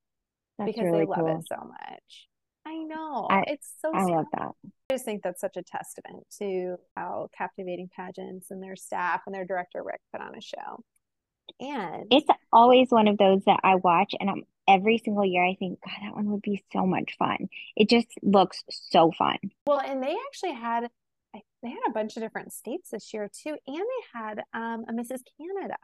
That's 0.57 0.69
because 0.71 0.83
really 0.85 0.99
they 1.01 1.05
love 1.05 1.19
cool. 1.19 1.39
it 1.39 1.45
so 1.47 1.67
much 1.67 2.27
i 2.65 2.75
know 2.77 3.27
I- 3.29 3.43
it's 3.47 3.71
so 3.81 3.91
I 3.93 4.03
love 4.05 4.25
that. 4.33 4.51
I 4.91 4.95
just 4.95 5.05
think 5.05 5.21
that's 5.23 5.39
such 5.41 5.55
a 5.57 5.61
testament 5.63 6.23
to 6.39 6.77
how 6.95 7.29
captivating 7.37 7.89
pageants 7.95 8.49
and 8.49 8.61
their 8.61 8.75
staff 8.75 9.21
and 9.27 9.35
their 9.35 9.45
director 9.45 9.83
rick 9.83 10.01
put 10.11 10.21
on 10.21 10.35
a 10.35 10.41
show 10.41 10.83
and 11.59 12.05
It's 12.11 12.27
always 12.53 12.89
one 12.91 13.07
of 13.07 13.17
those 13.17 13.43
that 13.45 13.59
I 13.63 13.75
watch, 13.75 14.13
and 14.19 14.29
I'm 14.29 14.43
every 14.67 14.99
single 14.99 15.25
year 15.25 15.43
I 15.43 15.55
think, 15.57 15.79
God, 15.83 15.95
that 16.03 16.13
one 16.15 16.29
would 16.31 16.43
be 16.43 16.63
so 16.71 16.85
much 16.85 17.15
fun. 17.17 17.49
It 17.75 17.89
just 17.89 18.07
looks 18.21 18.63
so 18.69 19.11
fun. 19.17 19.37
well 19.65 19.79
and 19.79 20.01
they 20.03 20.15
actually 20.27 20.53
had 20.53 20.89
they 21.61 21.69
had 21.69 21.79
a 21.87 21.91
bunch 21.91 22.17
of 22.17 22.23
different 22.23 22.53
states 22.53 22.89
this 22.91 23.13
year 23.13 23.29
too 23.43 23.57
and 23.67 23.77
they 23.77 24.19
had 24.19 24.39
um, 24.53 24.85
a 24.89 24.93
mrs 24.93 25.21
canada 25.37 25.77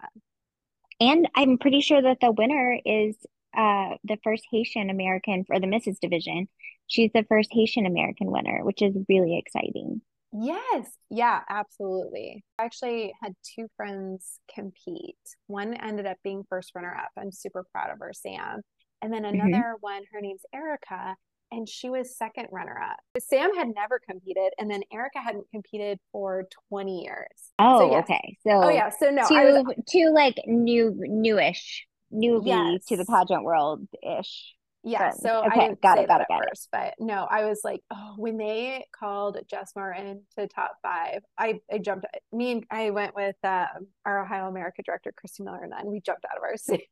And 1.00 1.28
I'm 1.36 1.58
pretty 1.58 1.82
sure 1.82 2.02
that 2.02 2.20
the 2.22 2.32
winner 2.32 2.78
is 2.86 3.16
uh 3.58 3.96
the 4.04 4.18
first 4.24 4.44
Haitian 4.52 4.90
American 4.90 5.46
for 5.46 5.60
the 5.60 5.68
Mrs. 5.68 6.00
division. 6.00 6.48
She's 6.88 7.12
the 7.14 7.24
first 7.24 7.50
Haitian 7.54 7.86
American 7.86 8.32
winner, 8.32 8.64
which 8.64 8.82
is 8.82 8.96
really 9.10 9.38
exciting. 9.38 10.02
Yes, 10.38 10.92
yeah, 11.10 11.42
absolutely. 11.50 12.44
I 12.60 12.66
actually 12.66 13.14
had 13.22 13.34
two 13.56 13.68
friends 13.78 14.40
compete. 14.54 15.16
One 15.48 15.74
ended 15.76 16.06
up 16.06 16.18
being 16.24 16.44
first 16.50 16.72
runner 16.76 16.94
up. 16.94 17.10
I'm 17.18 17.32
super 17.32 17.64
proud 17.72 17.90
of 17.92 18.00
her, 18.00 18.12
Sam. 18.14 18.62
And 19.02 19.14
then 19.14 19.24
Mhm. 19.32 19.64
another 19.64 19.76
one, 19.80 20.04
her 20.12 20.20
name's 20.20 20.46
Erica, 20.54 21.16
and 21.52 21.68
she 21.70 21.90
was 21.90 22.18
second 22.18 22.48
runner 22.52 22.78
up. 22.82 22.98
Sam 23.20 23.56
had 23.56 23.70
never 23.74 24.00
competed, 24.00 24.52
and 24.58 24.70
then 24.70 24.82
Erica 24.92 25.20
hadn't 25.20 25.46
competed 25.52 26.00
for 26.12 26.46
20 26.70 27.04
years. 27.04 27.52
Oh, 27.60 27.92
yes. 27.92 28.04
okay. 28.04 28.38
So 28.46 28.52
Oh, 28.64 28.70
yeah. 28.70 28.90
So, 28.90 29.10
no, 29.10 29.28
two 29.28 29.36
was, 29.36 29.76
two 29.90 30.12
like 30.14 30.36
new 30.48 30.94
newish, 30.98 31.86
newbie 32.14 32.86
to 32.88 32.98
the 32.98 33.06
pageant 33.06 33.44
world 33.44 33.88
ish. 34.04 34.54
yeah. 34.84 34.98
friends. 34.98 35.22
So 35.22 35.42
I 35.42 35.48
Okay, 35.48 35.60
didn't 35.68 35.82
got 35.82 35.98
it, 36.00 36.08
got 36.08 36.22
it, 36.22 36.28
got 36.28 36.42
it. 36.44 36.50
first, 36.50 36.70
but 36.72 36.94
no, 37.00 37.26
I 37.30 37.46
was 37.46 37.62
like, 37.64 37.82
oh, 37.92 38.14
when 38.18 38.38
they 38.38 38.86
called 38.98 39.38
Jess 39.50 39.72
Martin 39.76 40.24
to 40.38 40.48
top 40.48 40.74
five, 40.82 41.22
I, 41.38 41.60
I 41.72 41.78
jumped. 41.80 42.06
Me 42.32 42.52
and 42.52 42.64
I 42.72 42.90
went 42.92 43.16
with 43.16 43.36
um, 43.44 43.88
our 44.06 44.24
Ohio 44.24 44.48
America 44.48 44.82
director, 44.86 45.14
Christy 45.16 45.44
Miller, 45.44 45.64
and 45.64 45.72
then 45.72 45.86
we 45.86 46.02
jumped 46.02 46.26
out 46.30 46.38
of 46.38 46.44
our 46.44 46.58
seats. 46.58 46.84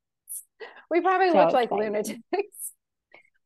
We 0.90 1.02
probably 1.02 1.30
So 1.32 1.38
looked 1.38 1.54
like 1.54 1.72
lunatics. 1.72 2.22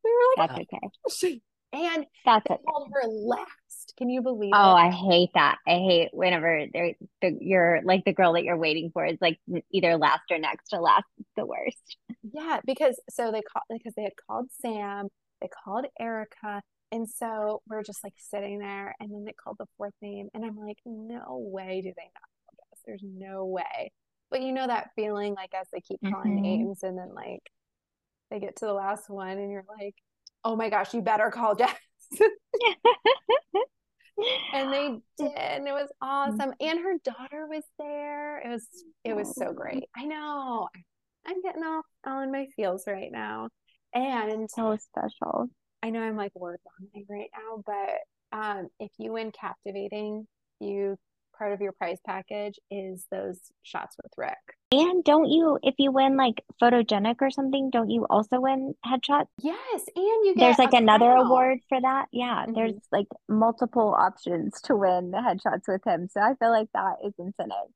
We 0.07 0.15
were 0.15 0.31
like, 0.37 0.49
That's 0.49 0.53
okay. 0.73 0.79
"Oh." 1.73 1.77
and 1.95 2.05
That's 2.25 2.45
they 2.45 2.51
okay. 2.51 2.63
called 2.65 2.89
her 2.93 3.07
last. 3.07 3.93
Can 3.97 4.09
you 4.09 4.21
believe 4.21 4.53
Oh, 4.53 4.57
it? 4.63 4.75
I 4.75 4.89
hate 4.91 5.31
that. 5.33 5.57
I 5.67 5.71
hate 5.71 6.09
whenever 6.13 6.65
they're 6.73 6.93
the 7.21 7.37
you're 7.41 7.81
like 7.83 8.05
the 8.05 8.13
girl 8.13 8.33
that 8.33 8.43
you're 8.43 8.57
waiting 8.57 8.91
for 8.93 9.05
is 9.05 9.17
like 9.19 9.39
either 9.71 9.97
last 9.97 10.23
or 10.31 10.39
next 10.39 10.69
to 10.69 10.79
last. 10.79 11.05
It's 11.19 11.29
the 11.35 11.45
worst. 11.45 11.97
Yeah, 12.23 12.59
because 12.65 12.99
so 13.09 13.31
they 13.31 13.41
called 13.41 13.63
because 13.69 13.93
they 13.95 14.03
had 14.03 14.13
called 14.27 14.47
Sam, 14.61 15.07
they 15.41 15.49
called 15.63 15.85
Erica, 15.99 16.61
and 16.91 17.07
so 17.09 17.61
we're 17.67 17.83
just 17.83 18.03
like 18.03 18.13
sitting 18.17 18.59
there, 18.59 18.95
and 18.99 19.11
then 19.11 19.23
they 19.25 19.33
called 19.33 19.57
the 19.59 19.67
fourth 19.77 19.93
name, 20.01 20.29
and 20.33 20.45
I'm 20.45 20.57
like, 20.57 20.77
no 20.85 21.37
way 21.51 21.81
do 21.81 21.93
they 21.95 22.03
not 22.03 22.29
know 22.47 22.57
this. 22.71 22.81
There's 22.85 23.03
no 23.03 23.45
way. 23.45 23.91
But 24.29 24.41
you 24.41 24.51
know 24.51 24.67
that 24.67 24.89
feeling 24.95 25.35
like 25.35 25.53
as 25.53 25.67
they 25.71 25.81
keep 25.81 26.01
calling 26.03 26.35
Mhm. 26.35 26.41
names, 26.41 26.83
and 26.83 26.97
then 26.97 27.13
like 27.13 27.41
they 28.31 28.39
get 28.39 28.57
to 28.57 28.65
the 28.65 28.73
last 28.73 29.09
one, 29.09 29.37
and 29.37 29.51
you're 29.51 29.65
like, 29.79 29.95
oh 30.43 30.55
my 30.55 30.69
gosh, 30.69 30.93
you 30.93 31.01
better 31.01 31.29
call 31.31 31.55
Jess. 31.55 31.75
and 34.53 34.73
they 34.73 34.97
did, 35.17 35.31
and 35.37 35.67
it 35.67 35.71
was 35.73 35.89
awesome. 36.01 36.53
And 36.59 36.79
her 36.79 36.93
daughter 37.03 37.47
was 37.47 37.63
there. 37.79 38.39
It 38.39 38.49
was 38.49 38.67
it 39.03 39.15
was 39.15 39.35
so 39.35 39.47
Oh. 39.49 39.53
great. 39.53 39.85
I 39.95 40.05
know. 40.05 40.67
I'm 41.25 41.41
getting 41.41 41.63
all, 41.63 41.81
all 42.05 42.21
in 42.21 42.31
my 42.31 42.47
feels 42.55 42.85
right 42.87 43.11
now. 43.11 43.49
And 43.93 44.49
So 44.49 44.77
special. 44.77 45.47
I 45.83 45.89
know 45.89 46.01
I'm 46.01 46.15
like 46.15 46.33
word 46.35 46.59
vomiting 46.79 47.05
right 47.09 47.29
now, 47.35 47.63
but 47.65 48.37
um, 48.37 48.69
if 48.79 48.91
you 48.97 49.11
win 49.13 49.31
captivating, 49.31 50.25
you 50.59 50.97
part 51.37 51.53
of 51.53 51.61
your 51.61 51.71
prize 51.71 51.99
package 52.05 52.59
is 52.71 53.05
those 53.11 53.39
shots 53.63 53.95
with 54.01 54.11
Rick. 54.17 54.37
And 54.71 55.03
don't 55.03 55.29
you, 55.29 55.59
if 55.63 55.75
you 55.77 55.91
win 55.91 56.17
like 56.17 56.43
photogenic 56.61 57.15
or 57.21 57.29
something, 57.29 57.69
don't 57.69 57.89
you 57.89 58.05
also 58.09 58.41
win 58.41 58.73
headshots? 58.85 59.27
Yes, 59.41 59.81
and 59.95 60.05
you 60.25 60.33
get 60.35 60.41
There's 60.41 60.59
like 60.59 60.73
another 60.73 61.11
award 61.11 61.59
for 61.69 61.79
that. 61.79 62.07
Yeah, 62.11 62.45
Mhm. 62.47 62.55
there's 62.55 62.87
like 62.91 63.07
multiple 63.29 63.95
options 63.97 64.59
to 64.63 64.75
win 64.75 65.11
the 65.11 65.19
headshots 65.19 65.67
with 65.67 65.83
him. 65.85 66.07
So 66.09 66.19
I 66.19 66.35
feel 66.35 66.49
like 66.49 66.69
that 66.73 66.97
is 67.03 67.13
incentive 67.17 67.71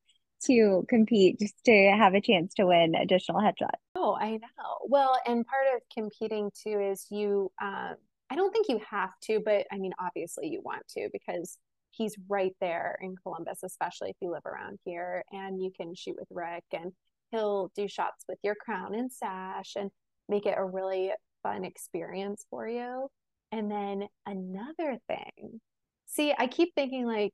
to 0.48 0.86
compete 0.90 1.40
just 1.40 1.64
to 1.66 1.72
have 1.98 2.14
a 2.14 2.22
chance 2.22 2.56
to 2.56 2.66
win 2.66 2.96
additional 2.96 3.40
headshots. 3.42 3.80
Oh, 3.96 4.16
I 4.16 4.32
know. 4.32 4.78
Well, 4.86 5.18
and 5.26 5.46
part 5.46 5.68
of 5.76 5.82
competing 5.94 6.52
too 6.62 6.80
is 6.80 7.06
you, 7.10 7.52
um, 7.62 7.96
I 8.30 8.36
don't 8.36 8.52
think 8.52 8.68
you 8.70 8.80
have 8.90 9.12
to, 9.24 9.40
but 9.40 9.68
I 9.72 9.78
mean, 9.78 9.94
obviously 10.00 10.48
you 10.48 10.62
want 10.62 10.88
to 10.90 11.10
because 11.14 11.58
he's 11.92 12.16
right 12.28 12.54
there 12.60 12.98
in 13.02 13.16
Columbus, 13.22 13.60
especially 13.64 14.10
if 14.10 14.16
you 14.22 14.32
live 14.32 14.46
around 14.46 14.80
here 14.86 15.24
and 15.32 15.62
you 15.62 15.72
can 15.76 15.94
shoot 15.94 16.16
with 16.18 16.28
Rick 16.32 16.64
and 16.74 16.92
he'll 17.32 17.72
do 17.76 17.88
shots 17.88 18.26
with 18.28 18.40
your 18.44 18.56
crown 18.56 18.96
and 18.96 19.12
sash 19.12 19.74
and 19.76 19.92
make 20.28 20.46
it 20.46 20.56
a 20.58 20.66
really 20.66 21.12
fun 21.44 21.64
experience 21.64 22.46
for 22.50 22.68
you. 22.68 23.08
And 23.52 23.70
then 23.70 24.08
another 24.26 24.98
thing, 25.08 25.60
see, 26.06 26.34
I 26.38 26.48
keep 26.48 26.74
thinking 26.74 27.06
like, 27.06 27.34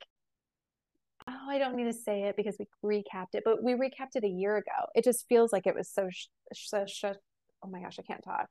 oh, 1.29 1.49
I 1.49 1.57
don't 1.59 1.75
need 1.75 1.85
to 1.85 1.93
say 1.93 2.23
it 2.23 2.35
because 2.35 2.57
we 2.81 3.03
recapped 3.03 3.33
it, 3.33 3.43
but 3.45 3.63
we 3.63 3.73
recapped 3.73 4.15
it 4.15 4.23
a 4.23 4.29
year 4.29 4.57
ago. 4.57 4.87
It 4.95 5.03
just 5.03 5.27
feels 5.27 5.51
like 5.51 5.67
it 5.67 5.75
was 5.75 5.89
so, 5.89 6.09
sh- 6.11 6.27
so, 6.53 6.85
sh- 6.87 7.03
oh 7.05 7.69
my 7.69 7.81
gosh, 7.81 7.99
I 7.99 8.03
can't 8.03 8.23
talk. 8.23 8.47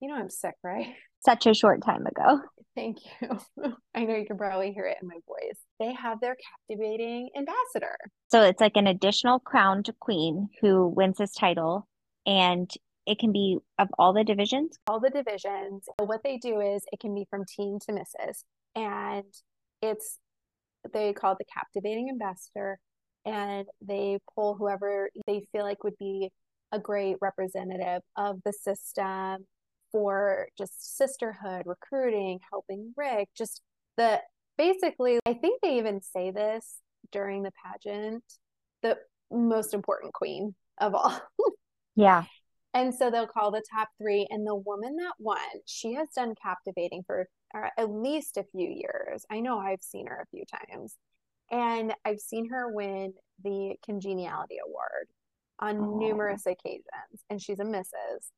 You 0.00 0.08
know, 0.08 0.14
I'm 0.14 0.30
sick, 0.30 0.54
right? 0.64 0.94
Such 1.24 1.46
a 1.46 1.54
short 1.54 1.84
time 1.84 2.06
ago. 2.06 2.40
Thank 2.74 2.98
you. 3.20 3.38
I 3.94 4.04
know 4.04 4.16
you 4.16 4.26
can 4.26 4.38
probably 4.38 4.72
hear 4.72 4.86
it 4.86 4.96
in 5.02 5.08
my 5.08 5.18
voice. 5.26 5.58
They 5.78 5.92
have 5.92 6.20
their 6.20 6.36
captivating 6.68 7.28
ambassador. 7.36 7.96
So 8.28 8.42
it's 8.42 8.60
like 8.60 8.76
an 8.76 8.86
additional 8.86 9.38
crowned 9.38 9.90
queen 10.00 10.48
who 10.62 10.88
wins 10.88 11.18
this 11.18 11.34
title, 11.34 11.86
and 12.24 12.70
it 13.06 13.18
can 13.18 13.32
be 13.32 13.58
of 13.78 13.88
all 13.98 14.14
the 14.14 14.24
divisions. 14.24 14.78
All 14.86 15.00
the 15.00 15.10
divisions. 15.10 15.84
What 15.98 16.20
they 16.24 16.38
do 16.38 16.60
is 16.60 16.82
it 16.90 17.00
can 17.00 17.14
be 17.14 17.26
from 17.28 17.44
teen 17.44 17.78
to 17.86 17.92
misses, 17.92 18.44
and 18.74 19.24
it's 19.82 20.18
they 20.94 21.12
call 21.12 21.32
it 21.32 21.38
the 21.38 21.44
captivating 21.52 22.08
ambassador, 22.08 22.78
and 23.26 23.66
they 23.86 24.18
pull 24.34 24.54
whoever 24.54 25.10
they 25.26 25.42
feel 25.52 25.64
like 25.64 25.84
would 25.84 25.98
be 25.98 26.30
a 26.72 26.78
great 26.78 27.16
representative 27.20 28.00
of 28.16 28.38
the 28.44 28.52
system 28.52 29.44
for 29.92 30.48
just 30.56 30.96
sisterhood, 30.96 31.62
recruiting, 31.66 32.40
helping 32.50 32.92
Rick, 32.96 33.28
just 33.36 33.62
the 33.96 34.20
basically, 34.56 35.18
I 35.26 35.34
think 35.34 35.60
they 35.62 35.78
even 35.78 36.00
say 36.02 36.30
this 36.30 36.80
during 37.12 37.42
the 37.42 37.52
pageant, 37.64 38.24
the 38.82 38.98
most 39.30 39.74
important 39.74 40.12
queen 40.12 40.54
of 40.78 40.94
all. 40.94 41.20
yeah. 41.96 42.24
And 42.72 42.94
so 42.94 43.10
they'll 43.10 43.26
call 43.26 43.50
the 43.50 43.64
top 43.72 43.88
three. 43.98 44.26
And 44.30 44.46
the 44.46 44.54
woman 44.54 44.96
that 44.96 45.14
won, 45.18 45.38
she 45.66 45.94
has 45.94 46.08
done 46.14 46.34
captivating 46.40 47.02
for 47.06 47.28
uh, 47.54 47.68
at 47.76 47.90
least 47.90 48.36
a 48.36 48.44
few 48.44 48.68
years. 48.68 49.24
I 49.30 49.40
know 49.40 49.58
I've 49.58 49.82
seen 49.82 50.06
her 50.06 50.20
a 50.22 50.36
few 50.36 50.44
times. 50.44 50.94
And 51.50 51.92
I've 52.04 52.20
seen 52.20 52.48
her 52.50 52.70
win 52.72 53.14
the 53.42 53.74
Congeniality 53.84 54.56
Award 54.64 55.08
on 55.58 55.78
oh. 55.78 55.98
numerous 55.98 56.46
occasions. 56.46 57.24
And 57.28 57.42
she's 57.42 57.58
a 57.58 57.64
Mrs. 57.64 58.30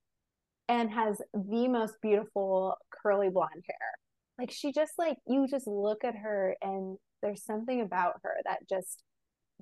and 0.68 0.90
has 0.90 1.20
the 1.34 1.68
most 1.68 1.94
beautiful 2.00 2.76
curly 2.90 3.28
blonde 3.28 3.64
hair. 3.68 3.88
Like 4.38 4.50
she 4.50 4.72
just 4.72 4.92
like 4.98 5.16
you 5.26 5.46
just 5.46 5.66
look 5.66 6.04
at 6.04 6.16
her 6.16 6.56
and 6.62 6.96
there's 7.22 7.44
something 7.44 7.80
about 7.80 8.20
her 8.22 8.36
that 8.44 8.68
just 8.68 9.02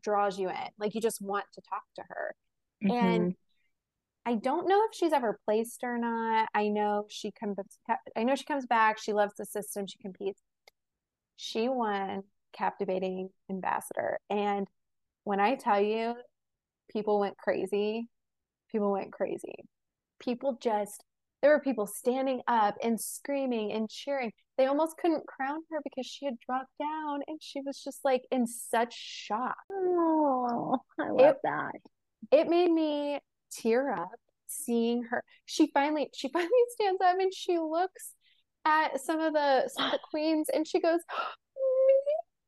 draws 0.02 0.38
you 0.38 0.48
in. 0.48 0.68
Like 0.78 0.94
you 0.94 1.00
just 1.00 1.20
want 1.20 1.44
to 1.54 1.60
talk 1.68 1.82
to 1.96 2.02
her. 2.08 2.34
Mm-hmm. 2.84 3.06
And 3.06 3.34
I 4.26 4.34
don't 4.34 4.68
know 4.68 4.82
if 4.84 4.96
she's 4.96 5.12
ever 5.12 5.38
placed 5.44 5.80
or 5.82 5.98
not. 5.98 6.48
I 6.54 6.68
know 6.68 7.06
she 7.08 7.32
comes. 7.32 7.56
I 8.16 8.22
know 8.22 8.34
she 8.34 8.44
comes 8.44 8.66
back. 8.66 8.98
She 8.98 9.12
loves 9.12 9.34
the 9.36 9.46
system. 9.46 9.86
She 9.86 9.98
competes. 9.98 10.40
She 11.36 11.68
won 11.68 12.22
captivating 12.52 13.30
ambassador, 13.48 14.18
and 14.28 14.66
when 15.24 15.40
I 15.40 15.54
tell 15.54 15.80
you, 15.80 16.14
people 16.90 17.20
went 17.20 17.38
crazy. 17.38 18.08
People 18.70 18.92
went 18.92 19.12
crazy. 19.12 19.64
People 20.20 20.58
just 20.60 21.04
there 21.42 21.52
were 21.52 21.60
people 21.60 21.86
standing 21.86 22.42
up 22.46 22.76
and 22.82 23.00
screaming 23.00 23.72
and 23.72 23.88
cheering. 23.88 24.32
They 24.58 24.66
almost 24.66 24.98
couldn't 24.98 25.26
crown 25.26 25.60
her 25.70 25.80
because 25.82 26.06
she 26.06 26.26
had 26.26 26.38
dropped 26.38 26.72
down, 26.78 27.20
and 27.26 27.38
she 27.42 27.62
was 27.62 27.82
just 27.82 28.00
like 28.04 28.22
in 28.30 28.46
such 28.46 28.94
shock. 28.94 29.56
Oh, 29.72 30.78
I 30.98 31.08
love 31.08 31.20
it, 31.20 31.36
that. 31.44 31.72
It 32.30 32.48
made 32.48 32.70
me 32.70 33.20
tear 33.50 33.90
up 33.90 34.10
seeing 34.46 35.04
her. 35.04 35.24
She 35.46 35.70
finally 35.72 36.10
she 36.14 36.28
finally 36.32 36.50
stands 36.72 37.00
up 37.00 37.16
and 37.18 37.32
she 37.32 37.58
looks 37.58 38.12
at 38.66 39.00
some 39.00 39.20
of 39.20 39.32
the 39.32 39.70
some 39.74 39.86
of 39.86 39.92
the 39.92 40.00
queens 40.10 40.48
and 40.52 40.66
she 40.66 40.80
goes, 40.80 41.00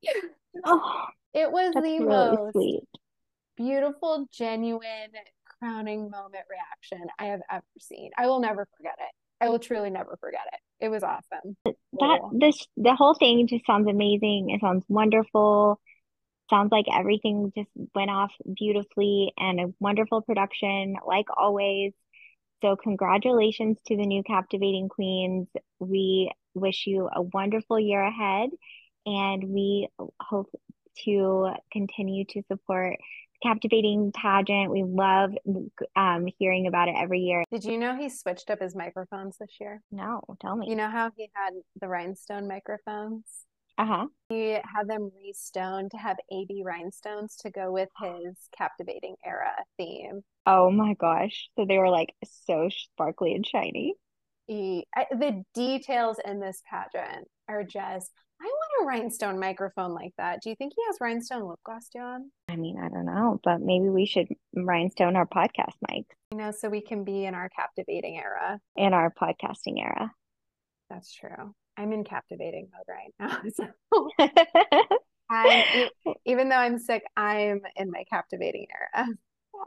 Oh, 0.65 1.05
it 1.33 1.51
was 1.51 1.73
the 1.73 1.81
really 1.81 1.99
most 1.99 2.51
sweet. 2.51 2.83
beautiful, 3.57 4.27
genuine 4.31 5.09
crowning 5.63 6.09
moment 6.09 6.43
reaction 6.49 7.07
I 7.17 7.25
have 7.27 7.41
ever 7.49 7.63
seen. 7.79 8.11
I 8.17 8.27
will 8.27 8.41
never 8.41 8.67
forget 8.77 8.95
it. 8.99 9.15
I 9.43 9.49
will 9.49 9.59
truly 9.59 9.89
never 9.89 10.17
forget 10.19 10.41
it. 10.51 10.85
It 10.85 10.89
was 10.89 11.03
awesome. 11.03 11.55
That 11.99 12.19
this 12.33 12.67
the 12.75 12.95
whole 12.95 13.13
thing 13.13 13.47
just 13.47 13.65
sounds 13.65 13.87
amazing. 13.87 14.49
It 14.49 14.61
sounds 14.61 14.83
wonderful 14.89 15.79
sounds 16.49 16.71
like 16.71 16.85
everything 16.93 17.51
just 17.55 17.69
went 17.95 18.11
off 18.11 18.31
beautifully 18.55 19.33
and 19.37 19.59
a 19.59 19.73
wonderful 19.79 20.21
production, 20.21 20.95
like 21.05 21.25
always. 21.35 21.93
So, 22.61 22.75
congratulations 22.75 23.77
to 23.87 23.97
the 23.97 24.05
new 24.05 24.23
Captivating 24.23 24.89
Queens. 24.89 25.47
We 25.79 26.31
wish 26.53 26.85
you 26.85 27.09
a 27.13 27.21
wonderful 27.21 27.79
year 27.79 28.01
ahead, 28.01 28.49
and 29.05 29.43
we 29.45 29.87
hope 30.21 30.49
to 31.05 31.51
continue 31.71 32.25
to 32.25 32.43
support 32.47 32.97
captivating 33.43 34.11
pageant. 34.13 34.71
We 34.71 34.83
love 34.83 35.31
um, 35.95 36.27
hearing 36.39 36.67
about 36.67 36.87
it 36.87 36.95
every 36.97 37.19
year. 37.19 37.43
Did 37.51 37.65
you 37.65 37.77
know 37.77 37.95
he 37.95 38.09
switched 38.09 38.49
up 38.49 38.61
his 38.61 38.75
microphones 38.75 39.37
this 39.37 39.51
year? 39.59 39.81
No, 39.91 40.21
tell 40.39 40.55
me. 40.55 40.69
You 40.69 40.75
know 40.75 40.89
how 40.89 41.11
he 41.15 41.29
had 41.35 41.53
the 41.79 41.87
rhinestone 41.87 42.47
microphones? 42.47 43.25
Uh-huh. 43.77 44.07
He 44.29 44.51
had 44.51 44.87
them 44.87 45.11
restoned 45.25 45.91
to 45.91 45.97
have 45.97 46.17
AB 46.31 46.63
rhinestones 46.65 47.35
to 47.37 47.49
go 47.49 47.71
with 47.71 47.89
his 48.01 48.37
captivating 48.55 49.15
era 49.25 49.51
theme. 49.77 50.21
Oh 50.45 50.69
my 50.69 50.93
gosh. 50.93 51.49
So 51.57 51.65
they 51.65 51.77
were 51.77 51.89
like 51.89 52.13
so 52.23 52.69
sparkly 52.69 53.33
and 53.33 53.45
shiny. 53.45 53.95
He, 54.45 54.85
I, 54.95 55.05
the 55.11 55.43
details 55.53 56.17
in 56.23 56.39
this 56.39 56.61
pageant 56.69 57.27
are 57.47 57.63
just 57.63 58.11
I 58.43 58.45
want 58.45 58.83
a 58.83 58.85
rhinestone 58.85 59.39
microphone 59.39 59.93
like 59.93 60.11
that. 60.17 60.41
Do 60.41 60.49
you 60.49 60.55
think 60.57 60.73
he 60.75 60.81
has 60.87 60.97
rhinestone 60.99 61.47
lip 61.47 61.59
gloss, 61.63 61.87
John? 61.87 62.29
I 62.49 62.57
mean, 62.57 62.77
I 62.77 62.89
don't 62.89 63.05
know, 63.05 63.39
but 63.41 63.61
maybe 63.61 63.87
we 63.87 64.05
should 64.05 64.27
rhinestone 64.53 65.15
our 65.15 65.25
podcast 65.25 65.75
mic. 65.89 66.05
You 66.31 66.39
know, 66.39 66.51
so 66.51 66.67
we 66.67 66.81
can 66.81 67.05
be 67.05 67.23
in 67.23 67.35
our 67.35 67.47
captivating 67.47 68.17
era. 68.17 68.59
In 68.75 68.93
our 68.93 69.13
podcasting 69.13 69.79
era. 69.79 70.11
That's 70.89 71.13
true. 71.13 71.55
I'm 71.77 71.93
in 71.93 72.03
captivating 72.03 72.69
mode 72.73 72.85
right 72.89 73.13
now. 73.17 73.41
So 73.55 74.09
I, 75.31 75.89
even 76.25 76.49
though 76.49 76.57
I'm 76.57 76.77
sick, 76.77 77.03
I'm 77.15 77.61
in 77.77 77.91
my 77.91 78.03
captivating 78.09 78.67
era. 78.97 79.07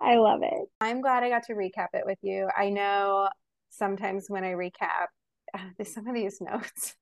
I 0.01 0.17
love 0.17 0.41
it. 0.43 0.69
I'm 0.83 1.01
glad 1.01 1.23
I 1.23 1.31
got 1.31 1.45
to 1.45 1.55
recap 1.55 1.89
it 1.95 2.05
with 2.05 2.19
you. 2.21 2.51
I 2.55 2.69
know 2.69 3.31
sometimes 3.71 4.27
when 4.29 4.45
I 4.45 4.53
recap, 4.53 5.07
there's 5.79 5.95
some 5.95 6.07
of 6.07 6.15
these 6.15 6.43
notes. 6.43 6.95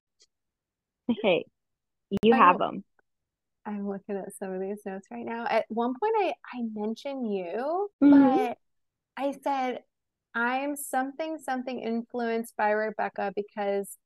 Hey, 1.21 1.45
you 2.21 2.33
I'm, 2.33 2.39
have 2.39 2.57
them. 2.57 2.83
I'm 3.65 3.87
looking 3.87 4.17
at 4.17 4.35
some 4.37 4.53
of 4.53 4.61
these 4.61 4.79
notes 4.85 5.07
right 5.11 5.25
now. 5.25 5.45
At 5.49 5.65
one 5.69 5.93
point, 5.99 6.13
I 6.17 6.33
I 6.53 6.61
mentioned 6.73 7.33
you, 7.33 7.89
mm-hmm. 8.03 8.11
but 8.11 8.57
I 9.17 9.35
said 9.43 9.83
I'm 10.33 10.75
something 10.75 11.37
something 11.39 11.79
influenced 11.79 12.55
by 12.57 12.71
Rebecca 12.71 13.33
because 13.35 13.97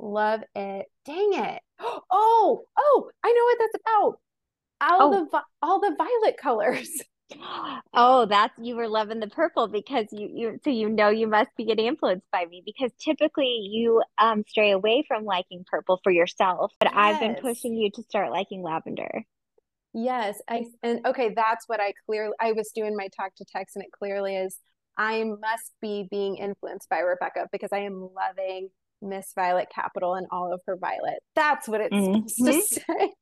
Love 0.00 0.40
it. 0.54 0.86
Dang 1.04 1.30
it. 1.34 1.62
Oh, 2.12 2.64
oh, 2.76 3.10
I 3.24 3.32
know 3.32 3.44
what 3.44 3.58
that's 3.58 3.82
about. 3.82 4.20
All 4.82 5.14
oh. 5.14 5.28
the 5.30 5.42
all 5.62 5.80
the 5.80 5.96
violet 5.96 6.36
colors. 6.36 6.90
Oh, 7.94 8.26
that's 8.26 8.52
you 8.58 8.76
were 8.76 8.88
loving 8.88 9.20
the 9.20 9.28
purple 9.28 9.68
because 9.68 10.06
you 10.12 10.28
you 10.32 10.60
so 10.64 10.70
you 10.70 10.88
know 10.88 11.08
you 11.08 11.26
must 11.26 11.50
be 11.56 11.64
getting 11.64 11.86
influenced 11.86 12.26
by 12.30 12.44
me 12.46 12.62
because 12.64 12.90
typically 12.98 13.68
you 13.70 14.02
um 14.18 14.44
stray 14.48 14.70
away 14.70 15.04
from 15.06 15.24
liking 15.24 15.64
purple 15.68 16.00
for 16.02 16.12
yourself, 16.12 16.72
but 16.78 16.90
yes. 16.92 16.94
I've 16.96 17.20
been 17.20 17.36
pushing 17.36 17.74
you 17.74 17.90
to 17.92 18.02
start 18.02 18.30
liking 18.30 18.62
lavender. 18.62 19.24
Yes, 19.92 20.40
I 20.48 20.66
and 20.82 21.04
okay, 21.06 21.32
that's 21.34 21.66
what 21.66 21.80
I 21.80 21.94
clearly 22.06 22.34
I 22.40 22.52
was 22.52 22.70
doing 22.74 22.96
my 22.96 23.08
talk 23.08 23.34
to 23.36 23.44
text 23.44 23.76
and 23.76 23.84
it 23.84 23.90
clearly 23.92 24.36
is 24.36 24.56
I 24.96 25.24
must 25.24 25.72
be 25.80 26.06
being 26.10 26.36
influenced 26.36 26.88
by 26.88 26.98
Rebecca 26.98 27.48
because 27.50 27.70
I 27.72 27.80
am 27.80 28.08
loving 28.14 28.70
Miss 29.02 29.32
Violet 29.34 29.68
Capital 29.74 30.14
and 30.14 30.26
all 30.30 30.52
of 30.52 30.60
her 30.66 30.76
violet. 30.76 31.20
That's 31.34 31.66
what 31.66 31.80
it's 31.80 31.94
mm-hmm. 31.94 32.26
supposed 32.28 32.74
to 32.74 32.80
say. 32.88 33.12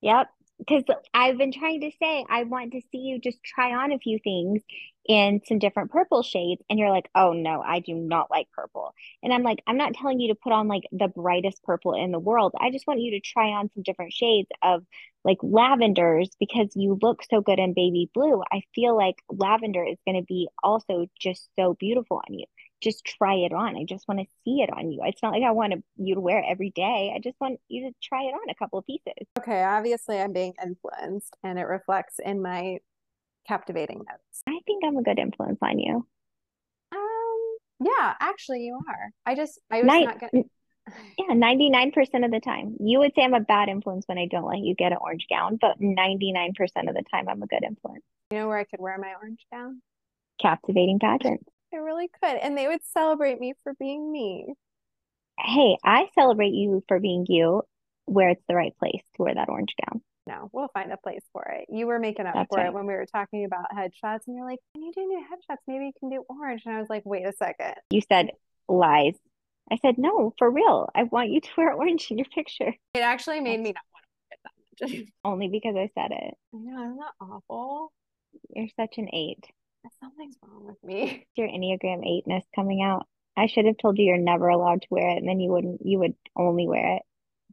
Yep. 0.00 0.28
Because 0.58 0.82
I've 1.14 1.38
been 1.38 1.52
trying 1.52 1.82
to 1.82 1.90
say, 2.00 2.24
I 2.28 2.42
want 2.44 2.72
to 2.72 2.80
see 2.90 2.98
you 2.98 3.20
just 3.20 3.42
try 3.44 3.74
on 3.74 3.92
a 3.92 3.98
few 3.98 4.18
things 4.22 4.62
in 5.06 5.40
some 5.46 5.58
different 5.58 5.90
purple 5.90 6.22
shades. 6.22 6.60
And 6.68 6.78
you're 6.78 6.90
like, 6.90 7.08
oh 7.14 7.32
no, 7.32 7.62
I 7.62 7.80
do 7.80 7.94
not 7.94 8.30
like 8.30 8.48
purple. 8.52 8.92
And 9.22 9.32
I'm 9.32 9.42
like, 9.42 9.60
I'm 9.66 9.78
not 9.78 9.94
telling 9.94 10.20
you 10.20 10.28
to 10.28 10.40
put 10.40 10.52
on 10.52 10.68
like 10.68 10.82
the 10.92 11.08
brightest 11.08 11.62
purple 11.62 11.94
in 11.94 12.12
the 12.12 12.18
world. 12.18 12.54
I 12.60 12.70
just 12.70 12.86
want 12.86 13.00
you 13.00 13.12
to 13.12 13.20
try 13.20 13.50
on 13.50 13.70
some 13.72 13.82
different 13.84 14.12
shades 14.12 14.48
of 14.62 14.84
like 15.24 15.38
lavenders 15.42 16.28
because 16.38 16.68
you 16.74 16.98
look 17.00 17.22
so 17.30 17.40
good 17.40 17.58
in 17.58 17.72
baby 17.72 18.10
blue. 18.12 18.42
I 18.52 18.62
feel 18.74 18.96
like 18.96 19.22
lavender 19.30 19.84
is 19.84 19.98
going 20.06 20.20
to 20.20 20.26
be 20.26 20.48
also 20.62 21.06
just 21.18 21.48
so 21.56 21.74
beautiful 21.74 22.20
on 22.28 22.34
you 22.34 22.44
just 22.80 23.04
try 23.04 23.34
it 23.34 23.52
on. 23.52 23.76
I 23.76 23.84
just 23.84 24.06
want 24.08 24.20
to 24.20 24.26
see 24.44 24.62
it 24.62 24.70
on 24.72 24.92
you. 24.92 25.00
It's 25.04 25.22
not 25.22 25.32
like 25.32 25.42
I 25.42 25.50
want 25.50 25.72
to, 25.72 25.82
you 25.96 26.14
to 26.14 26.20
wear 26.20 26.38
it 26.38 26.46
every 26.48 26.70
day. 26.70 27.12
I 27.14 27.20
just 27.20 27.40
want 27.40 27.60
you 27.68 27.88
to 27.88 27.94
try 28.02 28.22
it 28.22 28.34
on 28.34 28.48
a 28.50 28.54
couple 28.54 28.78
of 28.78 28.86
pieces. 28.86 29.26
Okay, 29.38 29.62
obviously 29.62 30.18
I'm 30.18 30.32
being 30.32 30.54
influenced 30.62 31.36
and 31.42 31.58
it 31.58 31.64
reflects 31.64 32.20
in 32.24 32.42
my 32.42 32.78
captivating 33.46 33.98
notes. 33.98 34.42
I 34.46 34.60
think 34.66 34.84
I'm 34.84 34.96
a 34.96 35.02
good 35.02 35.18
influence 35.18 35.58
on 35.62 35.78
you. 35.78 36.06
Um, 36.92 37.56
yeah, 37.80 38.14
actually 38.20 38.64
you 38.64 38.80
are. 38.88 39.10
I 39.26 39.34
just 39.34 39.58
I 39.70 39.82
was 39.82 39.86
not 39.86 40.20
gonna 40.20 40.44
Yeah, 41.18 41.34
99% 41.34 42.24
of 42.24 42.30
the 42.30 42.40
time. 42.40 42.76
You 42.80 43.00
would 43.00 43.12
say 43.14 43.22
I'm 43.22 43.34
a 43.34 43.40
bad 43.40 43.68
influence 43.68 44.06
when 44.06 44.18
I 44.18 44.26
don't 44.26 44.46
let 44.46 44.60
you 44.60 44.74
get 44.74 44.92
an 44.92 44.98
orange 45.00 45.26
gown, 45.28 45.58
but 45.60 45.80
99% 45.80 46.50
of 46.88 46.94
the 46.94 47.04
time 47.10 47.28
I'm 47.28 47.42
a 47.42 47.46
good 47.46 47.64
influence. 47.64 48.04
You 48.30 48.38
know 48.38 48.48
where 48.48 48.58
I 48.58 48.64
could 48.64 48.80
wear 48.80 48.96
my 48.98 49.14
orange 49.20 49.44
gown? 49.50 49.82
Captivating 50.40 50.98
pageant. 50.98 51.46
I 51.72 51.78
really 51.78 52.08
could. 52.22 52.36
And 52.36 52.56
they 52.56 52.66
would 52.66 52.80
celebrate 52.92 53.40
me 53.40 53.54
for 53.62 53.74
being 53.78 54.10
me. 54.10 54.54
Hey, 55.38 55.76
I 55.84 56.08
celebrate 56.14 56.52
you 56.52 56.82
for 56.88 56.98
being 56.98 57.26
you 57.28 57.62
where 58.06 58.30
it's 58.30 58.42
the 58.48 58.54
right 58.54 58.76
place 58.78 59.02
to 59.16 59.22
wear 59.22 59.34
that 59.34 59.48
orange 59.48 59.74
gown. 59.84 60.02
No, 60.26 60.50
we'll 60.52 60.68
find 60.74 60.92
a 60.92 60.96
place 60.96 61.22
for 61.32 61.42
it. 61.44 61.66
You 61.70 61.86
were 61.86 61.98
making 61.98 62.26
up 62.26 62.34
That's 62.34 62.48
for 62.50 62.58
right. 62.58 62.66
it 62.66 62.72
when 62.74 62.86
we 62.86 62.92
were 62.92 63.06
talking 63.06 63.44
about 63.46 63.64
headshots, 63.74 64.26
and 64.26 64.36
you're 64.36 64.44
like, 64.44 64.58
"Can 64.74 64.82
you 64.82 64.92
do 64.94 65.00
new 65.06 65.24
headshots? 65.24 65.58
Maybe 65.66 65.86
you 65.86 65.92
can 65.98 66.10
do 66.10 66.22
orange." 66.28 66.62
And 66.66 66.74
I 66.74 66.80
was 66.80 66.90
like, 66.90 67.02
"Wait 67.06 67.24
a 67.24 67.32
second. 67.32 67.76
You 67.90 68.02
said 68.02 68.32
lies. 68.68 69.14
I 69.70 69.76
said, 69.82 69.98
no, 69.98 70.34
for 70.38 70.50
real. 70.50 70.88
I 70.94 71.04
want 71.04 71.30
you 71.30 71.40
to 71.40 71.48
wear 71.56 71.72
orange 71.72 72.10
in 72.10 72.18
your 72.18 72.26
picture. 72.26 72.74
It 72.94 73.00
actually 73.00 73.40
made 73.40 73.60
me 73.60 73.72
not 73.72 73.82
want 73.92 74.04
to 74.04 74.86
wear 74.86 74.90
it 74.90 74.90
that 74.90 74.98
much. 75.00 75.08
Only 75.24 75.48
because 75.48 75.76
I 75.76 75.90
said 75.94 76.12
it. 76.12 76.34
I 76.54 76.58
know, 76.58 76.84
isn't 76.84 76.96
that 76.98 77.12
awful? 77.20 77.92
You're 78.54 78.68
such 78.78 78.98
an 78.98 79.08
eight. 79.12 79.44
Something's 80.00 80.36
wrong 80.42 80.66
with 80.66 80.82
me. 80.82 81.26
Your 81.36 81.48
Enneagram 81.48 82.06
eightness 82.06 82.44
coming 82.54 82.82
out. 82.82 83.06
I 83.36 83.46
should 83.46 83.66
have 83.66 83.78
told 83.78 83.98
you 83.98 84.04
you're 84.04 84.18
never 84.18 84.48
allowed 84.48 84.82
to 84.82 84.88
wear 84.90 85.10
it, 85.10 85.18
and 85.18 85.28
then 85.28 85.40
you 85.40 85.50
wouldn't, 85.50 85.80
you 85.84 85.98
would 86.00 86.14
only 86.36 86.66
wear 86.66 86.96
it. 86.96 87.02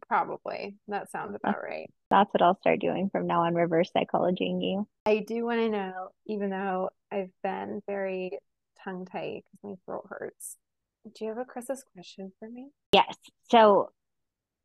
Probably. 0.08 0.76
That 0.88 1.12
sounds 1.12 1.34
uh, 1.34 1.38
about 1.44 1.62
right. 1.64 1.90
That's 2.10 2.34
what 2.34 2.42
I'll 2.42 2.60
start 2.60 2.80
doing 2.80 3.10
from 3.12 3.28
now 3.28 3.42
on, 3.42 3.54
reverse 3.54 3.92
psychologying 3.96 4.62
you. 4.62 4.88
I 5.06 5.20
do 5.20 5.46
want 5.46 5.60
to 5.60 5.70
know, 5.70 6.10
even 6.28 6.50
though 6.50 6.90
I've 7.12 7.32
been 7.44 7.82
very 7.88 8.32
tongue 8.84 9.06
tight 9.06 9.44
because 9.52 9.64
my 9.64 9.76
throat 9.86 10.06
hurts. 10.10 10.58
Do 11.04 11.26
you 11.26 11.30
have 11.30 11.38
a 11.38 11.46
Chris's 11.46 11.84
question 11.94 12.32
for 12.40 12.50
me? 12.50 12.70
Yes. 12.92 13.16
So 13.52 13.92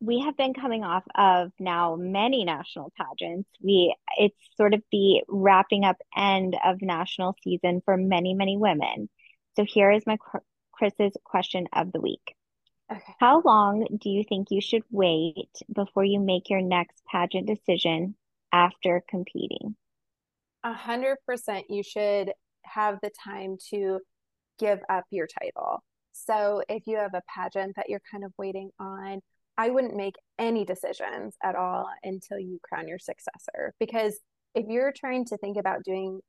we 0.01 0.19
have 0.21 0.35
been 0.35 0.53
coming 0.55 0.83
off 0.83 1.03
of 1.15 1.51
now 1.59 1.95
many 1.95 2.43
national 2.43 2.91
pageants. 2.97 3.47
We 3.61 3.95
it's 4.17 4.35
sort 4.57 4.73
of 4.73 4.81
the 4.91 5.23
wrapping 5.27 5.85
up 5.85 5.97
end 6.17 6.57
of 6.65 6.81
national 6.81 7.37
season 7.43 7.81
for 7.85 7.95
many, 7.95 8.33
many 8.33 8.57
women. 8.57 9.09
So 9.55 9.63
here 9.63 9.91
is 9.91 10.03
my 10.07 10.17
Chris's 10.71 11.13
question 11.23 11.67
of 11.73 11.91
the 11.91 12.01
week. 12.01 12.35
Okay. 12.91 13.01
How 13.19 13.41
long 13.45 13.85
do 14.01 14.09
you 14.09 14.23
think 14.27 14.47
you 14.49 14.59
should 14.59 14.83
wait 14.89 15.49
before 15.73 16.03
you 16.03 16.19
make 16.19 16.49
your 16.49 16.61
next 16.61 17.03
pageant 17.05 17.47
decision 17.47 18.15
after 18.51 19.03
competing? 19.07 19.75
A 20.63 20.73
hundred 20.73 21.17
percent 21.27 21.65
you 21.69 21.83
should 21.83 22.31
have 22.63 22.97
the 23.01 23.11
time 23.23 23.57
to 23.69 23.99
give 24.57 24.79
up 24.89 25.05
your 25.11 25.27
title. 25.27 25.83
So 26.11 26.63
if 26.67 26.87
you 26.87 26.97
have 26.97 27.13
a 27.13 27.21
pageant 27.27 27.75
that 27.75 27.89
you're 27.89 28.01
kind 28.11 28.23
of 28.23 28.33
waiting 28.37 28.71
on, 28.79 29.21
I 29.61 29.69
wouldn't 29.69 29.95
make 29.95 30.15
any 30.39 30.65
decisions 30.65 31.35
at 31.43 31.55
all 31.55 31.87
until 32.03 32.39
you 32.39 32.57
crown 32.63 32.87
your 32.87 32.97
successor. 32.97 33.75
Because 33.79 34.19
if 34.55 34.65
you're 34.67 34.91
trying 34.91 35.23
to 35.25 35.37
think 35.37 35.55
about 35.55 35.83
doing 35.83 36.19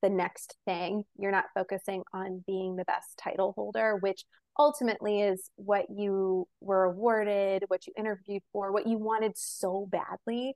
the 0.00 0.08
next 0.08 0.56
thing, 0.64 1.04
you're 1.18 1.30
not 1.30 1.44
focusing 1.54 2.02
on 2.14 2.42
being 2.46 2.76
the 2.76 2.86
best 2.86 3.18
title 3.22 3.52
holder, 3.54 3.98
which 4.00 4.24
ultimately 4.58 5.20
is 5.20 5.50
what 5.56 5.84
you 5.90 6.48
were 6.62 6.84
awarded, 6.84 7.64
what 7.68 7.86
you 7.86 7.92
interviewed 7.94 8.42
for, 8.54 8.72
what 8.72 8.86
you 8.86 8.96
wanted 8.96 9.32
so 9.36 9.86
badly 9.92 10.54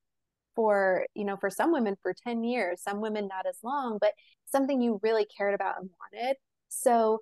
for, 0.54 1.04
you 1.14 1.26
know, 1.26 1.36
for 1.36 1.50
some 1.50 1.70
women 1.70 1.96
for 2.02 2.14
10 2.26 2.44
years, 2.44 2.80
some 2.82 3.02
women 3.02 3.28
not 3.28 3.44
as 3.46 3.58
long, 3.62 3.98
but 4.00 4.12
something 4.46 4.80
you 4.80 5.00
really 5.02 5.26
cared 5.36 5.52
about 5.52 5.74
and 5.78 5.90
wanted. 6.14 6.36
So 6.70 7.18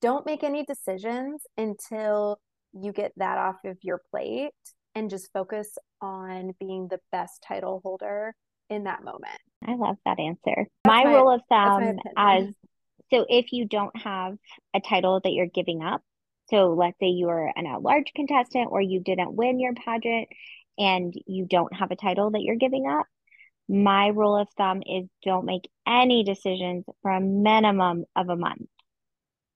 don't 0.00 0.24
make 0.24 0.42
any 0.42 0.64
decisions 0.64 1.42
until 1.58 2.40
you 2.72 2.92
get 2.92 3.12
that 3.16 3.38
off 3.38 3.56
of 3.64 3.76
your 3.82 4.00
plate 4.10 4.52
and 4.94 5.10
just 5.10 5.32
focus 5.32 5.76
on 6.00 6.54
being 6.60 6.88
the 6.88 7.00
best 7.12 7.42
title 7.46 7.80
holder 7.82 8.34
in 8.70 8.84
that 8.84 9.02
moment. 9.02 9.38
I 9.66 9.74
love 9.74 9.96
that 10.04 10.18
answer. 10.20 10.66
My 10.86 11.04
my- 11.04 11.14
rule 11.14 11.30
of 11.30 11.40
thumb 11.48 11.98
as 12.16 12.46
so 13.10 13.24
if 13.28 13.52
you 13.52 13.64
don't 13.64 13.96
have 14.02 14.36
a 14.74 14.80
title 14.80 15.18
that 15.24 15.32
you're 15.32 15.46
giving 15.46 15.82
up, 15.82 16.02
so 16.50 16.74
let's 16.74 16.98
say 17.00 17.06
you 17.06 17.28
are 17.30 17.50
an 17.56 17.66
at-large 17.66 18.12
contestant 18.14 18.68
or 18.70 18.82
you 18.82 19.00
didn't 19.00 19.32
win 19.34 19.58
your 19.58 19.72
pageant 19.74 20.28
and 20.76 21.14
you 21.26 21.46
don't 21.46 21.74
have 21.74 21.90
a 21.90 21.96
title 21.96 22.30
that 22.32 22.42
you're 22.42 22.56
giving 22.56 22.86
up, 22.86 23.06
my 23.68 24.08
rule 24.08 24.36
of 24.36 24.48
thumb 24.58 24.82
is 24.84 25.08
don't 25.24 25.46
make 25.46 25.68
any 25.86 26.22
decisions 26.22 26.84
for 27.02 27.10
a 27.10 27.20
minimum 27.20 28.04
of 28.14 28.28
a 28.28 28.36
month 28.36 28.68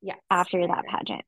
Yes. 0.01 0.19
after 0.31 0.67
that 0.67 0.85
pageant. 0.87 1.23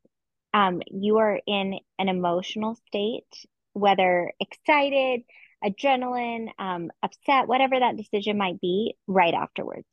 Um, 0.55 0.83
you 0.87 1.19
are 1.19 1.41
in 1.47 1.81
an 1.99 2.09
emotional 2.09 2.77
state, 2.87 3.27
whether 3.73 4.33
excited, 4.39 5.23
adrenaline, 5.65 6.49
um, 6.61 6.93
upset, 7.03 7.49
whatever 7.49 7.81
that 7.81 7.97
decision 7.97 8.39
might 8.39 8.61
be, 8.61 8.95
right 9.09 9.35
afterwards. 9.35 9.89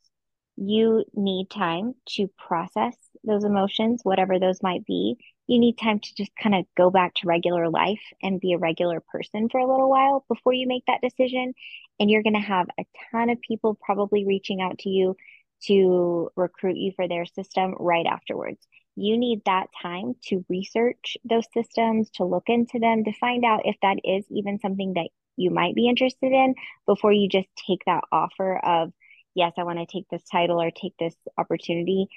You 0.57 1.03
need 1.15 1.49
time 1.49 1.95
to 2.09 2.29
process 2.37 2.95
those 3.23 3.43
emotions, 3.43 4.01
whatever 4.03 4.37
those 4.37 4.61
might 4.61 4.85
be. 4.85 5.17
You 5.47 5.59
need 5.59 5.79
time 5.79 5.99
to 5.99 6.15
just 6.15 6.31
kind 6.35 6.53
of 6.53 6.65
go 6.77 6.91
back 6.91 7.15
to 7.15 7.27
regular 7.27 7.67
life 7.67 8.01
and 8.21 8.39
be 8.39 8.53
a 8.53 8.59
regular 8.59 9.01
person 9.11 9.49
for 9.49 9.59
a 9.59 9.67
little 9.67 9.89
while 9.89 10.23
before 10.27 10.53
you 10.53 10.67
make 10.67 10.83
that 10.85 11.01
decision. 11.01 11.55
And 11.99 12.11
you're 12.11 12.23
going 12.23 12.35
to 12.35 12.39
have 12.39 12.67
a 12.79 12.85
ton 13.11 13.31
of 13.31 13.41
people 13.41 13.79
probably 13.83 14.25
reaching 14.27 14.61
out 14.61 14.77
to 14.79 14.89
you 14.89 15.17
to 15.63 16.29
recruit 16.35 16.77
you 16.77 16.91
for 16.95 17.07
their 17.07 17.25
system 17.25 17.75
right 17.79 18.05
afterwards. 18.05 18.59
You 18.95 19.17
need 19.17 19.41
that 19.45 19.67
time 19.81 20.15
to 20.25 20.45
research 20.49 21.17
those 21.23 21.45
systems, 21.53 22.09
to 22.15 22.25
look 22.25 22.43
into 22.47 22.79
them, 22.79 23.03
to 23.05 23.13
find 23.13 23.45
out 23.45 23.61
if 23.65 23.75
that 23.81 23.97
is 24.03 24.25
even 24.29 24.59
something 24.59 24.93
that 24.93 25.09
you 25.37 25.49
might 25.49 25.75
be 25.75 25.87
interested 25.87 26.31
in 26.31 26.55
before 26.85 27.13
you 27.13 27.29
just 27.29 27.47
take 27.67 27.83
that 27.85 28.03
offer 28.11 28.57
of, 28.57 28.91
yes, 29.33 29.53
I 29.57 29.63
want 29.63 29.79
to 29.79 29.85
take 29.85 30.07
this 30.09 30.23
title 30.29 30.61
or 30.61 30.71
take 30.71 30.93
this 30.99 31.15
opportunity 31.37 32.07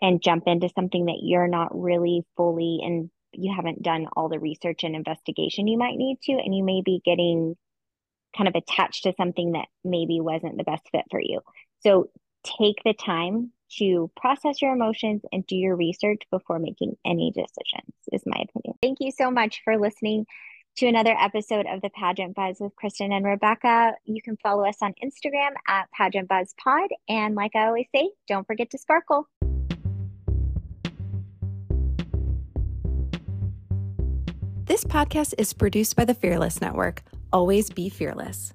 and 0.00 0.22
jump 0.22 0.44
into 0.46 0.68
something 0.68 1.06
that 1.06 1.20
you're 1.22 1.48
not 1.48 1.80
really 1.80 2.24
fully 2.36 2.80
and 2.82 3.10
you 3.32 3.52
haven't 3.54 3.82
done 3.82 4.06
all 4.16 4.28
the 4.28 4.38
research 4.38 4.84
and 4.84 4.96
investigation 4.96 5.66
you 5.66 5.78
might 5.78 5.96
need 5.96 6.18
to, 6.22 6.32
and 6.32 6.54
you 6.54 6.64
may 6.64 6.82
be 6.84 7.00
getting 7.04 7.56
kind 8.36 8.48
of 8.48 8.54
attached 8.54 9.04
to 9.04 9.14
something 9.16 9.52
that 9.52 9.68
maybe 9.84 10.20
wasn't 10.20 10.56
the 10.56 10.64
best 10.64 10.82
fit 10.90 11.04
for 11.10 11.20
you. 11.20 11.40
So 11.80 12.10
take 12.44 12.82
the 12.84 12.94
time 12.94 13.52
to 13.78 14.10
process 14.16 14.60
your 14.62 14.72
emotions 14.72 15.22
and 15.32 15.46
do 15.46 15.56
your 15.56 15.76
research 15.76 16.22
before 16.30 16.58
making 16.58 16.96
any 17.04 17.30
decisions, 17.30 17.94
is 18.12 18.22
my 18.26 18.42
opinion. 18.48 18.78
Thank 18.82 18.98
you 19.00 19.10
so 19.10 19.30
much 19.30 19.60
for 19.64 19.76
listening 19.76 20.26
to 20.76 20.86
another 20.86 21.16
episode 21.18 21.66
of 21.66 21.82
the 21.82 21.90
Pageant 21.90 22.36
Buzz 22.36 22.58
with 22.60 22.74
Kristen 22.76 23.12
and 23.12 23.24
Rebecca. 23.24 23.94
You 24.04 24.22
can 24.22 24.36
follow 24.36 24.64
us 24.64 24.76
on 24.80 24.94
Instagram 25.04 25.50
at 25.66 25.90
Pageant 25.90 26.28
Buzz 26.28 26.54
Pod. 26.62 26.88
And 27.08 27.34
like 27.34 27.56
I 27.56 27.66
always 27.66 27.86
say, 27.92 28.10
don't 28.28 28.46
forget 28.46 28.70
to 28.70 28.78
sparkle. 28.78 29.28
This 34.66 34.84
podcast 34.84 35.34
is 35.38 35.52
produced 35.52 35.96
by 35.96 36.04
the 36.04 36.14
Fearless 36.14 36.60
Network. 36.60 37.02
Always 37.32 37.70
be 37.70 37.88
fearless. 37.88 38.52